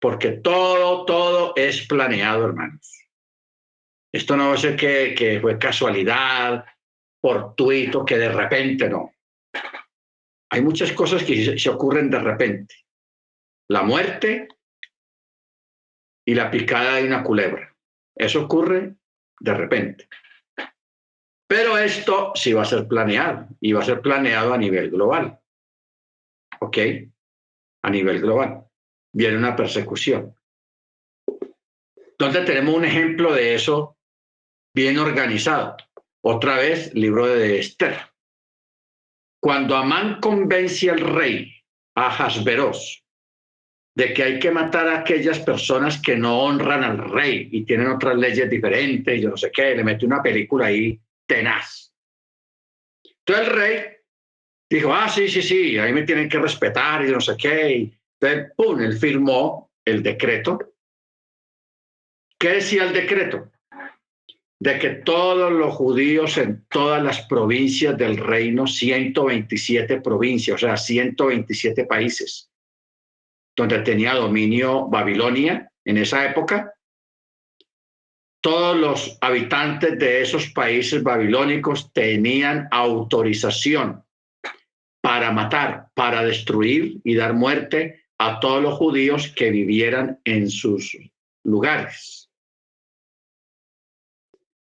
Porque 0.00 0.32
todo, 0.32 1.04
todo 1.04 1.52
es 1.56 1.86
planeado, 1.86 2.44
hermanos. 2.44 2.90
Esto 4.12 4.36
no 4.36 4.48
va 4.48 4.54
a 4.54 4.58
ser 4.58 4.76
que, 4.76 5.14
que 5.14 5.40
fue 5.40 5.58
casualidad, 5.58 6.64
fortuito, 7.20 8.04
que 8.04 8.18
de 8.18 8.28
repente 8.28 8.88
no. 8.88 9.12
Hay 10.50 10.62
muchas 10.62 10.92
cosas 10.92 11.24
que 11.24 11.58
se 11.58 11.70
ocurren 11.70 12.10
de 12.10 12.20
repente. 12.20 12.74
La 13.68 13.82
muerte 13.82 14.46
y 16.24 16.34
la 16.34 16.50
picada 16.50 16.96
de 16.96 17.06
una 17.06 17.24
culebra. 17.24 17.74
Eso 18.14 18.44
ocurre 18.44 18.94
de 19.40 19.54
repente. 19.54 20.08
Pero 21.56 21.78
esto 21.78 22.32
sí 22.34 22.52
va 22.52 22.62
a 22.62 22.64
ser 22.64 22.88
planeado 22.88 23.46
y 23.60 23.72
va 23.72 23.80
a 23.80 23.84
ser 23.84 24.00
planeado 24.00 24.52
a 24.52 24.58
nivel 24.58 24.90
global. 24.90 25.38
¿Ok? 26.58 26.78
A 27.84 27.90
nivel 27.90 28.20
global. 28.20 28.64
Viene 29.12 29.36
una 29.36 29.54
persecución. 29.54 30.34
Entonces 31.94 32.44
tenemos 32.44 32.74
un 32.74 32.84
ejemplo 32.84 33.32
de 33.32 33.54
eso 33.54 33.96
bien 34.74 34.98
organizado. 34.98 35.76
Otra 36.24 36.56
vez, 36.56 36.92
libro 36.92 37.28
de 37.28 37.60
Esther. 37.60 38.00
Cuando 39.40 39.76
Amán 39.76 40.18
convence 40.20 40.90
al 40.90 40.98
rey, 40.98 41.54
a 41.94 42.08
Hasberos, 42.08 43.04
de 43.96 44.12
que 44.12 44.24
hay 44.24 44.38
que 44.40 44.50
matar 44.50 44.88
a 44.88 44.98
aquellas 44.98 45.38
personas 45.38 46.02
que 46.02 46.16
no 46.16 46.36
honran 46.40 46.82
al 46.82 46.98
rey 47.12 47.48
y 47.52 47.64
tienen 47.64 47.86
otras 47.86 48.16
leyes 48.16 48.50
diferentes, 48.50 49.22
yo 49.22 49.30
no 49.30 49.36
sé 49.36 49.52
qué, 49.52 49.76
le 49.76 49.84
mete 49.84 50.04
una 50.04 50.20
película 50.20 50.66
ahí 50.66 51.00
tenaz. 51.26 51.92
Entonces 53.26 53.48
el 53.48 53.54
rey 53.54 53.84
dijo, 54.70 54.92
ah, 54.92 55.08
sí, 55.08 55.28
sí, 55.28 55.42
sí, 55.42 55.78
ahí 55.78 55.92
me 55.92 56.02
tienen 56.02 56.28
que 56.28 56.38
respetar 56.38 57.04
y 57.04 57.10
no 57.10 57.20
sé 57.20 57.36
qué. 57.36 57.92
entonces, 58.20 58.52
pum, 58.56 58.80
él 58.80 58.98
firmó 58.98 59.70
el 59.84 60.02
decreto. 60.02 60.58
¿Qué 62.38 62.48
decía 62.50 62.84
el 62.84 62.92
decreto? 62.92 63.50
de 64.64 64.78
que 64.78 64.90
todos 64.90 65.52
los 65.52 65.74
judíos 65.74 66.38
en 66.38 66.64
todas 66.70 67.02
las 67.02 67.26
provincias 67.26 67.98
del 67.98 68.16
reino, 68.16 68.66
127 68.66 70.00
provincias, 70.00 70.54
o 70.54 70.58
sea, 70.58 70.76
127 70.78 71.84
países, 71.84 72.50
donde 73.54 73.80
tenía 73.80 74.14
dominio 74.14 74.88
Babilonia 74.88 75.70
en 75.84 75.98
esa 75.98 76.24
época, 76.24 76.72
todos 78.44 78.76
los 78.76 79.16
habitantes 79.22 79.98
de 79.98 80.20
esos 80.20 80.50
países 80.50 81.02
babilónicos 81.02 81.90
tenían 81.94 82.68
autorización 82.70 84.04
para 85.00 85.32
matar, 85.32 85.88
para 85.94 86.22
destruir 86.22 87.00
y 87.02 87.14
dar 87.14 87.32
muerte 87.32 88.04
a 88.18 88.40
todos 88.40 88.62
los 88.62 88.74
judíos 88.74 89.32
que 89.34 89.50
vivieran 89.50 90.20
en 90.24 90.50
sus 90.50 90.96
lugares 91.42 92.30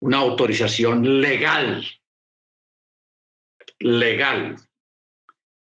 una 0.02 0.18
autorización 0.18 1.22
legal 1.22 1.84
legal. 3.80 4.58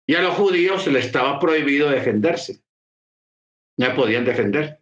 Y 0.05 0.15
a 0.15 0.21
los 0.21 0.35
judíos 0.35 0.87
les 0.87 1.05
estaba 1.05 1.39
prohibido 1.39 1.89
defenderse. 1.89 2.61
No 3.77 3.95
podían 3.95 4.25
defender. 4.25 4.81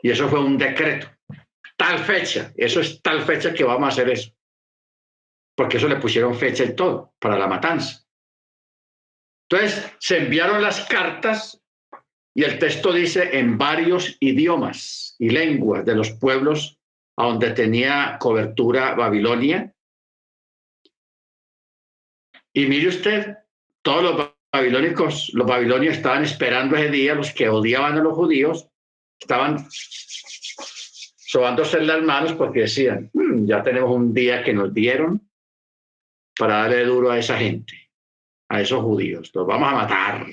Y 0.00 0.10
eso 0.10 0.28
fue 0.28 0.40
un 0.40 0.58
decreto. 0.58 1.08
Tal 1.76 1.98
fecha, 1.98 2.52
eso 2.56 2.80
es 2.80 3.02
tal 3.02 3.22
fecha 3.22 3.52
que 3.52 3.64
vamos 3.64 3.84
a 3.84 3.92
hacer 3.92 4.10
eso. 4.10 4.32
Porque 5.56 5.76
eso 5.76 5.88
le 5.88 5.96
pusieron 5.96 6.34
fecha 6.34 6.64
y 6.64 6.74
todo 6.74 7.14
para 7.18 7.38
la 7.38 7.46
matanza. 7.46 8.04
Entonces 9.48 9.92
se 9.98 10.18
enviaron 10.18 10.62
las 10.62 10.84
cartas 10.86 11.60
y 12.34 12.42
el 12.42 12.58
texto 12.58 12.92
dice 12.92 13.38
en 13.38 13.56
varios 13.56 14.16
idiomas 14.20 15.14
y 15.18 15.30
lenguas 15.30 15.84
de 15.84 15.94
los 15.94 16.10
pueblos 16.12 16.78
a 17.16 17.26
donde 17.26 17.52
tenía 17.52 18.16
cobertura 18.18 18.94
Babilonia. 18.94 19.72
Y 22.52 22.66
mire 22.66 22.88
usted, 22.88 23.36
todos 23.82 24.02
los 24.02 24.30
babilónicos, 24.52 25.30
los 25.34 25.46
babilonios 25.46 25.96
estaban 25.96 26.24
esperando 26.24 26.76
ese 26.76 26.90
día, 26.90 27.14
los 27.14 27.32
que 27.32 27.48
odiaban 27.48 27.98
a 27.98 28.02
los 28.02 28.14
judíos, 28.14 28.68
estaban 29.20 29.68
sobándose 31.34 31.80
las 31.80 32.00
manos 32.00 32.32
porque 32.34 32.60
decían, 32.60 33.10
mm, 33.12 33.46
ya 33.46 33.60
tenemos 33.60 33.90
un 33.90 34.14
día 34.14 34.44
que 34.44 34.52
nos 34.52 34.72
dieron 34.72 35.28
para 36.38 36.58
darle 36.58 36.84
duro 36.84 37.10
a 37.10 37.18
esa 37.18 37.36
gente, 37.36 37.90
a 38.48 38.60
esos 38.60 38.80
judíos, 38.80 39.32
los 39.34 39.44
vamos 39.44 39.68
a 39.68 39.74
matar 39.74 40.26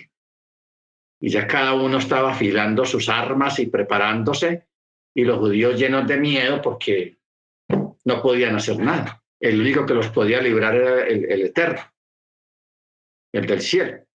y 1.19 1.29
ya 1.29 1.47
cada 1.47 1.73
uno 1.73 1.97
estaba 1.97 2.33
afilando 2.33 2.85
sus 2.85 3.09
armas 3.09 3.57
y 3.57 3.65
preparándose, 3.65 4.67
y 5.15 5.23
los 5.23 5.39
judíos 5.39 5.79
llenos 5.79 6.05
de 6.05 6.17
miedo 6.17 6.61
porque 6.61 7.17
no 8.05 8.21
podían 8.21 8.55
hacer 8.55 8.77
nada. 8.77 9.23
El 9.39 9.59
único 9.59 9.87
que 9.87 9.95
los 9.95 10.09
podía 10.09 10.39
librar 10.39 10.75
era 10.75 11.07
el, 11.07 11.41
Eterno, 11.41 11.81
el 13.33 13.47
del 13.47 13.61
cielo. 13.61 14.05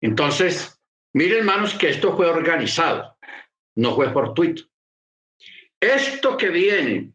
Entonces, 0.00 0.76
miren 1.12 1.38
hermanos 1.38 1.74
que 1.74 1.90
esto 1.90 2.16
fue 2.16 2.26
organizado, 2.26 3.16
no 3.76 3.94
fue 3.94 4.12
fortuito. 4.12 4.64
Esto 5.84 6.38
que 6.38 6.48
viene, 6.48 7.12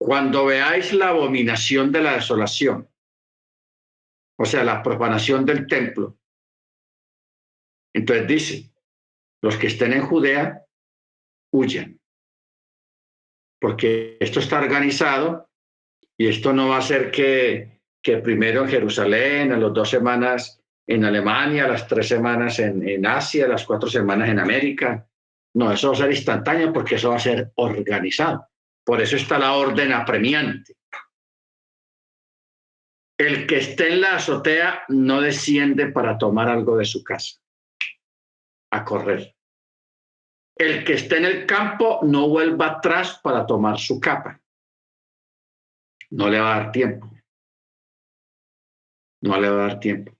cuando 0.00 0.46
veáis 0.46 0.92
la 0.92 1.08
abominación 1.08 1.90
de 1.90 2.00
la 2.00 2.14
desolación, 2.14 2.88
o 4.38 4.44
sea, 4.44 4.62
la 4.62 4.80
profanación 4.80 5.44
del 5.44 5.66
templo. 5.66 6.16
Entonces 7.92 8.26
dice, 8.28 8.72
los 9.42 9.56
que 9.56 9.66
estén 9.66 9.94
en 9.94 10.06
Judea, 10.06 10.64
huyan, 11.52 12.00
porque 13.60 14.16
esto 14.20 14.38
está 14.38 14.60
organizado 14.60 15.50
y 16.16 16.28
esto 16.28 16.52
no 16.52 16.68
va 16.68 16.78
a 16.78 16.82
ser 16.82 17.10
que, 17.10 17.82
que 18.00 18.18
primero 18.18 18.62
en 18.62 18.68
Jerusalén, 18.68 19.50
a 19.50 19.58
las 19.58 19.72
dos 19.72 19.90
semanas 19.90 20.62
en 20.86 21.04
Alemania, 21.04 21.66
las 21.66 21.88
tres 21.88 22.06
semanas 22.06 22.60
en, 22.60 22.88
en 22.88 23.04
Asia, 23.06 23.48
las 23.48 23.66
cuatro 23.66 23.90
semanas 23.90 24.28
en 24.28 24.38
América. 24.38 25.09
No, 25.54 25.72
eso 25.72 25.88
va 25.88 25.94
a 25.94 25.98
ser 25.98 26.10
instantáneo 26.10 26.72
porque 26.72 26.94
eso 26.94 27.10
va 27.10 27.16
a 27.16 27.20
ser 27.20 27.52
organizado. 27.56 28.48
Por 28.84 29.00
eso 29.00 29.16
está 29.16 29.38
la 29.38 29.54
orden 29.54 29.92
apremiante. 29.92 30.76
El 33.18 33.46
que 33.46 33.58
esté 33.58 33.92
en 33.92 34.00
la 34.00 34.16
azotea 34.16 34.84
no 34.88 35.20
desciende 35.20 35.88
para 35.88 36.16
tomar 36.16 36.48
algo 36.48 36.76
de 36.76 36.86
su 36.86 37.04
casa, 37.04 37.38
a 38.72 38.84
correr. 38.84 39.36
El 40.56 40.84
que 40.84 40.94
esté 40.94 41.18
en 41.18 41.26
el 41.26 41.46
campo 41.46 42.00
no 42.02 42.28
vuelva 42.28 42.66
atrás 42.66 43.20
para 43.22 43.46
tomar 43.46 43.78
su 43.78 44.00
capa. 44.00 44.40
No 46.10 46.28
le 46.28 46.40
va 46.40 46.54
a 46.54 46.60
dar 46.60 46.72
tiempo. 46.72 47.10
No 49.22 49.38
le 49.38 49.50
va 49.50 49.64
a 49.64 49.68
dar 49.68 49.80
tiempo. 49.80 50.16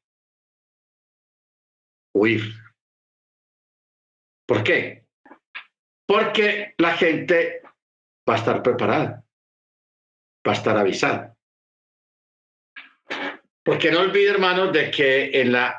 Huir. 2.14 2.43
¿Por 4.47 4.62
qué? 4.62 5.00
Porque 6.11 6.75
la 6.79 6.97
gente 6.97 7.63
va 8.29 8.35
a 8.35 8.39
estar 8.39 8.65
preparada, 8.65 9.25
va 10.45 10.51
a 10.51 10.57
estar 10.57 10.77
avisada. 10.77 11.37
Porque 13.63 13.93
no 13.93 14.01
olvide, 14.01 14.31
hermanos, 14.31 14.73
de 14.73 14.91
que 14.91 15.31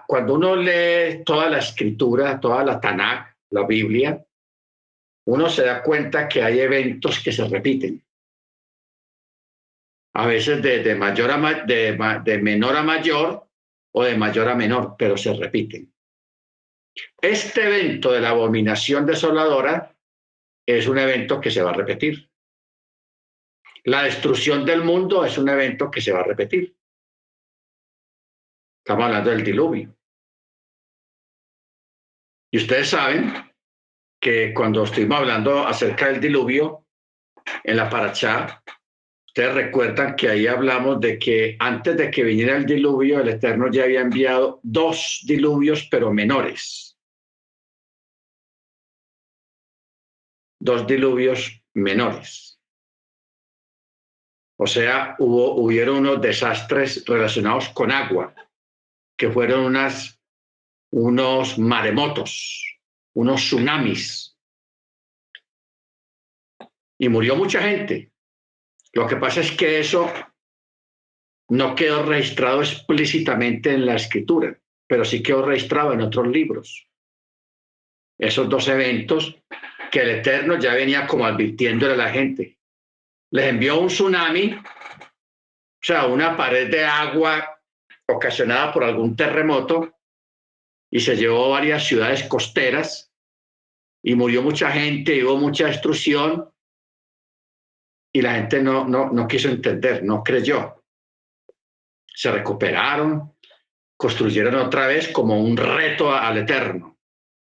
cuando 0.07 0.35
uno 0.35 0.55
lee 0.55 1.21
toda 1.25 1.49
la 1.49 1.57
escritura, 1.57 2.39
toda 2.39 2.63
la 2.63 2.79
Tanakh, 2.79 3.35
la 3.49 3.67
Biblia, 3.67 4.25
uno 5.27 5.49
se 5.49 5.65
da 5.65 5.83
cuenta 5.83 6.29
que 6.29 6.41
hay 6.41 6.61
eventos 6.61 7.21
que 7.21 7.33
se 7.33 7.45
repiten. 7.49 8.01
A 10.15 10.27
veces 10.27 10.61
de, 10.61 10.81
de 10.81 10.95
menor 10.95 12.77
a 12.77 12.83
mayor 12.83 13.49
o 13.93 14.03
de 14.05 14.15
mayor 14.15 14.47
a 14.47 14.55
menor, 14.55 14.95
pero 14.97 15.17
se 15.17 15.33
repiten. 15.33 15.93
Este 17.21 17.65
evento 17.65 18.13
de 18.13 18.21
la 18.21 18.29
abominación 18.29 19.05
desoladora 19.05 19.90
es 20.77 20.87
un 20.87 20.97
evento 20.97 21.39
que 21.39 21.51
se 21.51 21.61
va 21.61 21.71
a 21.71 21.75
repetir. 21.75 22.29
La 23.83 24.03
destrucción 24.03 24.65
del 24.65 24.83
mundo 24.83 25.25
es 25.25 25.37
un 25.37 25.49
evento 25.49 25.89
que 25.89 26.01
se 26.01 26.11
va 26.11 26.19
a 26.19 26.23
repetir. 26.23 26.75
Estamos 28.83 29.05
hablando 29.05 29.29
del 29.31 29.43
diluvio. 29.43 29.95
Y 32.53 32.57
ustedes 32.57 32.89
saben 32.89 33.33
que 34.21 34.53
cuando 34.53 34.83
estuvimos 34.83 35.19
hablando 35.19 35.65
acerca 35.65 36.07
del 36.07 36.19
diluvio 36.19 36.85
en 37.63 37.77
la 37.77 37.89
paracha, 37.89 38.61
ustedes 39.25 39.53
recuerdan 39.55 40.15
que 40.15 40.29
ahí 40.29 40.45
hablamos 40.45 40.99
de 40.99 41.17
que 41.17 41.55
antes 41.59 41.97
de 41.97 42.11
que 42.11 42.23
viniera 42.23 42.57
el 42.57 42.65
diluvio, 42.65 43.21
el 43.21 43.29
Eterno 43.29 43.71
ya 43.71 43.83
había 43.83 44.01
enviado 44.01 44.59
dos 44.63 45.21
diluvios, 45.25 45.87
pero 45.89 46.13
menores. 46.13 46.90
Dos 50.63 50.85
diluvios 50.85 51.63
menores. 51.73 52.59
O 54.59 54.67
sea, 54.67 55.15
hubo, 55.17 55.55
hubieron 55.55 55.97
unos 55.97 56.21
desastres 56.21 57.03
relacionados 57.07 57.69
con 57.69 57.91
agua 57.91 58.35
que 59.17 59.31
fueron 59.31 59.61
unas, 59.61 60.21
unos 60.91 61.57
maremotos, 61.57 62.79
unos 63.15 63.41
tsunamis. 63.41 64.37
Y 66.99 67.09
murió 67.09 67.35
mucha 67.35 67.63
gente. 67.63 68.11
Lo 68.93 69.07
que 69.07 69.15
pasa 69.15 69.41
es 69.41 69.51
que 69.53 69.79
eso 69.79 70.13
no 71.49 71.73
quedó 71.73 72.05
registrado 72.05 72.61
explícitamente 72.61 73.73
en 73.73 73.87
la 73.87 73.95
escritura, 73.95 74.61
pero 74.85 75.05
sí 75.05 75.23
quedó 75.23 75.43
registrado 75.43 75.93
en 75.93 76.01
otros 76.01 76.27
libros. 76.27 76.87
Esos 78.19 78.47
dos 78.47 78.67
eventos 78.67 79.35
que 79.91 80.01
el 80.01 80.09
Eterno 80.09 80.57
ya 80.57 80.73
venía 80.73 81.05
como 81.05 81.25
advirtiéndole 81.25 81.93
a 81.93 81.97
la 81.97 82.09
gente. 82.09 82.57
Les 83.31 83.45
envió 83.45 83.79
un 83.79 83.87
tsunami, 83.87 84.53
o 84.53 85.83
sea, 85.83 86.07
una 86.07 86.37
pared 86.37 86.71
de 86.71 86.85
agua 86.85 87.59
ocasionada 88.07 88.73
por 88.73 88.83
algún 88.83 89.15
terremoto 89.15 89.97
y 90.89 90.99
se 90.99 91.15
llevó 91.15 91.49
varias 91.49 91.85
ciudades 91.85 92.23
costeras 92.23 93.11
y 94.03 94.15
murió 94.15 94.41
mucha 94.41 94.71
gente, 94.71 95.23
hubo 95.23 95.37
mucha 95.37 95.67
destrucción 95.67 96.49
y 98.13 98.21
la 98.21 98.35
gente 98.35 98.61
no, 98.61 98.85
no, 98.85 99.11
no 99.11 99.27
quiso 99.27 99.49
entender, 99.49 100.03
no 100.03 100.23
creyó. 100.23 100.83
Se 102.13 102.31
recuperaron, 102.31 103.33
construyeron 103.95 104.55
otra 104.55 104.87
vez 104.87 105.09
como 105.09 105.41
un 105.41 105.55
reto 105.55 106.13
al 106.13 106.37
Eterno, 106.37 106.97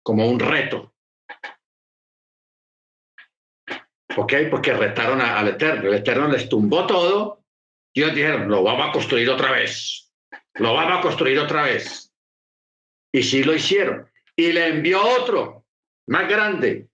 como 0.04 0.28
un 0.28 0.40
reto. 0.40 0.93
¿Ok? 4.16 4.34
Porque 4.50 4.74
retaron 4.74 5.22
al 5.22 5.48
Eterno. 5.48 5.90
El 5.90 5.96
Eterno 5.96 6.28
les 6.28 6.48
tumbó 6.48 6.86
todo 6.86 7.44
y 7.94 8.04
dijeron, 8.04 8.50
lo 8.50 8.64
vamos 8.64 8.90
a 8.90 8.92
construir 8.92 9.30
otra 9.30 9.52
vez. 9.52 10.12
Lo 10.56 10.74
vamos 10.74 11.00
a 11.00 11.02
construir 11.02 11.40
otra 11.40 11.64
vez. 11.64 12.14
Y 13.14 13.24
sí 13.24 13.44
lo 13.44 13.54
hicieron. 13.54 14.10
Y 14.36 14.52
le 14.52 14.68
envió 14.68 15.02
otro, 15.02 15.66
más 16.08 16.28
grande. 16.28 16.90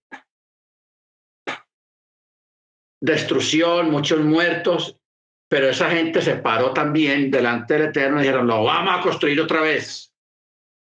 Destrucción, 3.02 3.90
muchos 3.90 4.20
muertos, 4.20 4.98
pero 5.50 5.70
esa 5.70 5.90
gente 5.90 6.22
se 6.22 6.36
paró 6.36 6.74
también 6.74 7.32
delante 7.32 7.76
del 7.76 7.90
Eterno 7.90 8.20
y 8.20 8.24
dijeron, 8.24 8.48
lo 8.48 8.66
vamos 8.66 9.00
a 9.00 9.02
construir 9.02 9.40
otra 9.40 9.62
vez. 9.62 10.14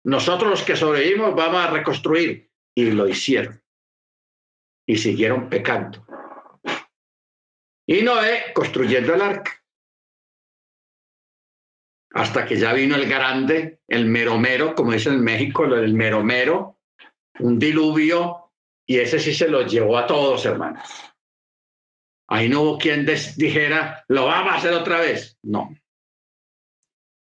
Nosotros 0.06 0.50
los 0.50 0.64
que 0.64 0.76
sobrevivimos 0.76 1.34
vamos 1.34 1.66
a 1.66 1.72
reconstruir. 1.72 2.50
Y 2.76 2.92
lo 2.92 3.08
hicieron. 3.08 3.62
Y 4.88 4.98
siguieron 4.98 5.48
pecando. 5.48 6.06
Y 7.86 8.02
Noé 8.02 8.54
construyendo 8.54 9.14
el 9.14 9.22
arca 9.22 9.64
hasta 12.14 12.46
que 12.46 12.58
ya 12.58 12.74
vino 12.74 12.96
el 12.96 13.10
grande, 13.10 13.80
el 13.88 14.06
meromero, 14.06 14.76
como 14.76 14.92
dicen 14.92 15.16
en 15.16 15.24
México, 15.24 15.66
el 15.66 15.94
meromero, 15.94 16.80
un 17.40 17.58
diluvio, 17.58 18.52
y 18.86 19.00
ese 19.00 19.20
sí 19.20 19.34
se 19.34 19.48
los 19.48 19.72
llevó 19.72 19.98
a 19.98 20.06
todos, 20.06 20.46
hermanos. 20.46 20.88
Ahí 22.30 22.50
no 22.50 22.62
hubo 22.62 22.78
quien 22.78 23.06
dijera, 23.06 24.06
lo 24.08 24.26
vamos 24.28 24.54
a 24.54 24.58
hacer 24.58 24.74
otra 24.74 25.00
vez. 25.00 25.38
No. 25.42 25.76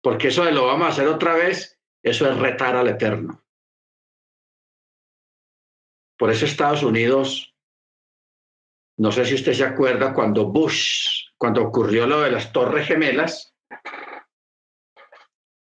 Porque 0.01 0.27
eso 0.27 0.43
de 0.43 0.51
lo 0.51 0.65
vamos 0.65 0.88
a 0.88 0.91
hacer 0.91 1.07
otra 1.07 1.35
vez, 1.35 1.80
eso 2.03 2.30
es 2.30 2.38
retar 2.38 2.75
al 2.75 2.89
Eterno. 2.89 3.41
Por 6.17 6.30
eso 6.30 6.45
Estados 6.45 6.84
Unidos, 6.84 7.52
no 8.98 9.11
sé 9.11 9.26
si 9.26 9.36
usted 9.36 9.53
se 9.53 9.65
acuerda, 9.65 10.14
cuando 10.14 10.45
Bush, 10.48 11.28
cuando 11.38 11.64
ocurrió 11.64 12.06
lo 12.06 12.22
de 12.22 12.32
las 12.32 12.52
Torres 12.52 12.88
Gemelas, 12.88 13.56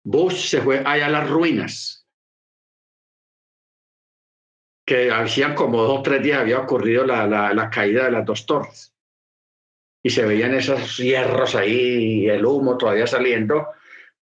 Bush 0.04 0.48
se 0.48 0.60
fue 0.60 0.82
allá 0.84 1.06
a 1.06 1.10
las 1.10 1.30
ruinas, 1.30 2.06
que 4.86 5.12
hacían 5.12 5.54
como 5.54 5.82
dos 5.82 6.00
o 6.00 6.02
tres 6.02 6.22
días 6.22 6.40
había 6.40 6.58
ocurrido 6.58 7.06
la, 7.06 7.26
la 7.26 7.70
caída 7.70 8.06
de 8.06 8.10
las 8.10 8.26
dos 8.26 8.44
torres. 8.44 8.92
Y 10.02 10.10
se 10.10 10.24
veían 10.24 10.54
esos 10.54 10.96
hierros 10.96 11.54
ahí, 11.54 12.26
el 12.26 12.44
humo 12.44 12.76
todavía 12.76 13.06
saliendo. 13.06 13.68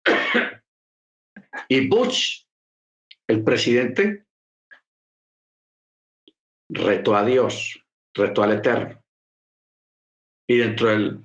y 1.69 1.87
Bush, 1.87 2.45
el 3.27 3.43
presidente, 3.43 4.25
retó 6.69 7.15
a 7.15 7.23
Dios, 7.23 7.84
retó 8.15 8.43
al 8.43 8.53
Eterno. 8.53 9.03
Y 10.47 10.57
dentro 10.57 10.89
del... 10.89 11.23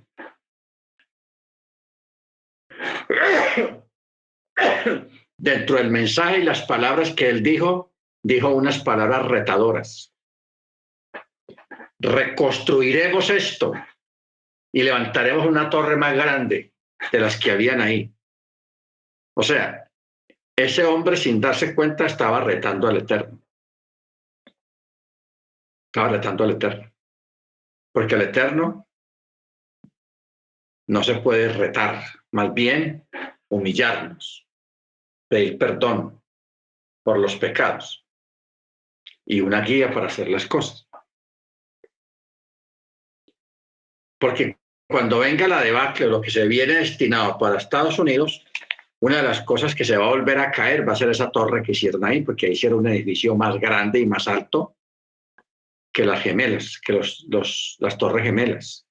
dentro 5.38 5.76
del 5.76 5.90
mensaje 5.90 6.40
y 6.40 6.42
las 6.42 6.62
palabras 6.62 7.12
que 7.14 7.28
él 7.28 7.42
dijo, 7.42 7.94
dijo 8.22 8.50
unas 8.50 8.82
palabras 8.82 9.26
retadoras. 9.26 10.14
Reconstruiremos 11.98 13.30
esto 13.30 13.72
y 14.72 14.82
levantaremos 14.82 15.46
una 15.46 15.68
torre 15.68 15.96
más 15.96 16.14
grande 16.14 16.72
de 17.12 17.20
las 17.20 17.38
que 17.38 17.50
habían 17.50 17.80
ahí. 17.80 18.12
O 19.36 19.42
sea, 19.42 19.90
ese 20.56 20.84
hombre 20.84 21.16
sin 21.16 21.40
darse 21.40 21.74
cuenta 21.74 22.06
estaba 22.06 22.40
retando 22.40 22.88
al 22.88 22.98
Eterno. 22.98 23.39
Estaba 25.92 26.10
retando 26.10 26.44
al 26.44 26.52
Eterno. 26.52 26.92
Porque 27.92 28.14
el 28.14 28.22
Eterno 28.22 28.86
no 30.88 31.02
se 31.02 31.16
puede 31.16 31.52
retar, 31.52 32.04
más 32.30 32.54
bien 32.54 33.08
humillarnos, 33.48 34.46
pedir 35.28 35.58
perdón 35.58 36.22
por 37.04 37.18
los 37.18 37.34
pecados 37.36 38.06
y 39.26 39.40
una 39.40 39.62
guía 39.62 39.92
para 39.92 40.06
hacer 40.06 40.28
las 40.28 40.46
cosas. 40.46 40.88
Porque 44.20 44.58
cuando 44.88 45.18
venga 45.18 45.48
la 45.48 45.62
debacle, 45.62 46.06
lo 46.06 46.20
que 46.20 46.30
se 46.30 46.46
viene 46.46 46.74
destinado 46.74 47.36
para 47.36 47.58
Estados 47.58 47.98
Unidos, 47.98 48.44
una 49.00 49.16
de 49.16 49.22
las 49.24 49.42
cosas 49.42 49.74
que 49.74 49.84
se 49.84 49.96
va 49.96 50.06
a 50.06 50.10
volver 50.10 50.38
a 50.38 50.52
caer 50.52 50.88
va 50.88 50.92
a 50.92 50.96
ser 50.96 51.10
esa 51.10 51.32
torre 51.32 51.64
que 51.64 51.72
hicieron 51.72 52.04
ahí, 52.04 52.22
porque 52.22 52.46
ahí 52.46 52.52
hicieron 52.52 52.80
un 52.80 52.88
edificio 52.88 53.34
más 53.34 53.58
grande 53.58 53.98
y 53.98 54.06
más 54.06 54.28
alto 54.28 54.76
que 56.00 56.06
las 56.06 56.22
gemelas, 56.22 56.80
que 56.80 56.94
los, 56.94 57.76
las 57.78 57.98
torres 57.98 58.24
gemelas. 58.24 58.88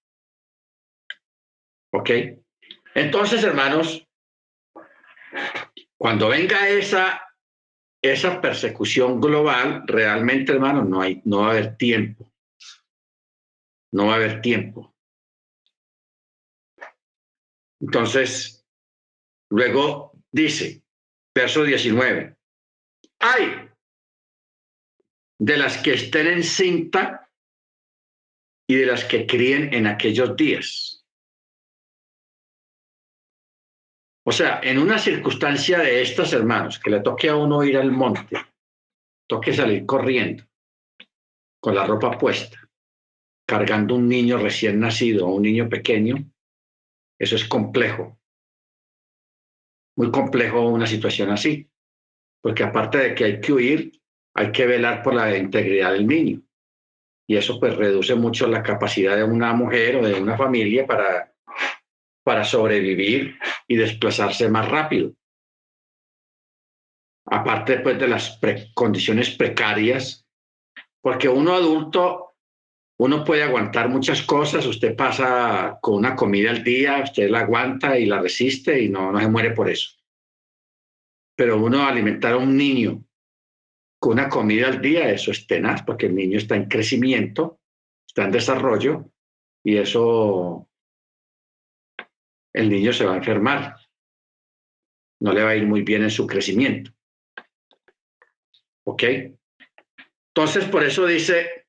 ¿Ok? 1.91 2.11
Entonces, 2.94 3.44
hermanos, 3.44 4.07
cuando 5.98 6.30
venga 6.30 6.69
esa, 6.69 7.19
esa 7.99 8.40
persecución 8.40 9.19
global, 9.19 9.86
realmente, 9.88 10.52
hermanos, 10.52 10.88
no, 10.88 11.02
hay, 11.02 11.19
no 11.26 11.40
va 11.40 11.48
a 11.48 11.52
haber 11.52 11.77
tiempo. 11.77 12.31
No 13.91 14.06
va 14.06 14.14
a 14.14 14.15
haber 14.18 14.41
tiempo. 14.41 14.95
Entonces, 17.81 18.68
luego 19.49 20.11
dice, 20.31 20.84
verso 21.34 21.64
19, 21.64 22.38
hay 23.18 23.69
de 25.40 25.57
las 25.57 25.78
que 25.78 25.94
estén 25.94 26.28
en 26.28 26.44
cinta 26.44 27.32
y 28.68 28.76
de 28.76 28.86
las 28.86 29.06
que 29.06 29.26
críen 29.26 29.74
en 29.74 29.88
aquellos 29.88 30.36
días. 30.36 31.06
O 34.26 34.32
sea, 34.32 34.60
en 34.61 34.78
una 34.78 34.99
circunstancia 34.99 35.80
de 35.80 36.02
estas, 36.02 36.34
hermanos, 36.34 36.78
que 36.78 36.91
le 36.91 36.99
toque 36.99 37.30
a 37.30 37.36
uno 37.36 37.64
ir 37.64 37.78
al 37.78 37.91
monte, 37.91 38.38
toque 39.28 39.53
salir 39.53 39.86
corriendo, 39.86 40.44
con 41.60 41.74
la 41.74 41.86
ropa 41.86 42.18
puesta, 42.18 42.60
cargando 43.48 43.95
un 43.95 44.07
niño 44.07 44.38
recién 44.38 44.80
nacido 44.80 45.26
o 45.26 45.36
un 45.36 45.41
niño 45.41 45.68
pequeño, 45.68 46.18
eso 47.18 47.36
es 47.36 47.45
complejo. 47.45 48.20
Muy 49.98 50.11
complejo 50.11 50.70
una 50.70 50.86
situación 50.86 51.32
así. 51.32 51.70
Porque 52.41 52.64
aparte 52.64 52.98
de 52.99 53.16
que 53.16 53.24
hay 53.26 53.41
que 53.41 53.52
huir, 53.52 53.98
hay 54.40 54.53
que 54.53 54.66
velar 54.66 55.03
por 55.03 55.16
la 55.16 55.36
integridad 55.36 55.91
del 55.91 56.07
niño. 56.07 56.41
Y 57.28 57.36
eso 57.36 57.60
pues 57.60 57.76
reduce 57.76 58.16
mucho 58.16 58.48
la 58.48 58.64
capacidad 58.64 59.18
de 59.18 59.24
una 59.26 59.52
mujer 59.52 59.98
o 59.98 60.07
de 60.07 60.14
una 60.14 60.38
familia 60.38 60.88
para, 60.88 61.36
para 62.24 62.45
sobrevivir 62.45 63.38
y 63.68 63.76
desplazarse 63.76 64.48
más 64.48 64.70
rápido. 64.70 65.11
Aparte 67.26 67.80
pues 67.80 67.99
de 67.99 68.07
las 68.07 68.40
condiciones 68.74 69.32
precarias, 69.32 70.26
porque 71.02 71.28
uno 71.28 71.53
adulto 71.53 72.38
uno 72.98 73.26
puede 73.26 73.44
aguantar 73.44 73.90
muchas 73.90 74.22
cosas, 74.22 74.66
usted 74.66 74.95
pasa 74.95 75.78
con 75.82 75.95
una 75.95 76.16
comida 76.16 76.52
al 76.52 76.64
día, 76.64 77.02
usted 77.03 77.30
la 77.30 77.41
aguanta 77.41 77.99
y 77.99 78.06
la 78.06 78.22
resiste 78.22 78.82
y 78.82 78.88
no, 78.88 79.11
no 79.11 79.20
se 79.20 79.28
muere 79.28 79.52
por 79.52 79.70
eso. 79.70 79.98
Pero 81.36 81.61
uno 81.61 81.86
alimentar 81.86 82.34
a 82.34 82.38
un 82.38 82.56
niño 82.56 83.03
con 83.99 84.13
una 84.13 84.30
comida 84.30 84.67
al 84.67 84.81
día, 84.81 85.09
eso 85.09 85.31
es 85.31 85.45
tenaz, 85.45 85.84
porque 85.84 86.05
el 86.05 86.15
niño 86.15 86.38
está 86.38 86.55
en 86.55 86.69
crecimiento, 86.69 87.59
está 88.07 88.23
en 88.23 88.31
desarrollo 88.31 89.11
y 89.63 89.77
eso, 89.77 90.69
el 92.53 92.69
niño 92.69 92.93
se 92.93 93.05
va 93.05 93.13
a 93.13 93.17
enfermar. 93.17 93.76
No 95.21 95.34
le 95.34 95.43
va 95.43 95.49
a 95.49 95.55
ir 95.55 95.67
muy 95.67 95.81
bien 95.81 96.03
en 96.03 96.11
su 96.11 96.26
crecimiento. 96.26 96.91
¿Ok? 98.85 99.03
Entonces, 100.34 100.63
por 100.65 100.84
eso 100.84 101.05
dice, 101.05 101.67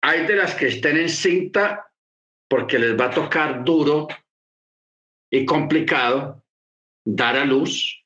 hay 0.00 0.26
de 0.26 0.36
las 0.36 0.54
que 0.54 0.68
estén 0.68 0.96
en 0.96 1.08
cinta 1.08 1.90
porque 2.48 2.78
les 2.78 2.98
va 2.98 3.06
a 3.06 3.10
tocar 3.10 3.64
duro 3.64 4.06
y 5.28 5.44
complicado 5.44 6.44
dar 7.04 7.36
a 7.36 7.44
luz 7.44 8.03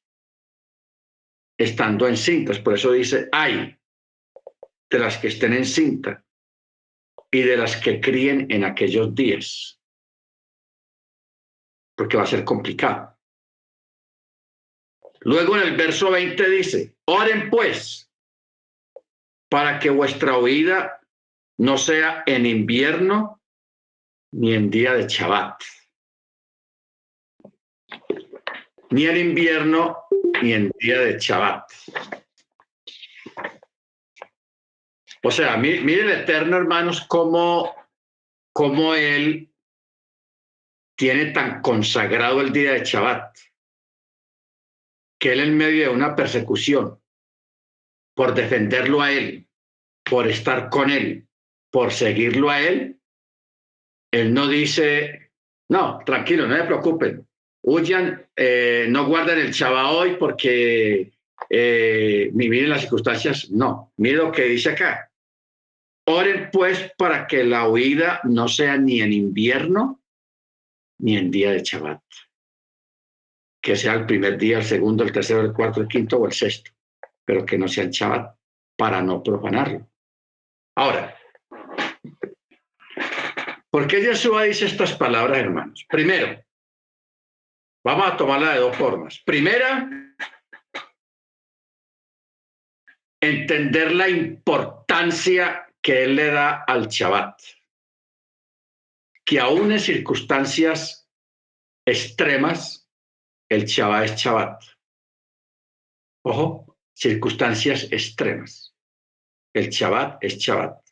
estando 1.59 2.07
en 2.07 2.17
cintas. 2.17 2.61
Por 2.61 2.75
eso 2.75 2.93
dice, 2.93 3.29
hay 3.33 3.77
de 4.89 4.99
las 4.99 5.19
que 5.19 5.29
estén 5.29 5.53
en 5.53 5.67
cinta 5.67 6.25
y 7.31 7.43
de 7.43 7.57
las 7.57 7.77
que 7.77 8.01
críen 8.01 8.47
en 8.51 8.65
aquellos 8.65 9.15
días. 9.15 9.79
Porque 11.97 12.17
va 12.17 12.23
a 12.23 12.27
ser 12.27 12.45
complicado. 12.45 13.19
Luego 15.21 15.57
en 15.57 15.69
el 15.69 15.77
verso 15.77 16.11
20 16.13 16.49
dice, 16.49 16.95
oren 17.07 17.51
pues 17.51 18.11
para 19.51 19.79
que 19.79 19.91
vuestra 19.91 20.37
oída 20.37 21.01
no 21.59 21.77
sea 21.77 22.23
en 22.27 22.47
invierno 22.47 23.43
ni 24.33 24.55
en 24.55 24.71
día 24.71 24.95
de 24.95 25.09
Shabbat. 25.09 25.61
Ni 28.91 29.07
en 29.07 29.17
invierno 29.17 30.08
ni 30.43 30.53
en 30.53 30.71
día 30.79 31.01
de 31.01 31.19
Shabbat. 31.19 31.71
O 35.23 35.31
sea, 35.31 35.57
mire 35.57 36.01
el 36.01 36.11
Eterno, 36.11 36.57
hermanos, 36.57 37.05
cómo, 37.09 37.75
cómo 38.53 38.95
Él 38.95 39.53
tiene 40.97 41.27
tan 41.33 41.61
consagrado 41.61 42.41
el 42.41 42.53
día 42.53 42.73
de 42.73 42.85
Shabbat, 42.85 43.37
que 45.19 45.33
Él 45.33 45.41
en 45.41 45.57
medio 45.57 45.89
de 45.89 45.95
una 45.95 46.15
persecución, 46.15 47.01
por 48.15 48.35
defenderlo 48.35 49.01
a 49.01 49.13
Él, 49.13 49.49
por 50.05 50.29
estar 50.29 50.71
con 50.71 50.91
Él, 50.91 51.29
por 51.71 51.93
seguirlo 51.93 52.51
a 52.51 52.61
él, 52.61 53.01
él 54.11 54.33
no 54.33 54.47
dice, 54.49 55.33
no, 55.69 55.99
tranquilo, 56.05 56.47
no 56.47 56.57
se 56.57 56.65
preocupen, 56.65 57.28
huyan, 57.69 58.27
eh, 58.37 58.87
no 58.89 59.07
guarden 59.07 59.39
el 59.39 59.53
chava 59.53 59.91
hoy 59.91 60.17
porque 60.19 61.13
eh, 61.51 62.31
miren 62.33 62.71
las 62.71 62.83
circunstancias. 62.83 63.51
No, 63.51 63.93
mire 63.97 64.17
lo 64.17 64.33
que 64.33 64.45
dice 64.45 64.71
acá. 64.71 65.11
Oren 66.07 66.49
pues 66.51 66.93
para 66.97 67.27
que 67.27 67.45
la 67.45 67.69
huida 67.69 68.21
no 68.25 68.49
sea 68.49 68.79
ni 68.79 69.01
en 69.03 69.13
invierno 69.13 70.01
ni 70.99 71.17
en 71.17 71.31
día 71.31 71.53
de 71.53 71.63
Shabbat. 71.63 72.03
Que 73.61 73.77
sea 73.77 73.95
el 73.95 74.07
primer 74.07 74.39
día, 74.39 74.59
el 74.59 74.65
segundo, 74.65 75.05
el 75.05 75.13
tercero, 75.13 75.43
el 75.43 75.53
cuarto, 75.53 75.81
el 75.81 75.89
quinto 75.89 76.19
o 76.19 76.27
el 76.27 76.33
sexto, 76.33 76.71
pero 77.25 77.45
que 77.45 77.59
no 77.59 77.69
sea 77.69 77.85
el 77.85 77.91
Shabbat 77.91 78.35
para 78.77 79.03
no 79.03 79.23
profanarlo. 79.23 79.87
Ahora, 80.77 81.19
¿Por 83.71 83.87
qué 83.87 84.01
Yeshua 84.01 84.45
dice 84.45 84.67
estas 84.67 84.95
palabras, 84.95 85.39
hermanos? 85.39 85.85
Primero, 85.89 86.43
vamos 87.85 88.07
a 88.07 88.17
tomarla 88.17 88.53
de 88.53 88.61
dos 88.61 88.77
formas. 88.77 89.21
Primera, 89.25 89.89
entender 93.21 93.93
la 93.93 94.09
importancia 94.09 95.67
que 95.83 96.05
él 96.05 96.17
le 96.17 96.31
da 96.31 96.65
al 96.65 96.89
Shabbat. 96.89 97.41
Que 99.25 99.41
aún 99.41 99.73
en 99.73 99.81
circunstancias 99.81 101.09
extremas, 101.87 102.89
el 103.51 103.65
Shabbat 103.65 104.05
es 104.05 104.17
Shabbat. 104.17 104.65
Ojo, 106.25 106.77
circunstancias 106.95 107.91
extremas. 107.91 108.75
El 109.55 109.71
Shabbat 109.71 110.23
es 110.23 110.37
Shabbat. 110.39 110.87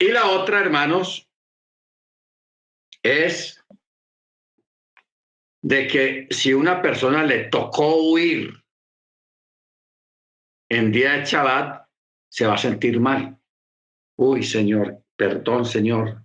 Y 0.00 0.12
la 0.12 0.30
otra, 0.30 0.60
hermanos, 0.60 1.28
es 3.02 3.64
de 5.68 5.86
que 5.86 6.26
si 6.30 6.54
una 6.54 6.80
persona 6.80 7.22
le 7.22 7.44
tocó 7.50 7.96
huir 7.96 8.54
en 10.70 10.90
día 10.90 11.12
de 11.12 11.26
Shabbat, 11.26 11.86
se 12.26 12.46
va 12.46 12.54
a 12.54 12.58
sentir 12.58 12.98
mal. 12.98 13.38
Uy, 14.16 14.42
Señor, 14.42 15.02
perdón, 15.14 15.66
Señor. 15.66 16.22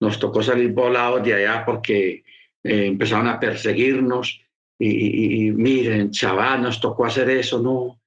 Nos 0.00 0.18
tocó 0.18 0.42
salir 0.42 0.72
volados 0.72 1.24
de 1.24 1.32
allá 1.32 1.64
porque 1.64 2.24
eh, 2.62 2.86
empezaron 2.86 3.28
a 3.28 3.40
perseguirnos 3.40 4.38
y, 4.78 5.50
miren, 5.50 6.10
Shabbat 6.10 6.60
nos 6.60 6.78
tocó 6.78 7.06
hacer 7.06 7.30
eso, 7.30 7.62
no. 7.62 8.02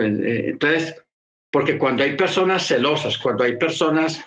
Eh, 0.00 0.44
entonces, 0.48 0.96
porque 1.52 1.76
cuando 1.76 2.04
hay 2.04 2.16
personas 2.16 2.66
celosas, 2.66 3.18
cuando 3.18 3.44
hay 3.44 3.58
personas 3.58 4.26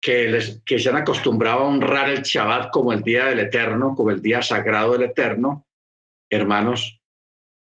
que, 0.00 0.28
les, 0.28 0.62
que 0.64 0.78
se 0.78 0.88
han 0.88 0.96
acostumbrado 0.96 1.60
a 1.60 1.68
honrar 1.68 2.08
el 2.10 2.22
Shabbat 2.22 2.70
como 2.70 2.92
el 2.92 3.02
día 3.02 3.26
del 3.26 3.40
Eterno, 3.40 3.94
como 3.94 4.10
el 4.10 4.22
día 4.22 4.42
sagrado 4.42 4.92
del 4.92 5.10
Eterno, 5.10 5.66
hermanos, 6.30 7.00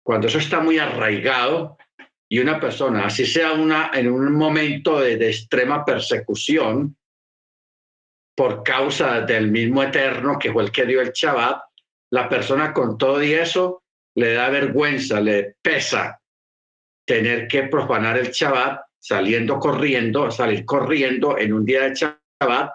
cuando 0.05 0.27
eso 0.27 0.39
está 0.39 0.61
muy 0.61 0.79
arraigado 0.79 1.77
y 2.31 2.41
una 2.41 2.59
persona, 2.61 3.07
así 3.07 3.27
sea 3.27 3.53
una, 3.53 3.91
en 3.95 4.11
un 4.11 4.33
momento 4.33 5.01
de, 5.01 5.17
de 5.17 5.31
extrema 5.31 5.85
persecución, 5.85 6.97
por 8.39 8.63
causa 8.63 9.23
del 9.23 9.51
mismo 9.51 9.83
Eterno 9.83 10.39
que 10.39 10.53
fue 10.53 10.63
el 10.63 10.71
que 10.71 10.87
dio 10.87 11.01
el 11.01 11.11
Shabbat, 11.11 11.61
la 12.13 12.29
persona 12.29 12.73
con 12.73 12.97
todo 12.97 13.21
y 13.21 13.33
eso 13.33 13.83
le 14.15 14.35
da 14.35 14.49
vergüenza, 14.49 15.21
le 15.21 15.57
pesa 15.61 16.21
tener 17.05 17.49
que 17.49 17.65
profanar 17.65 18.17
el 18.17 18.31
Shabbat 18.31 18.81
saliendo 18.99 19.59
corriendo, 19.59 20.31
salir 20.31 20.65
corriendo 20.65 21.39
en 21.39 21.53
un 21.53 21.65
día 21.65 21.85
de 21.85 21.95
Shabbat 21.95 22.73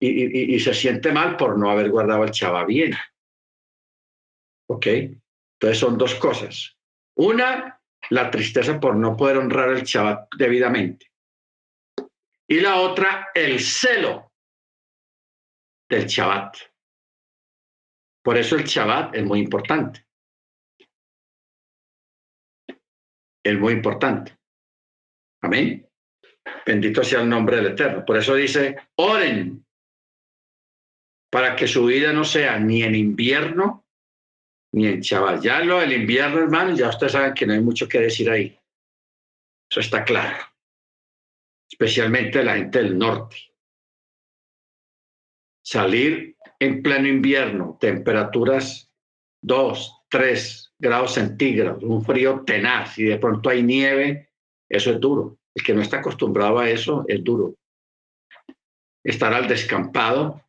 y, 0.00 0.54
y, 0.54 0.60
se 0.60 0.72
siente 0.72 1.12
mal 1.12 1.36
por 1.36 1.58
no 1.58 1.70
haber 1.70 1.90
guardado 1.90 2.24
el 2.24 2.30
Shabbat 2.30 2.66
bien. 2.66 2.94
¿Ok? 4.68 4.86
Entonces 4.86 5.78
son 5.78 5.98
dos 5.98 6.14
cosas. 6.14 6.76
Una, 7.16 7.80
la 8.08 8.30
tristeza 8.30 8.80
por 8.80 8.96
no 8.96 9.16
poder 9.16 9.36
honrar 9.38 9.70
el 9.70 9.82
Shabbat 9.82 10.28
debidamente. 10.36 11.10
Y 12.48 12.60
la 12.60 12.80
otra, 12.80 13.28
el 13.34 13.60
celo 13.60 14.32
del 15.88 16.06
Shabbat. 16.06 16.56
Por 18.22 18.38
eso 18.38 18.56
el 18.56 18.64
Shabbat 18.64 19.14
es 19.14 19.24
muy 19.24 19.40
importante. 19.40 20.06
es 23.42 23.58
muy 23.58 23.72
importante. 23.72 24.36
Amén. 25.42 25.86
Bendito 26.66 27.02
sea 27.02 27.20
el 27.20 27.28
nombre 27.28 27.56
del 27.56 27.68
Eterno. 27.68 28.04
Por 28.04 28.16
eso 28.16 28.34
dice, 28.34 28.76
oren 28.96 29.64
para 31.30 31.54
que 31.54 31.68
su 31.68 31.86
vida 31.86 32.12
no 32.12 32.24
sea 32.24 32.58
ni 32.58 32.82
en 32.82 32.94
invierno 32.94 33.86
ni 34.72 34.86
en 34.86 35.00
chaval. 35.00 35.40
Ya 35.40 35.60
lo 35.60 35.80
del 35.80 35.92
invierno, 35.92 36.38
hermano, 36.38 36.74
ya 36.76 36.88
ustedes 36.88 37.12
saben 37.12 37.34
que 37.34 37.46
no 37.46 37.52
hay 37.52 37.60
mucho 37.60 37.88
que 37.88 38.00
decir 38.00 38.30
ahí. 38.30 38.56
Eso 39.70 39.80
está 39.80 40.04
claro. 40.04 40.44
Especialmente 41.70 42.42
la 42.44 42.56
gente 42.56 42.82
del 42.82 42.98
norte. 42.98 43.36
Salir 45.64 46.36
en 46.58 46.82
pleno 46.82 47.08
invierno, 47.08 47.78
temperaturas 47.80 48.92
2, 49.42 50.04
3, 50.08 50.74
grados 50.78 51.14
centígrados, 51.14 51.82
un 51.82 52.04
frío 52.04 52.42
tenaz 52.44 52.98
y 52.98 53.04
de 53.04 53.18
pronto 53.18 53.48
hay 53.48 53.62
nieve, 53.62 54.29
eso 54.70 54.92
es 54.92 55.00
duro. 55.00 55.38
El 55.54 55.64
que 55.64 55.74
no 55.74 55.82
está 55.82 55.98
acostumbrado 55.98 56.58
a 56.60 56.70
eso 56.70 57.04
es 57.08 57.22
duro. 57.24 57.56
Estar 59.04 59.34
al 59.34 59.48
descampado, 59.48 60.42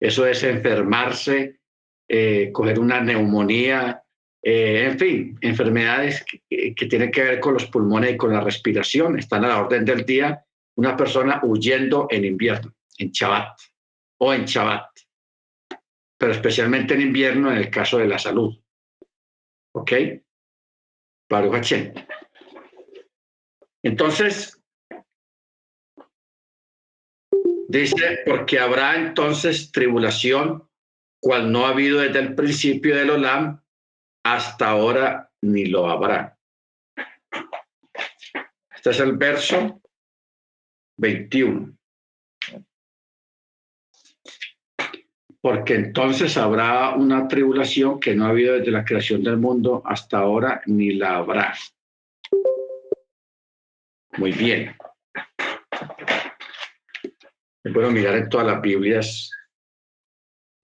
eso 0.00 0.26
es 0.26 0.42
enfermarse, 0.42 1.60
eh, 2.08 2.50
coger 2.52 2.80
una 2.80 3.00
neumonía, 3.00 4.02
eh, 4.42 4.88
en 4.90 4.98
fin, 4.98 5.38
enfermedades 5.40 6.24
que, 6.24 6.74
que, 6.74 6.86
tienen 6.86 7.10
que 7.10 7.22
ver 7.22 7.40
con 7.40 7.54
los 7.54 7.66
pulmones 7.66 8.14
y 8.14 8.16
con 8.16 8.32
la 8.32 8.40
respiración. 8.40 9.18
Están 9.18 9.44
a 9.44 9.48
la 9.48 9.60
orden 9.60 9.84
del 9.84 10.04
día 10.04 10.44
una 10.76 10.96
persona 10.96 11.40
huyendo 11.42 12.08
en 12.10 12.24
invierno, 12.24 12.72
en 12.98 13.12
Chabat 13.12 13.58
o 14.20 14.32
en 14.32 14.44
Chabat, 14.44 14.88
pero 16.18 16.32
especialmente 16.32 16.94
en 16.94 17.02
invierno 17.02 17.50
en 17.50 17.58
el 17.58 17.70
caso 17.70 17.98
de 17.98 18.06
la 18.06 18.18
salud. 18.18 18.56
¿Ok? 19.74 19.92
Baruch 21.28 21.72
Entonces, 23.82 24.60
dice, 27.68 28.20
porque 28.26 28.58
habrá 28.58 28.96
entonces 28.96 29.70
tribulación, 29.72 30.68
cual 31.20 31.50
no 31.50 31.66
ha 31.66 31.70
habido 31.70 32.00
desde 32.00 32.20
el 32.20 32.34
principio 32.34 32.96
del 32.96 33.10
Olam 33.10 33.60
hasta 34.24 34.70
ahora 34.70 35.30
ni 35.42 35.66
lo 35.66 35.88
habrá. 35.88 36.38
Este 38.74 38.90
es 38.90 39.00
el 39.00 39.16
verso 39.16 39.80
21. 40.98 41.78
porque 45.40 45.74
entonces 45.74 46.36
habrá 46.36 46.94
una 46.94 47.28
tribulación 47.28 48.00
que 48.00 48.14
no 48.14 48.26
ha 48.26 48.30
habido 48.30 48.54
desde 48.54 48.70
la 48.70 48.84
creación 48.84 49.22
del 49.22 49.36
mundo 49.36 49.82
hasta 49.84 50.18
ahora, 50.18 50.60
ni 50.66 50.94
la 50.94 51.16
habrá. 51.16 51.54
Muy 54.18 54.32
bien. 54.32 54.76
Puedo 57.72 57.90
mirar 57.92 58.16
en 58.16 58.28
todas 58.28 58.46
las 58.48 58.60
Biblias 58.60 59.30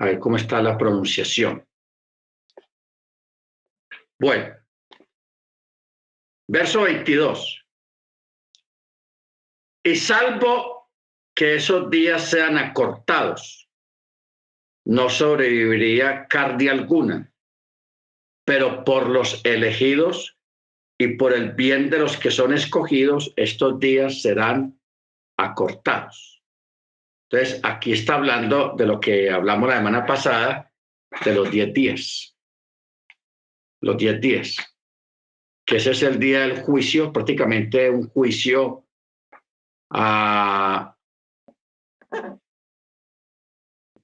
a 0.00 0.06
ver 0.06 0.18
cómo 0.18 0.36
está 0.36 0.60
la 0.60 0.76
pronunciación. 0.76 1.64
Bueno, 4.18 4.56
verso 6.48 6.82
22. 6.82 7.64
Y 9.84 9.96
salvo 9.96 10.90
que 11.32 11.56
esos 11.56 11.88
días 11.90 12.28
sean 12.28 12.58
acortados 12.58 13.70
no 14.86 15.08
sobreviviría 15.08 16.26
carne 16.26 16.70
alguna, 16.70 17.32
pero 18.44 18.84
por 18.84 19.08
los 19.08 19.44
elegidos 19.44 20.36
y 20.98 21.16
por 21.16 21.32
el 21.32 21.52
bien 21.52 21.90
de 21.90 21.98
los 21.98 22.16
que 22.16 22.30
son 22.30 22.52
escogidos, 22.52 23.32
estos 23.36 23.78
días 23.80 24.22
serán 24.22 24.78
acortados. 25.36 26.42
Entonces, 27.30 27.60
aquí 27.64 27.92
está 27.92 28.14
hablando 28.14 28.74
de 28.76 28.86
lo 28.86 29.00
que 29.00 29.30
hablamos 29.30 29.68
la 29.68 29.78
semana 29.78 30.06
pasada, 30.06 30.72
de 31.24 31.34
los 31.34 31.50
diez 31.50 31.72
días. 31.72 32.36
Los 33.80 33.96
diez 33.96 34.20
días. 34.20 34.56
Que 35.66 35.76
ese 35.76 35.92
es 35.92 36.02
el 36.02 36.18
día 36.18 36.40
del 36.40 36.62
juicio, 36.62 37.12
prácticamente 37.12 37.90
un 37.90 38.08
juicio 38.08 38.86
a, 39.90 40.96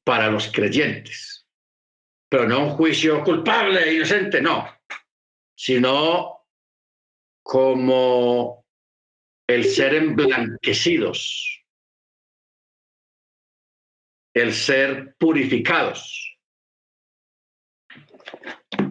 para 0.04 0.30
los 0.30 0.50
creyentes, 0.50 1.46
pero 2.28 2.48
no 2.48 2.64
un 2.64 2.70
juicio 2.70 3.22
culpable 3.22 3.92
inocente, 3.94 4.40
no, 4.40 4.66
sino 5.54 6.39
como 7.50 8.64
el 9.48 9.64
ser 9.64 9.94
emblanquecidos, 9.94 11.64
el 14.32 14.52
ser 14.52 15.16
purificados. 15.18 16.38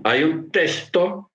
Hay 0.04 0.24
un 0.26 0.52
texto 0.52 1.32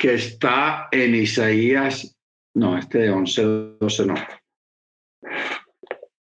que 0.00 0.14
está 0.14 0.88
en 0.90 1.14
Isaías, 1.14 2.18
no, 2.54 2.78
este 2.78 3.00
de 3.00 3.10
11, 3.10 3.42
12 3.80 4.06
no, 4.06 4.14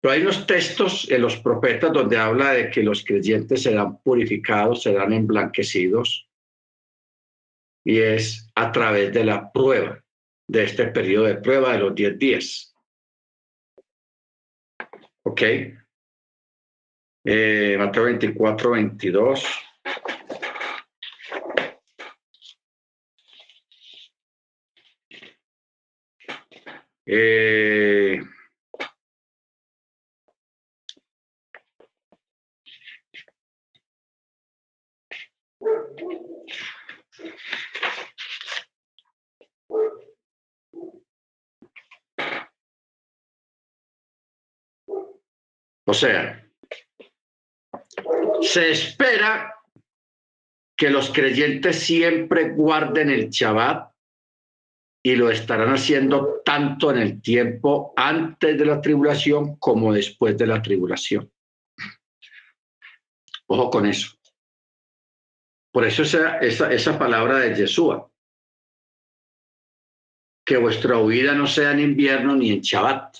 pero 0.00 0.14
hay 0.14 0.22
unos 0.22 0.44
textos 0.48 1.08
en 1.12 1.22
los 1.22 1.36
profetas 1.36 1.92
donde 1.92 2.18
habla 2.18 2.54
de 2.54 2.72
que 2.72 2.82
los 2.82 3.04
creyentes 3.04 3.62
serán 3.62 3.98
purificados, 3.98 4.82
serán 4.82 5.12
emblanquecidos, 5.12 6.28
y 7.84 8.00
es 8.00 8.50
a 8.54 8.72
través 8.72 9.12
de 9.12 9.24
la 9.24 9.52
prueba. 9.52 10.00
de 10.46 10.64
este 10.64 10.88
periodo 10.88 11.24
de 11.24 11.36
prueba 11.36 11.72
de 11.72 11.78
los 11.78 11.94
10 11.94 12.18
días. 12.18 12.74
¿Ok? 15.22 15.42
Eh, 17.24 17.76
Mateo 17.78 18.04
24, 18.04 18.70
22. 18.72 19.46
Eh, 27.06 28.20
O 45.94 45.96
sea, 45.96 46.44
se 48.42 48.72
espera 48.72 49.54
que 50.76 50.90
los 50.90 51.12
creyentes 51.12 51.78
siempre 51.78 52.48
guarden 52.48 53.10
el 53.10 53.30
Shabbat 53.30 53.94
y 55.04 55.14
lo 55.14 55.30
estarán 55.30 55.72
haciendo 55.72 56.42
tanto 56.44 56.90
en 56.90 56.98
el 56.98 57.22
tiempo 57.22 57.92
antes 57.94 58.58
de 58.58 58.66
la 58.66 58.80
tribulación 58.80 59.54
como 59.58 59.92
después 59.92 60.36
de 60.36 60.48
la 60.48 60.60
tribulación. 60.60 61.30
Ojo 63.46 63.70
con 63.70 63.86
eso. 63.86 64.18
Por 65.72 65.84
eso 65.84 66.02
esa, 66.02 66.38
esa, 66.38 66.72
esa 66.72 66.98
palabra 66.98 67.38
de 67.38 67.54
Yeshua. 67.54 68.10
Que 70.44 70.56
vuestra 70.56 70.98
huida 70.98 71.36
no 71.36 71.46
sea 71.46 71.70
en 71.70 71.78
invierno 71.78 72.34
ni 72.34 72.50
en 72.50 72.62
Shabbat. 72.62 73.18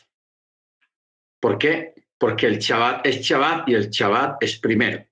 ¿Por 1.41 1.57
qué? 1.57 1.94
Porque 2.25 2.47
el 2.47 2.59
Shabbat 2.59 3.07
es 3.07 3.21
Shabbat 3.21 3.69
y 3.69 3.75
el 3.75 3.91
Shabbat 3.91 4.43
es 4.43 4.59
primero. 4.59 5.07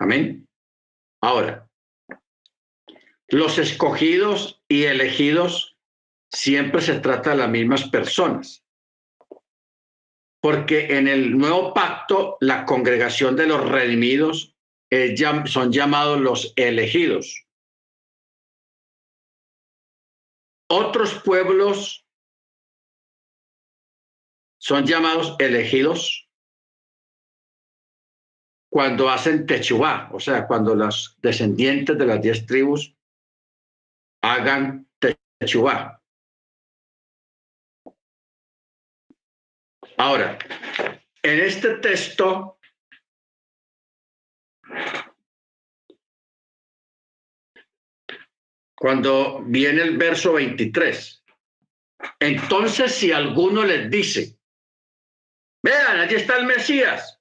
Amén. 0.00 0.44
Ahora, 1.22 1.70
los 3.28 3.56
escogidos 3.56 4.60
y 4.68 4.82
elegidos 4.86 5.78
siempre 6.32 6.80
se 6.80 6.98
trata 6.98 7.30
de 7.30 7.36
las 7.36 7.48
mismas 7.48 7.88
personas. 7.90 8.64
Porque 10.42 10.96
en 10.96 11.06
el 11.06 11.38
nuevo 11.38 11.72
pacto, 11.72 12.38
la 12.40 12.64
congregación 12.64 13.36
de 13.36 13.46
los 13.46 13.68
redimidos 13.68 14.56
son 15.44 15.70
llamados 15.70 16.20
los 16.20 16.54
elegidos. 16.56 17.46
Otros 20.68 21.14
pueblos 21.22 22.04
son 24.66 24.84
llamados 24.84 25.36
elegidos 25.38 26.28
cuando 28.68 29.08
hacen 29.08 29.46
techubá, 29.46 30.10
o 30.12 30.18
sea, 30.18 30.44
cuando 30.48 30.74
los 30.74 31.16
descendientes 31.22 31.96
de 31.96 32.04
las 32.04 32.20
diez 32.20 32.44
tribus 32.46 32.92
hagan 34.22 34.88
techubá. 35.38 36.02
Ahora, 39.98 40.36
en 41.22 41.38
este 41.38 41.76
texto 41.76 42.58
cuando 48.74 49.44
viene 49.44 49.82
el 49.82 49.96
verso 49.96 50.32
23. 50.32 51.24
Entonces, 52.18 52.92
si 52.96 53.12
alguno 53.12 53.62
les 53.62 53.88
dice, 53.88 54.35
Vean, 55.66 55.98
allí 55.98 56.14
está 56.14 56.36
el 56.36 56.46
Mesías. 56.46 57.20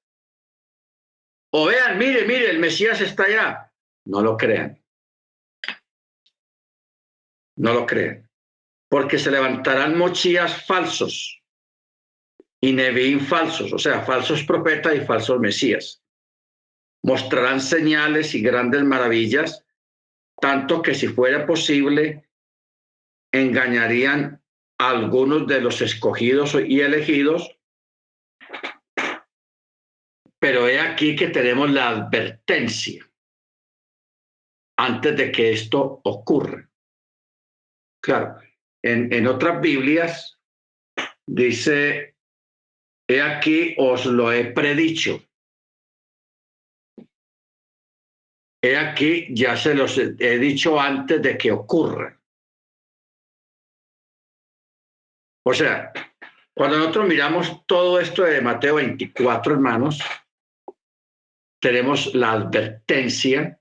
O 1.52 1.66
vean, 1.66 1.98
mire, 1.98 2.28
mire, 2.28 2.52
el 2.52 2.60
Mesías 2.60 3.02
está 3.02 3.24
allá. 3.24 3.74
No 4.06 4.22
lo 4.22 4.38
crean. 4.38 4.80
No 7.58 7.74
lo 7.74 7.88
crean. 7.88 8.30
Porque 8.88 9.18
se 9.18 9.32
levantarán 9.32 9.98
mochías 9.98 10.64
falsos 10.68 11.42
y 12.62 12.72
nevín 12.74 13.20
falsos, 13.20 13.74
o 13.74 13.80
sea, 13.80 14.02
falsos 14.02 14.44
profetas 14.44 14.96
y 14.96 15.02
falsos 15.02 15.40
mesías. 15.40 16.04
Mostrarán 17.02 17.60
señales 17.60 18.36
y 18.36 18.42
grandes 18.42 18.84
maravillas, 18.84 19.66
tanto 20.40 20.84
que 20.84 20.94
si 20.94 21.08
fuera 21.08 21.48
posible, 21.48 22.30
engañarían 23.32 24.40
a 24.78 24.90
algunos 24.92 25.48
de 25.48 25.62
los 25.62 25.82
escogidos 25.82 26.56
y 26.56 26.82
elegidos 26.82 27.55
pero 30.46 30.68
he 30.68 30.80
aquí 30.80 31.16
que 31.16 31.30
tenemos 31.30 31.72
la 31.72 31.90
advertencia 31.90 33.04
antes 34.78 35.18
de 35.18 35.32
que 35.32 35.54
esto 35.54 36.02
ocurra. 36.04 36.70
Claro, 38.00 38.40
en, 38.84 39.12
en 39.12 39.26
otras 39.26 39.60
Biblias 39.60 40.40
dice, 41.26 42.16
he 43.10 43.22
aquí 43.24 43.74
os 43.80 44.06
lo 44.06 44.32
he 44.32 44.54
predicho. 44.54 45.20
He 48.62 48.78
aquí 48.78 49.26
ya 49.32 49.58
se 49.58 49.74
los 49.74 49.98
he 49.98 50.38
dicho 50.38 50.80
antes 50.80 51.24
de 51.24 51.40
que 51.40 51.52
ocurra. 51.52 52.22
O 55.44 55.56
sea, 55.56 55.92
cuando 56.54 56.78
nosotros 56.78 57.08
miramos 57.08 57.66
todo 57.66 58.00
esto 58.00 58.22
de 58.22 58.42
Mateo 58.42 58.76
24, 58.76 59.56
hermanos, 59.56 60.04
tenemos 61.66 62.14
la 62.14 62.34
advertencia, 62.34 63.60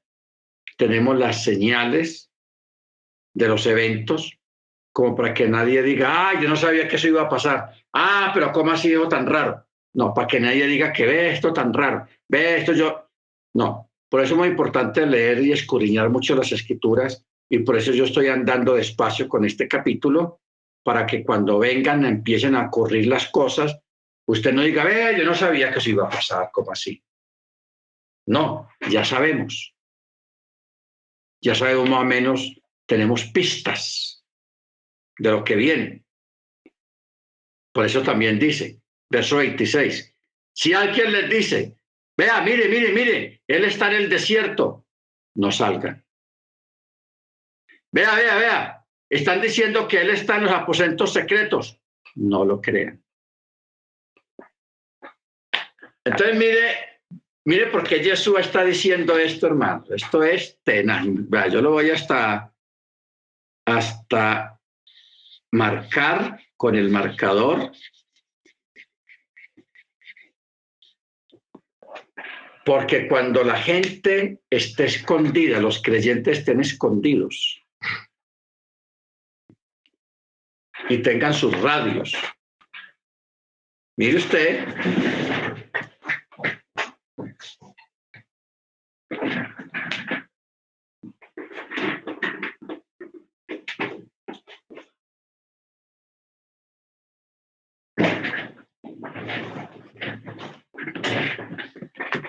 tenemos 0.76 1.18
las 1.18 1.42
señales 1.42 2.30
de 3.32 3.48
los 3.48 3.64
eventos, 3.64 4.38
como 4.92 5.16
para 5.16 5.32
que 5.32 5.48
nadie 5.48 5.82
diga, 5.82 6.28
ah, 6.28 6.38
yo 6.38 6.46
no 6.46 6.54
sabía 6.54 6.86
que 6.86 6.96
eso 6.96 7.08
iba 7.08 7.22
a 7.22 7.30
pasar. 7.30 7.72
Ah, 7.94 8.30
pero 8.34 8.52
¿cómo 8.52 8.72
ha 8.72 8.76
sido 8.76 9.08
tan 9.08 9.26
raro? 9.26 9.64
No, 9.94 10.12
para 10.12 10.26
que 10.26 10.38
nadie 10.38 10.66
diga 10.66 10.92
que 10.92 11.06
ve 11.06 11.30
esto 11.30 11.54
tan 11.54 11.72
raro, 11.72 12.06
ve 12.28 12.58
esto 12.58 12.74
yo. 12.74 13.08
No, 13.54 13.90
por 14.10 14.20
eso 14.20 14.34
es 14.34 14.38
muy 14.38 14.48
importante 14.48 15.06
leer 15.06 15.40
y 15.40 15.52
escudriñar 15.52 16.10
mucho 16.10 16.36
las 16.36 16.52
escrituras 16.52 17.24
y 17.48 17.60
por 17.60 17.78
eso 17.78 17.90
yo 17.92 18.04
estoy 18.04 18.26
andando 18.26 18.74
despacio 18.74 19.30
con 19.30 19.46
este 19.46 19.66
capítulo, 19.66 20.42
para 20.82 21.06
que 21.06 21.24
cuando 21.24 21.58
vengan 21.58 22.04
empiecen 22.04 22.54
a 22.54 22.66
ocurrir 22.66 23.06
las 23.06 23.28
cosas, 23.28 23.80
usted 24.26 24.52
no 24.52 24.60
diga, 24.60 24.84
ve, 24.84 25.14
yo 25.16 25.24
no 25.24 25.34
sabía 25.34 25.72
que 25.72 25.78
eso 25.78 25.88
iba 25.88 26.04
a 26.04 26.10
pasar, 26.10 26.50
como 26.52 26.70
así. 26.70 27.02
No, 28.26 28.68
ya 28.90 29.04
sabemos. 29.04 29.74
Ya 31.42 31.54
sabemos 31.54 31.88
más 31.88 32.00
o 32.00 32.04
menos, 32.04 32.60
tenemos 32.86 33.24
pistas 33.24 34.24
de 35.18 35.30
lo 35.30 35.44
que 35.44 35.56
viene. 35.56 36.04
Por 37.72 37.84
eso 37.84 38.02
también 38.02 38.38
dice, 38.38 38.80
verso 39.10 39.36
26, 39.36 40.14
si 40.52 40.72
alguien 40.72 41.12
les 41.12 41.28
dice, 41.28 41.76
vea, 42.16 42.40
mire, 42.40 42.68
mire, 42.68 42.92
mire, 42.92 43.42
él 43.46 43.64
está 43.64 43.88
en 43.88 43.96
el 43.96 44.08
desierto, 44.08 44.86
no 45.34 45.50
salgan. 45.50 46.04
Vea, 47.92 48.14
vea, 48.14 48.36
vea, 48.36 48.86
están 49.08 49.40
diciendo 49.40 49.86
que 49.86 50.00
él 50.00 50.10
está 50.10 50.36
en 50.36 50.44
los 50.44 50.52
aposentos 50.52 51.12
secretos, 51.12 51.80
no 52.14 52.44
lo 52.44 52.60
crean. 52.60 53.04
Entonces, 56.04 56.36
mire 56.36 56.93
Mire 57.46 57.66
por 57.66 57.86
qué 57.86 58.02
Jesús 58.02 58.38
está 58.40 58.64
diciendo 58.64 59.18
esto, 59.18 59.46
hermano. 59.46 59.84
Esto 59.90 60.22
es 60.22 60.58
tenaz. 60.62 61.06
Yo 61.52 61.60
lo 61.60 61.72
voy 61.72 61.90
hasta, 61.90 62.54
hasta 63.66 64.58
marcar 65.52 66.40
con 66.56 66.74
el 66.74 66.88
marcador. 66.88 67.70
Porque 72.64 73.08
cuando 73.08 73.44
la 73.44 73.58
gente 73.58 74.40
esté 74.48 74.84
escondida, 74.86 75.60
los 75.60 75.82
creyentes 75.82 76.38
estén 76.38 76.60
escondidos 76.60 77.60
y 80.88 80.98
tengan 81.02 81.34
sus 81.34 81.60
radios. 81.60 82.14
Mire 83.96 84.16
usted 84.16 84.66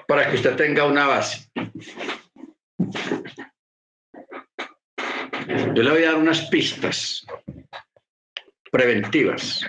para 0.08 0.24
que 0.36 0.50
usted 0.50 0.56
tenga 0.58 0.86
una 0.86 1.08
base. 1.08 1.50
Yo 5.74 5.84
le 5.84 5.90
voy 5.90 6.04
a 6.04 6.12
dar 6.12 6.18
unas 6.18 6.42
pistas 6.50 7.26
preventivas. 8.72 9.66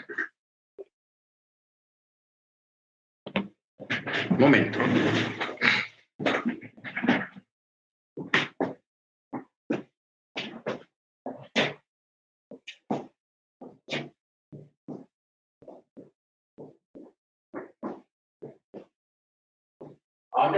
Un 4.30 4.38
momento. 4.38 4.78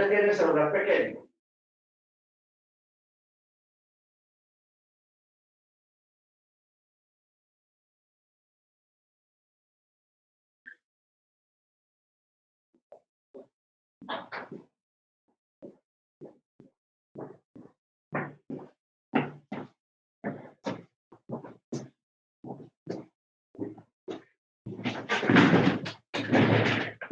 Tiene 0.09 0.29
el 0.29 0.35
celular 0.35 0.71
pequeño? 0.71 1.29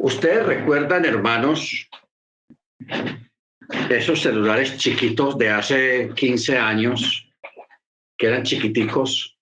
Ustedes 0.00 0.46
recuerdan, 0.46 1.04
hermanos, 1.04 1.88
esos 3.96 4.20
celulares 4.20 4.76
chiquitos 4.76 5.38
de 5.38 5.50
hace 5.50 6.10
15 6.14 6.58
años, 6.58 7.28
que 8.16 8.26
eran 8.26 8.42
chiquiticos, 8.42 9.38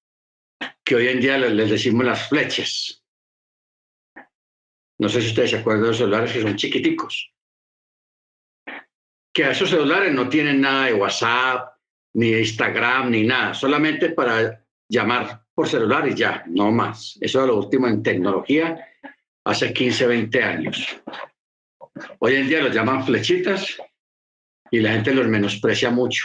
que 0.84 0.94
hoy 0.94 1.08
en 1.08 1.20
día 1.20 1.38
les 1.38 1.70
decimos 1.70 2.04
las 2.04 2.28
flechas. 2.28 3.02
No 4.98 5.08
sé 5.08 5.20
si 5.20 5.28
ustedes 5.28 5.50
se 5.50 5.58
acuerdan 5.58 5.82
de 5.82 5.88
los 5.88 5.98
celulares 5.98 6.32
que 6.32 6.42
son 6.42 6.56
chiquiticos. 6.56 7.32
Que 9.34 9.44
a 9.44 9.50
esos 9.50 9.68
celulares 9.68 10.12
no 10.14 10.28
tienen 10.28 10.60
nada 10.60 10.86
de 10.86 10.94
WhatsApp, 10.94 11.76
ni 12.14 12.30
Instagram, 12.30 13.10
ni 13.10 13.24
nada, 13.24 13.52
solamente 13.52 14.10
para 14.10 14.64
llamar 14.88 15.44
por 15.54 15.68
celular 15.68 16.08
y 16.08 16.14
ya, 16.14 16.44
no 16.46 16.70
más. 16.70 17.18
Eso 17.20 17.40
es 17.40 17.46
lo 17.46 17.56
último 17.56 17.88
en 17.88 18.02
tecnología 18.02 18.88
hace 19.44 19.72
15, 19.72 20.06
20 20.06 20.42
años. 20.42 21.00
Hoy 22.18 22.36
en 22.36 22.48
día 22.48 22.62
los 22.62 22.74
llaman 22.74 23.04
flechitas 23.04 23.76
y 24.70 24.80
la 24.80 24.92
gente 24.92 25.14
los 25.14 25.26
menosprecia 25.26 25.90
mucho. 25.90 26.24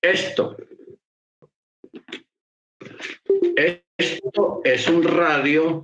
Esto, 0.00 0.56
esto 3.56 4.60
es 4.64 4.88
un 4.88 5.04
radio 5.04 5.82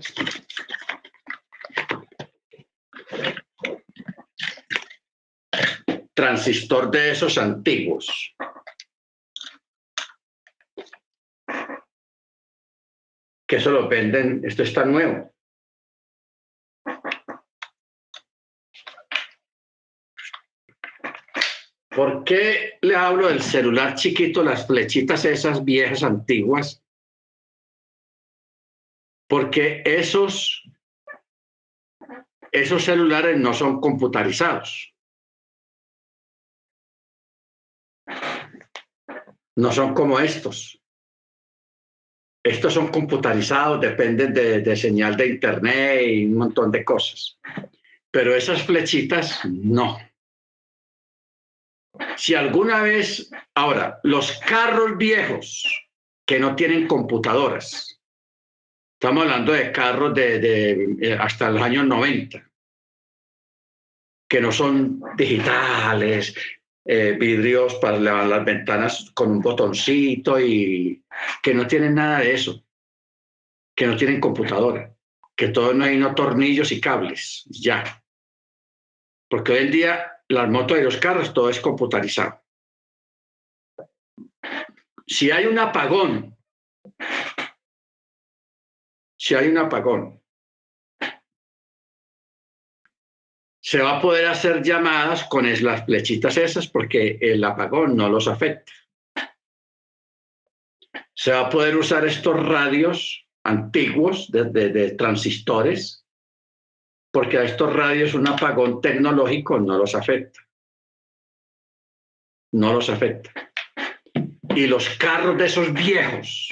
transistor 6.15 6.91
de 6.91 7.13
esos 7.13 7.39
antiguos. 7.39 8.35
Que 13.47 13.57
eso 13.57 13.71
lo 13.71 13.89
venden, 13.89 14.43
esto 14.45 14.65
está 14.65 14.85
nuevo. 14.85 15.33
¿Por 21.99 22.23
qué 22.23 22.79
le 22.83 22.95
hablo 22.95 23.27
del 23.27 23.43
celular 23.43 23.97
chiquito, 23.97 24.45
las 24.45 24.69
flechitas 24.69 25.25
esas 25.25 25.65
viejas 25.65 26.05
antiguas? 26.05 26.81
Porque 29.29 29.83
esos, 29.85 30.63
esos 32.53 32.85
celulares 32.85 33.37
no 33.41 33.53
son 33.53 33.81
computarizados. 33.81 34.95
No 39.57 39.73
son 39.73 39.93
como 39.93 40.21
estos. 40.21 40.81
Estos 42.45 42.75
son 42.75 42.93
computarizados, 42.93 43.81
dependen 43.81 44.33
de, 44.33 44.61
de 44.61 44.77
señal 44.77 45.17
de 45.17 45.31
internet 45.31 46.03
y 46.07 46.27
un 46.27 46.37
montón 46.37 46.71
de 46.71 46.85
cosas. 46.85 47.41
Pero 48.13 48.37
esas 48.37 48.63
flechitas 48.63 49.41
no. 49.45 49.99
Si 52.17 52.35
alguna 52.35 52.83
vez, 52.83 53.31
ahora, 53.55 54.01
los 54.03 54.39
carros 54.41 54.97
viejos 54.97 55.89
que 56.27 56.39
no 56.39 56.55
tienen 56.55 56.87
computadoras, 56.87 58.01
estamos 59.01 59.25
hablando 59.25 59.53
de 59.53 59.73
carros 59.73 60.15
de, 60.15 60.97
eh, 61.01 61.17
hasta 61.19 61.51
los 61.51 61.63
años 61.63 61.87
90, 61.87 62.51
que 64.29 64.41
no 64.41 64.53
son 64.53 65.01
digitales, 65.17 66.35
eh, 66.85 67.17
vidrios 67.19 67.75
para 67.77 67.99
levantar 67.99 68.29
las 68.29 68.45
ventanas 68.45 69.11
con 69.15 69.31
un 69.31 69.41
botoncito 69.41 70.41
y 70.41 71.05
que 71.43 71.55
no 71.55 71.67
tienen 71.67 71.95
nada 71.95 72.21
de 72.21 72.35
eso, 72.35 72.65
que 73.75 73.87
no 73.87 73.97
tienen 73.97 74.21
computadora, 74.21 74.95
que 75.37 75.49
todo 75.49 75.73
no 75.73 75.85
hay 75.85 75.97
no 75.97 76.15
tornillos 76.15 76.73
y 76.73 76.81
cables, 76.81 77.45
ya. 77.51 78.03
Porque 79.29 79.53
hoy 79.53 79.59
en 79.59 79.71
día 79.71 80.18
las 80.29 80.49
motos 80.49 80.79
y 80.79 80.83
los 80.83 80.97
carros, 80.99 81.33
todo 81.33 81.49
es 81.49 81.61
computarizado. 81.61 82.43
Si 85.07 85.31
hay 85.31 85.47
un 85.47 85.59
apagón, 85.59 86.37
si 89.17 89.35
hay 89.35 89.49
un 89.49 89.59
apagón, 89.59 90.23
se 93.61 93.81
va 93.81 93.99
a 93.99 94.01
poder 94.01 94.27
hacer 94.27 94.63
llamadas 94.63 95.25
con 95.25 95.47
las 95.63 95.85
flechitas 95.85 96.37
esas 96.37 96.69
porque 96.69 97.19
el 97.21 97.43
apagón 97.45 97.97
no 97.97 98.09
los 98.09 98.29
afecta. 98.29 98.73
Se 101.15 101.33
va 101.33 101.41
a 101.41 101.51
poder 101.51 101.77
usar 101.77 102.07
estos 102.07 102.47
radios 102.47 103.27
antiguos 103.45 104.31
de, 104.31 104.45
de 104.45 104.91
transistores 104.93 105.98
porque 107.13 107.39
a 107.39 107.45
estos 107.45 107.73
radios 107.73 108.15
un 108.15 108.29
apagón 108.29 108.81
tecnológico 108.81 109.59
no 109.59 109.79
los 109.79 109.95
afecta. 109.95 110.41
No 112.53 112.73
los 112.73 112.89
afecta. 112.89 113.31
Y 114.55 114.67
los 114.67 114.89
carros 114.91 115.37
de 115.39 115.47
esos 115.47 115.73
viejos, 115.73 116.49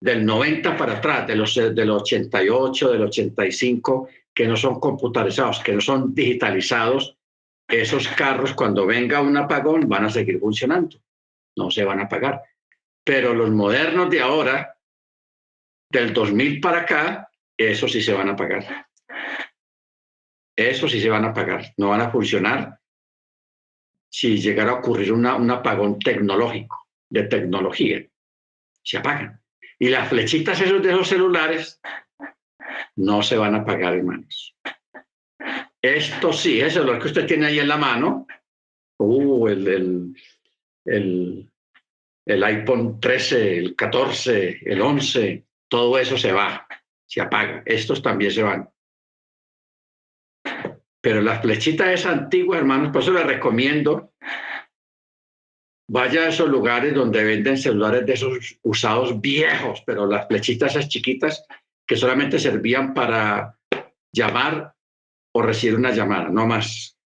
del 0.00 0.24
90 0.24 0.76
para 0.76 0.98
atrás, 0.98 1.26
de 1.26 1.36
los, 1.36 1.54
del 1.54 1.90
88, 1.90 2.92
del 2.92 3.02
85, 3.02 4.08
que 4.34 4.46
no 4.46 4.56
son 4.56 4.78
computarizados, 4.78 5.60
que 5.60 5.72
no 5.72 5.80
son 5.80 6.14
digitalizados, 6.14 7.16
esos 7.68 8.06
carros 8.08 8.54
cuando 8.54 8.86
venga 8.86 9.20
un 9.20 9.36
apagón 9.36 9.88
van 9.88 10.04
a 10.04 10.10
seguir 10.10 10.38
funcionando, 10.38 10.98
no 11.56 11.70
se 11.70 11.84
van 11.84 12.00
a 12.00 12.04
apagar. 12.04 12.42
Pero 13.04 13.34
los 13.34 13.50
modernos 13.50 14.10
de 14.10 14.20
ahora, 14.20 14.78
del 15.90 16.12
2000 16.12 16.60
para 16.60 16.80
acá, 16.82 17.30
esos 17.56 17.90
sí 17.92 18.00
se 18.00 18.12
van 18.12 18.28
a 18.28 18.32
apagar. 18.32 18.85
Eso 20.56 20.88
sí 20.88 21.00
se 21.00 21.10
van 21.10 21.26
a 21.26 21.34
pagar, 21.34 21.74
no 21.76 21.90
van 21.90 22.00
a 22.00 22.10
funcionar 22.10 22.80
si 24.08 24.38
llegara 24.38 24.70
a 24.72 24.74
ocurrir 24.76 25.12
un 25.12 25.50
apagón 25.50 25.98
tecnológico, 25.98 26.88
de 27.10 27.24
tecnología. 27.24 28.02
Se 28.82 28.96
apagan. 28.96 29.40
Y 29.78 29.90
las 29.90 30.08
flechitas 30.08 30.58
esos 30.60 30.82
de 30.82 30.90
esos 30.90 31.08
celulares 31.08 31.80
no 32.96 33.22
se 33.22 33.36
van 33.36 33.54
a 33.54 33.58
apagar, 33.58 33.94
hermanos. 33.94 34.56
Esto 35.82 36.32
sí, 36.32 36.60
eso 36.60 36.80
es 36.80 36.86
lo 36.86 36.98
que 36.98 37.08
usted 37.08 37.26
tiene 37.26 37.46
ahí 37.46 37.58
en 37.58 37.68
la 37.68 37.76
mano. 37.76 38.26
Uh, 38.96 39.48
el, 39.48 40.14
el 42.26 42.44
iPhone 42.44 42.98
13, 42.98 43.58
el 43.58 43.76
14, 43.76 44.60
el 44.64 44.80
11, 44.80 45.44
todo 45.68 45.98
eso 45.98 46.16
se 46.16 46.32
va, 46.32 46.66
se 47.06 47.20
apaga. 47.20 47.62
Estos 47.64 48.02
también 48.02 48.30
se 48.32 48.42
van. 48.42 48.68
Pero 51.06 51.20
la 51.20 51.40
flechita 51.40 51.92
es 51.92 52.04
antigua, 52.04 52.58
hermanos, 52.58 52.90
por 52.90 53.00
eso 53.00 53.12
les 53.12 53.24
recomiendo 53.24 54.12
vaya 55.88 56.22
a 56.22 56.28
esos 56.30 56.48
lugares 56.48 56.96
donde 56.96 57.22
venden 57.22 57.56
celulares 57.56 58.04
de 58.04 58.14
esos 58.14 58.58
usados 58.64 59.20
viejos, 59.20 59.84
pero 59.86 60.04
las 60.08 60.26
flechitas 60.26 60.72
esas 60.72 60.88
chiquitas 60.88 61.44
que 61.86 61.94
solamente 61.94 62.40
servían 62.40 62.92
para 62.92 63.56
llamar 64.12 64.74
o 65.32 65.42
recibir 65.42 65.76
una 65.76 65.92
llamada, 65.92 66.28
no 66.28 66.44
más. 66.44 66.98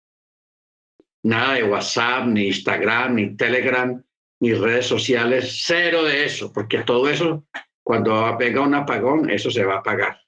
Nada 1.22 1.56
de 1.56 1.64
WhatsApp, 1.64 2.24
ni 2.24 2.46
Instagram, 2.46 3.16
ni 3.16 3.36
Telegram, 3.36 4.02
ni 4.40 4.54
redes 4.54 4.86
sociales, 4.86 5.60
cero 5.66 6.04
de 6.04 6.24
eso, 6.24 6.50
porque 6.54 6.84
todo 6.84 7.06
eso, 7.06 7.44
cuando 7.84 8.34
venga 8.38 8.62
un 8.62 8.74
apagón, 8.74 9.28
eso 9.28 9.50
se 9.50 9.62
va 9.62 9.74
a 9.74 9.78
apagar. 9.80 10.18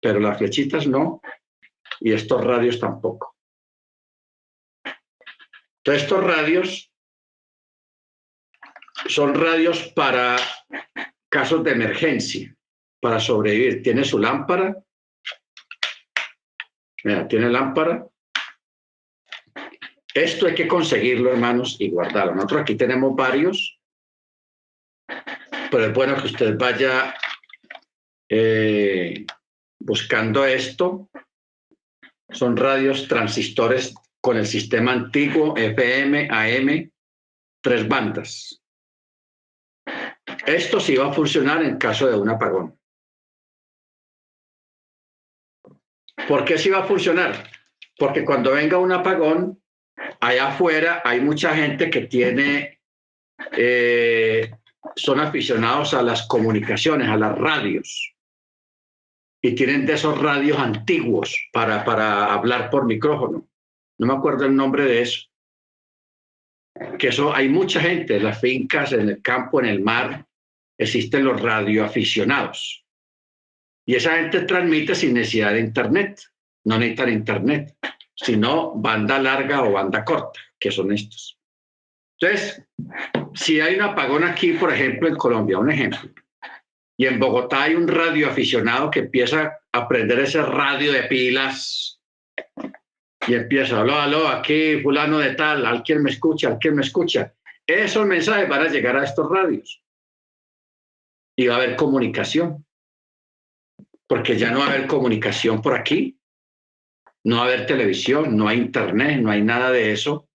Pero 0.00 0.20
las 0.20 0.38
flechitas 0.38 0.86
no, 0.86 1.20
y 2.00 2.12
estos 2.12 2.42
radios 2.42 2.80
tampoco. 2.80 3.36
Entonces, 5.78 6.02
estos 6.02 6.24
radios 6.24 6.92
son 9.06 9.34
radios 9.34 9.88
para 9.94 10.36
casos 11.28 11.64
de 11.64 11.72
emergencia, 11.72 12.54
para 13.00 13.18
sobrevivir. 13.20 13.82
Tiene 13.82 14.04
su 14.04 14.18
lámpara. 14.18 14.76
Mira, 17.04 17.26
tiene 17.28 17.50
lámpara. 17.50 18.06
Esto 20.12 20.46
hay 20.46 20.54
que 20.54 20.68
conseguirlo, 20.68 21.30
hermanos, 21.30 21.76
y 21.78 21.90
guardarlo. 21.90 22.34
Nosotros 22.34 22.62
aquí 22.62 22.74
tenemos 22.74 23.14
varios, 23.14 23.80
pero 25.70 25.86
es 25.86 25.94
bueno 25.94 26.16
que 26.16 26.26
usted 26.26 26.58
vaya 26.58 27.14
eh, 28.28 29.24
buscando 29.78 30.44
esto. 30.44 31.08
Son 32.32 32.56
radios 32.56 33.08
transistores 33.08 33.94
con 34.20 34.36
el 34.36 34.46
sistema 34.46 34.92
antiguo 34.92 35.56
FM, 35.56 36.28
AM, 36.30 36.90
tres 37.62 37.88
bandas. 37.88 38.60
Esto 40.46 40.80
sí 40.80 40.96
va 40.96 41.08
a 41.08 41.12
funcionar 41.12 41.62
en 41.62 41.78
caso 41.78 42.06
de 42.06 42.16
un 42.16 42.28
apagón. 42.28 42.78
¿Por 46.28 46.44
qué 46.44 46.58
sí 46.58 46.70
va 46.70 46.80
a 46.80 46.86
funcionar? 46.86 47.50
Porque 47.98 48.24
cuando 48.24 48.52
venga 48.52 48.78
un 48.78 48.92
apagón, 48.92 49.62
allá 50.20 50.48
afuera 50.48 51.02
hay 51.04 51.20
mucha 51.20 51.54
gente 51.54 51.90
que 51.90 52.02
tiene, 52.02 52.80
eh, 53.52 54.50
son 54.96 55.20
aficionados 55.20 55.94
a 55.94 56.02
las 56.02 56.26
comunicaciones, 56.26 57.08
a 57.08 57.16
las 57.16 57.36
radios, 57.36 58.14
y 59.42 59.54
tienen 59.54 59.86
de 59.86 59.94
esos 59.94 60.20
radios 60.20 60.58
antiguos 60.58 61.48
para, 61.52 61.84
para 61.84 62.32
hablar 62.32 62.70
por 62.70 62.84
micrófono. 62.84 63.48
No 63.98 64.06
me 64.06 64.14
acuerdo 64.14 64.46
el 64.46 64.54
nombre 64.54 64.84
de 64.84 65.02
eso. 65.02 65.28
Que 66.98 67.08
eso 67.08 67.34
hay 67.34 67.48
mucha 67.48 67.80
gente 67.80 68.16
en 68.16 68.24
las 68.24 68.40
fincas, 68.40 68.92
en 68.92 69.08
el 69.08 69.22
campo, 69.22 69.60
en 69.60 69.66
el 69.66 69.80
mar, 69.80 70.26
existen 70.78 71.24
los 71.24 71.40
radioaficionados. 71.40 72.84
Y 73.86 73.96
esa 73.96 74.16
gente 74.16 74.42
transmite 74.42 74.94
sin 74.94 75.14
necesidad 75.14 75.52
de 75.52 75.60
internet. 75.60 76.20
No 76.64 76.78
necesitan 76.78 77.10
internet, 77.10 77.76
sino 78.14 78.74
banda 78.74 79.18
larga 79.18 79.62
o 79.62 79.72
banda 79.72 80.04
corta, 80.04 80.38
que 80.58 80.70
son 80.70 80.92
estos. 80.92 81.38
Entonces, 82.18 82.62
si 83.34 83.60
hay 83.60 83.76
un 83.76 83.82
apagón 83.82 84.24
aquí, 84.24 84.52
por 84.52 84.72
ejemplo, 84.72 85.08
en 85.08 85.16
Colombia, 85.16 85.58
un 85.58 85.70
ejemplo, 85.70 86.10
y 87.00 87.06
en 87.06 87.18
Bogotá 87.18 87.62
hay 87.62 87.74
un 87.74 87.88
radioaficionado 87.88 88.90
que 88.90 88.98
empieza 88.98 89.58
a 89.72 89.88
prender 89.88 90.18
ese 90.18 90.42
radio 90.42 90.92
de 90.92 91.04
pilas. 91.04 91.98
Y 93.26 93.32
empieza, 93.32 93.80
aló, 93.80 93.98
aló, 93.98 94.28
aquí 94.28 94.82
fulano 94.82 95.18
de 95.18 95.34
tal, 95.34 95.64
al 95.64 95.82
quien 95.82 96.02
me 96.02 96.10
escucha, 96.10 96.48
al 96.48 96.58
quien 96.58 96.74
me 96.74 96.82
escucha. 96.82 97.32
Esos 97.66 98.04
mensajes 98.04 98.46
van 98.50 98.66
a 98.66 98.68
llegar 98.68 98.98
a 98.98 99.04
estos 99.04 99.30
radios. 99.30 99.82
Y 101.38 101.46
va 101.46 101.54
a 101.54 101.56
haber 101.56 101.76
comunicación, 101.76 102.66
porque 104.06 104.36
ya 104.36 104.50
no 104.50 104.58
va 104.58 104.66
a 104.66 104.68
haber 104.74 104.86
comunicación 104.86 105.62
por 105.62 105.72
aquí, 105.72 106.20
no 107.24 107.36
va 107.36 107.44
a 107.44 107.46
haber 107.46 107.64
televisión, 107.64 108.36
no 108.36 108.46
hay 108.46 108.58
internet, 108.58 109.22
no 109.22 109.30
hay 109.30 109.40
nada 109.40 109.70
de 109.70 109.92
eso, 109.92 110.28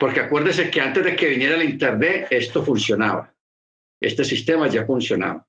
porque 0.00 0.18
acuérdese 0.18 0.72
que 0.72 0.80
antes 0.80 1.04
de 1.04 1.14
que 1.14 1.28
viniera 1.28 1.54
el 1.54 1.70
internet 1.70 2.26
esto 2.30 2.64
funcionaba, 2.64 3.32
este 4.00 4.24
sistema 4.24 4.66
ya 4.66 4.84
funcionaba. 4.84 5.47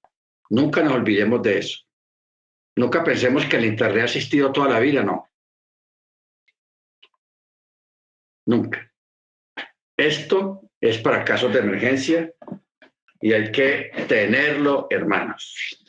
Nunca 0.50 0.82
nos 0.82 0.94
olvidemos 0.94 1.42
de 1.44 1.60
eso. 1.60 1.80
Nunca 2.76 3.04
pensemos 3.04 3.46
que 3.46 3.58
el 3.58 3.66
internet 3.66 4.02
ha 4.02 4.06
existido 4.06 4.52
toda 4.52 4.70
la 4.70 4.80
vida, 4.80 5.04
no. 5.04 5.30
Nunca. 8.46 8.92
Esto 9.98 10.62
es 10.80 10.98
para 11.00 11.26
casos 11.26 11.54
de 11.54 11.60
emergencia 11.60 12.34
y 13.22 13.34
hay 13.34 13.52
que 13.52 13.92
tenerlo, 14.08 14.88
hermanos. 14.90 15.84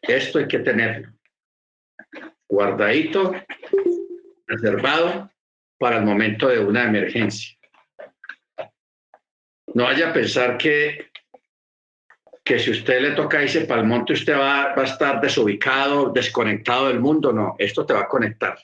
Esto 0.00 0.38
hay 0.38 0.46
que 0.46 0.60
tenerlo. 0.60 1.12
Guardadito, 2.48 3.34
reservado 4.46 5.30
para 5.78 5.98
el 5.98 6.04
momento 6.04 6.48
de 6.48 6.60
una 6.60 6.84
emergencia. 6.84 7.58
No 9.74 9.84
vaya 9.84 10.10
a 10.10 10.12
pensar 10.12 10.56
que, 10.56 11.10
que 12.46 12.60
si 12.60 12.70
usted 12.70 13.00
le 13.00 13.10
toca 13.10 13.42
irse 13.42 13.62
para 13.62 13.80
el 13.80 13.88
monte, 13.88 14.12
usted 14.12 14.34
va, 14.38 14.72
va 14.72 14.82
a 14.82 14.84
estar 14.84 15.20
desubicado, 15.20 16.10
desconectado 16.10 16.86
del 16.86 17.00
mundo. 17.00 17.32
No, 17.32 17.56
esto 17.58 17.84
te 17.84 17.92
va 17.92 18.02
a 18.02 18.08
conectar. 18.08 18.56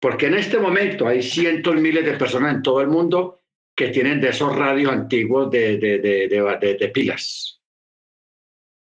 Porque 0.00 0.26
en 0.28 0.34
este 0.34 0.58
momento 0.58 1.06
hay 1.06 1.22
cientos, 1.22 1.76
miles 1.76 2.06
de 2.06 2.14
personas 2.14 2.54
en 2.54 2.62
todo 2.62 2.80
el 2.80 2.88
mundo 2.88 3.42
que 3.76 3.88
tienen 3.88 4.18
de 4.18 4.30
esos 4.30 4.56
radios 4.56 4.90
antiguos 4.90 5.50
de, 5.50 5.76
de, 5.76 6.90
pilas, 6.92 7.60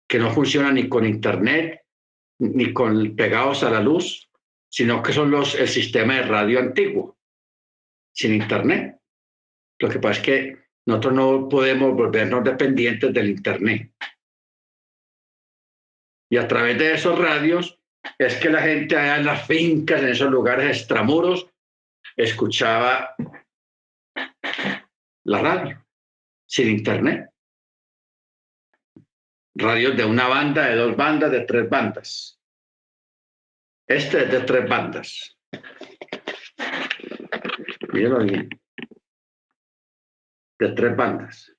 que 0.09 0.18
no 0.18 0.32
funcionan 0.32 0.74
ni 0.74 0.88
con 0.88 1.06
internet, 1.06 1.82
ni 2.40 2.72
con 2.72 3.14
pegados 3.14 3.62
a 3.62 3.70
la 3.70 3.80
luz, 3.80 4.28
sino 4.68 5.05
que 5.05 5.12
son 5.12 5.30
los, 5.30 5.55
el 5.55 5.68
sistema 5.68 6.16
de 6.16 6.22
radio 6.22 6.59
antiguo, 6.59 7.16
sin 8.12 8.34
internet. 8.34 8.98
Lo 9.78 9.88
que 9.88 10.01
pasa 10.01 10.20
es 10.20 10.26
que 10.26 10.65
nosotros 10.86 11.14
no 11.14 11.48
podemos 11.48 11.94
volvernos 11.94 12.44
dependientes 12.44 13.12
del 13.12 13.30
internet. 13.30 13.92
Y 16.30 16.36
a 16.36 16.46
través 16.46 16.78
de 16.78 16.94
esos 16.94 17.18
radios 17.18 17.78
es 18.18 18.36
que 18.36 18.50
la 18.50 18.62
gente 18.62 18.96
allá 18.96 19.18
en 19.18 19.26
las 19.26 19.46
fincas, 19.46 20.00
en 20.02 20.08
esos 20.08 20.30
lugares 20.30 20.78
extramuros, 20.78 21.50
escuchaba 22.16 23.14
la 25.24 25.40
radio, 25.40 25.84
sin 26.46 26.70
internet. 26.70 27.30
Radios 29.56 29.96
de 29.96 30.04
una 30.04 30.28
banda, 30.28 30.68
de 30.68 30.76
dos 30.76 30.96
bandas, 30.96 31.30
de 31.32 31.40
tres 31.40 31.68
bandas. 31.68 32.40
Este 33.88 34.24
es 34.24 34.30
de 34.30 34.40
tres 34.40 34.68
bandas. 34.68 35.36
Mírenlo 37.92 38.24
bien. 38.24 38.48
De 40.58 40.68
tres 40.70 40.96
bandas. 40.96 41.52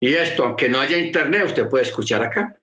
Y 0.00 0.14
esto, 0.14 0.44
aunque 0.44 0.68
no 0.68 0.80
haya 0.80 0.98
internet, 0.98 1.46
usted 1.46 1.68
puede 1.68 1.84
escuchar 1.84 2.22
acá. 2.22 2.58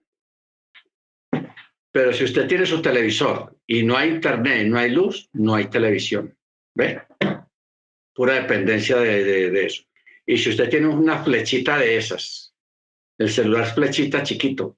Pero 1.91 2.11
si 2.11 2.23
usted 2.23 2.47
tiene 2.47 2.65
su 2.65 2.81
televisor 2.81 3.55
y 3.67 3.83
no 3.83 3.95
hay 3.95 4.09
internet, 4.09 4.67
no 4.67 4.79
hay 4.79 4.91
luz, 4.91 5.29
no 5.33 5.53
hay 5.55 5.65
televisión. 5.65 6.35
¿Ve? 6.75 7.03
Pura 8.15 8.33
dependencia 8.33 8.97
de, 8.97 9.65
eso. 9.65 9.83
Y 10.25 10.37
si 10.37 10.49
usted 10.49 10.69
tiene 10.69 10.87
una 10.87 11.23
flechita 11.23 11.77
de 11.77 11.97
esas, 11.97 12.55
el 13.19 13.29
celular 13.29 13.67
es 13.67 13.73
flechita 13.73 14.23
chiquito, 14.23 14.77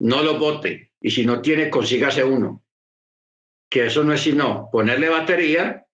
no 0.00 0.22
lo 0.22 0.38
bote. 0.38 0.92
Y 1.00 1.10
si 1.10 1.26
no 1.26 1.42
tiene, 1.42 1.68
consígase 1.68 2.24
uno. 2.24 2.63
Que 3.70 3.86
eso 3.86 4.04
no 4.04 4.12
es 4.12 4.22
sino 4.22 4.68
ponerle 4.70 5.08
batería, 5.08 5.86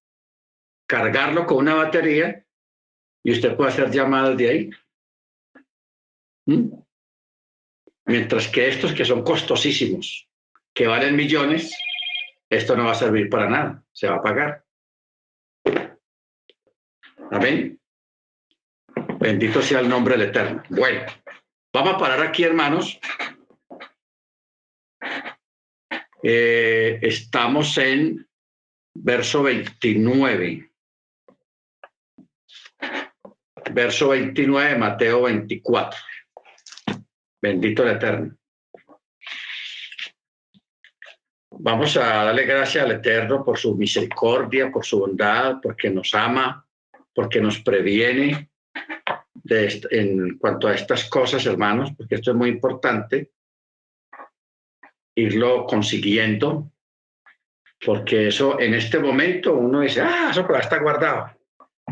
cargarlo 0.86 1.46
con 1.46 1.58
una 1.58 1.74
batería 1.74 2.44
y 3.22 3.32
usted 3.32 3.56
puede 3.56 3.70
hacer 3.70 3.90
llamadas 3.90 4.36
de 4.36 4.48
ahí. 4.48 4.70
¿Mm? 6.46 6.72
Mientras 8.06 8.48
que 8.48 8.68
estos 8.68 8.92
que 8.92 9.04
son 9.04 9.22
costosísimos, 9.22 10.28
que 10.74 10.86
valen 10.86 11.16
millones, 11.16 11.72
esto 12.48 12.76
no 12.76 12.86
va 12.86 12.92
a 12.92 12.96
servir 12.96 13.30
para 13.30 13.48
nada, 13.48 13.84
se 13.92 14.08
va 14.08 14.16
a 14.16 14.22
pagar. 14.22 14.64
Amén. 17.30 17.80
Bendito 19.20 19.62
sea 19.62 19.80
el 19.80 19.88
nombre 19.88 20.16
del 20.16 20.28
Eterno. 20.30 20.62
Bueno, 20.70 21.02
vamos 21.72 21.94
a 21.94 21.98
parar 21.98 22.20
aquí, 22.22 22.42
hermanos. 22.42 22.98
Eh, 26.22 26.98
estamos 27.02 27.78
en 27.78 28.26
verso 28.94 29.42
29. 29.42 30.70
Verso 33.72 34.08
29, 34.08 34.76
Mateo 34.76 35.22
24. 35.22 36.00
Bendito 37.40 37.82
el 37.82 37.96
Eterno. 37.96 38.36
Vamos 41.62 41.96
a 41.96 42.24
darle 42.24 42.44
gracias 42.44 42.84
al 42.84 42.92
Eterno 42.92 43.44
por 43.44 43.58
su 43.58 43.76
misericordia, 43.76 44.70
por 44.70 44.84
su 44.84 44.98
bondad, 45.00 45.56
porque 45.62 45.90
nos 45.90 46.14
ama, 46.14 46.66
porque 47.14 47.40
nos 47.40 47.60
previene 47.60 48.50
en 49.90 50.38
cuanto 50.38 50.68
a 50.68 50.74
estas 50.74 51.08
cosas, 51.08 51.44
hermanos, 51.46 51.92
porque 51.96 52.16
esto 52.16 52.30
es 52.30 52.36
muy 52.36 52.50
importante, 52.50 53.32
irlo 55.20 55.66
consiguiendo, 55.66 56.70
porque 57.84 58.28
eso 58.28 58.60
en 58.60 58.74
este 58.74 58.98
momento 58.98 59.54
uno 59.54 59.80
dice, 59.80 60.02
ah, 60.02 60.28
eso 60.30 60.46
está 60.56 60.78
guardado, 60.78 61.30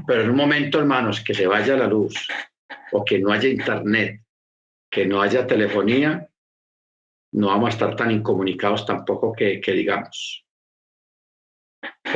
pero 0.06 0.22
en 0.22 0.30
un 0.30 0.36
momento, 0.36 0.78
hermanos, 0.78 1.20
que 1.20 1.34
se 1.34 1.46
vaya 1.46 1.76
la 1.76 1.86
luz 1.86 2.28
o 2.92 3.04
que 3.04 3.18
no 3.18 3.32
haya 3.32 3.48
internet 3.48 4.20
que 4.90 5.06
no 5.06 5.20
haya 5.20 5.46
telefonía, 5.46 6.28
no 7.32 7.48
vamos 7.48 7.68
a 7.68 7.72
estar 7.72 7.96
tan 7.96 8.10
incomunicados 8.10 8.86
tampoco 8.86 9.32
que, 9.32 9.60
digamos. 9.66 10.46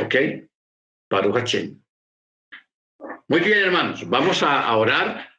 ¿Ok? 0.01 0.15
Baruch. 1.09 1.55
Muy 3.27 3.39
bien, 3.39 3.59
hermanos. 3.59 4.09
Vamos 4.09 4.41
a 4.41 4.75
orar. 4.75 5.29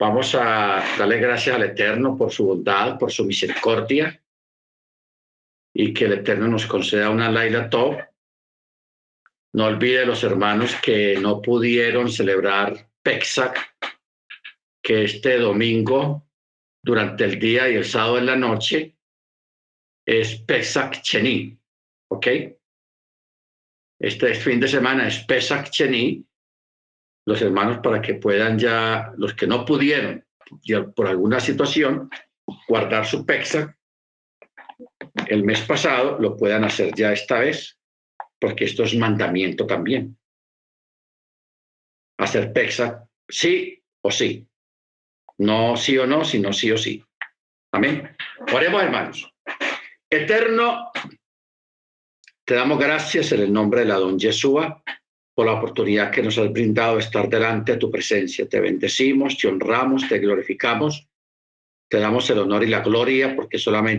Vamos 0.00 0.32
a 0.36 0.84
darle 0.96 1.18
gracias 1.18 1.56
al 1.56 1.64
Eterno 1.64 2.16
por 2.16 2.30
su 2.30 2.46
bondad, 2.46 2.96
por 2.98 3.10
su 3.10 3.24
misericordia 3.24 4.22
y 5.74 5.92
que 5.92 6.04
el 6.04 6.12
Eterno 6.12 6.46
nos 6.46 6.66
conceda 6.66 7.10
una 7.10 7.30
Laila 7.30 7.68
Top. 7.68 7.98
No 9.54 9.64
olvide 9.64 10.06
los 10.06 10.22
hermanos 10.22 10.76
que 10.80 11.16
no 11.20 11.42
pudieron 11.42 12.10
celebrar 12.12 12.88
Pexac, 13.02 13.76
que 14.80 15.02
este 15.02 15.38
domingo, 15.38 16.28
durante 16.82 17.24
el 17.24 17.40
día 17.40 17.68
y 17.68 17.74
el 17.74 17.84
sábado 17.84 18.18
en 18.18 18.26
la 18.26 18.36
noche, 18.36 18.96
es 20.06 20.36
Pesach 20.42 21.02
Cheni, 21.02 21.58
¿ok? 22.10 22.26
Este 24.00 24.34
fin 24.34 24.60
de 24.60 24.68
semana 24.68 25.08
es 25.08 25.24
Pesach 25.24 25.70
Cheni, 25.70 26.24
los 27.28 27.42
hermanos 27.42 27.80
para 27.82 28.00
que 28.00 28.14
puedan 28.14 28.58
ya, 28.58 29.12
los 29.18 29.34
que 29.34 29.46
no 29.46 29.66
pudieron 29.66 30.24
por 30.96 31.06
alguna 31.06 31.40
situación, 31.40 32.08
guardar 32.66 33.04
su 33.04 33.26
PEXA 33.26 33.76
el 35.26 35.44
mes 35.44 35.60
pasado, 35.60 36.18
lo 36.18 36.38
puedan 36.38 36.64
hacer 36.64 36.94
ya 36.94 37.12
esta 37.12 37.40
vez, 37.40 37.78
porque 38.40 38.64
esto 38.64 38.84
es 38.84 38.96
mandamiento 38.96 39.66
también. 39.66 40.16
Hacer 42.18 42.50
PEXA 42.50 43.06
sí 43.28 43.84
o 44.00 44.10
sí. 44.10 44.48
No 45.36 45.76
sí 45.76 45.98
o 45.98 46.06
no, 46.06 46.24
sino 46.24 46.50
sí 46.54 46.70
o 46.70 46.78
sí. 46.78 47.04
Amén. 47.72 48.16
Oremos, 48.54 48.82
hermanos. 48.82 49.34
Eterno, 50.08 50.90
te 52.46 52.54
damos 52.54 52.78
gracias 52.78 53.32
en 53.32 53.42
el 53.42 53.52
nombre 53.52 53.80
de 53.80 53.86
la 53.86 53.96
don 53.96 54.18
Yeshua 54.18 54.82
por 55.38 55.46
la 55.46 55.52
oportunidad 55.52 56.10
que 56.10 56.20
nos 56.20 56.36
has 56.36 56.52
brindado 56.52 56.94
de 56.94 57.02
estar 57.02 57.28
delante 57.28 57.70
de 57.70 57.78
tu 57.78 57.92
presencia. 57.92 58.48
Te 58.48 58.58
bendecimos, 58.58 59.38
te 59.38 59.46
honramos, 59.46 60.08
te 60.08 60.18
glorificamos, 60.18 61.06
te 61.88 62.00
damos 62.00 62.28
el 62.30 62.40
honor 62.40 62.64
y 62.64 62.66
la 62.66 62.80
gloria 62.80 63.36
porque 63.36 63.56
solamente 63.56 63.94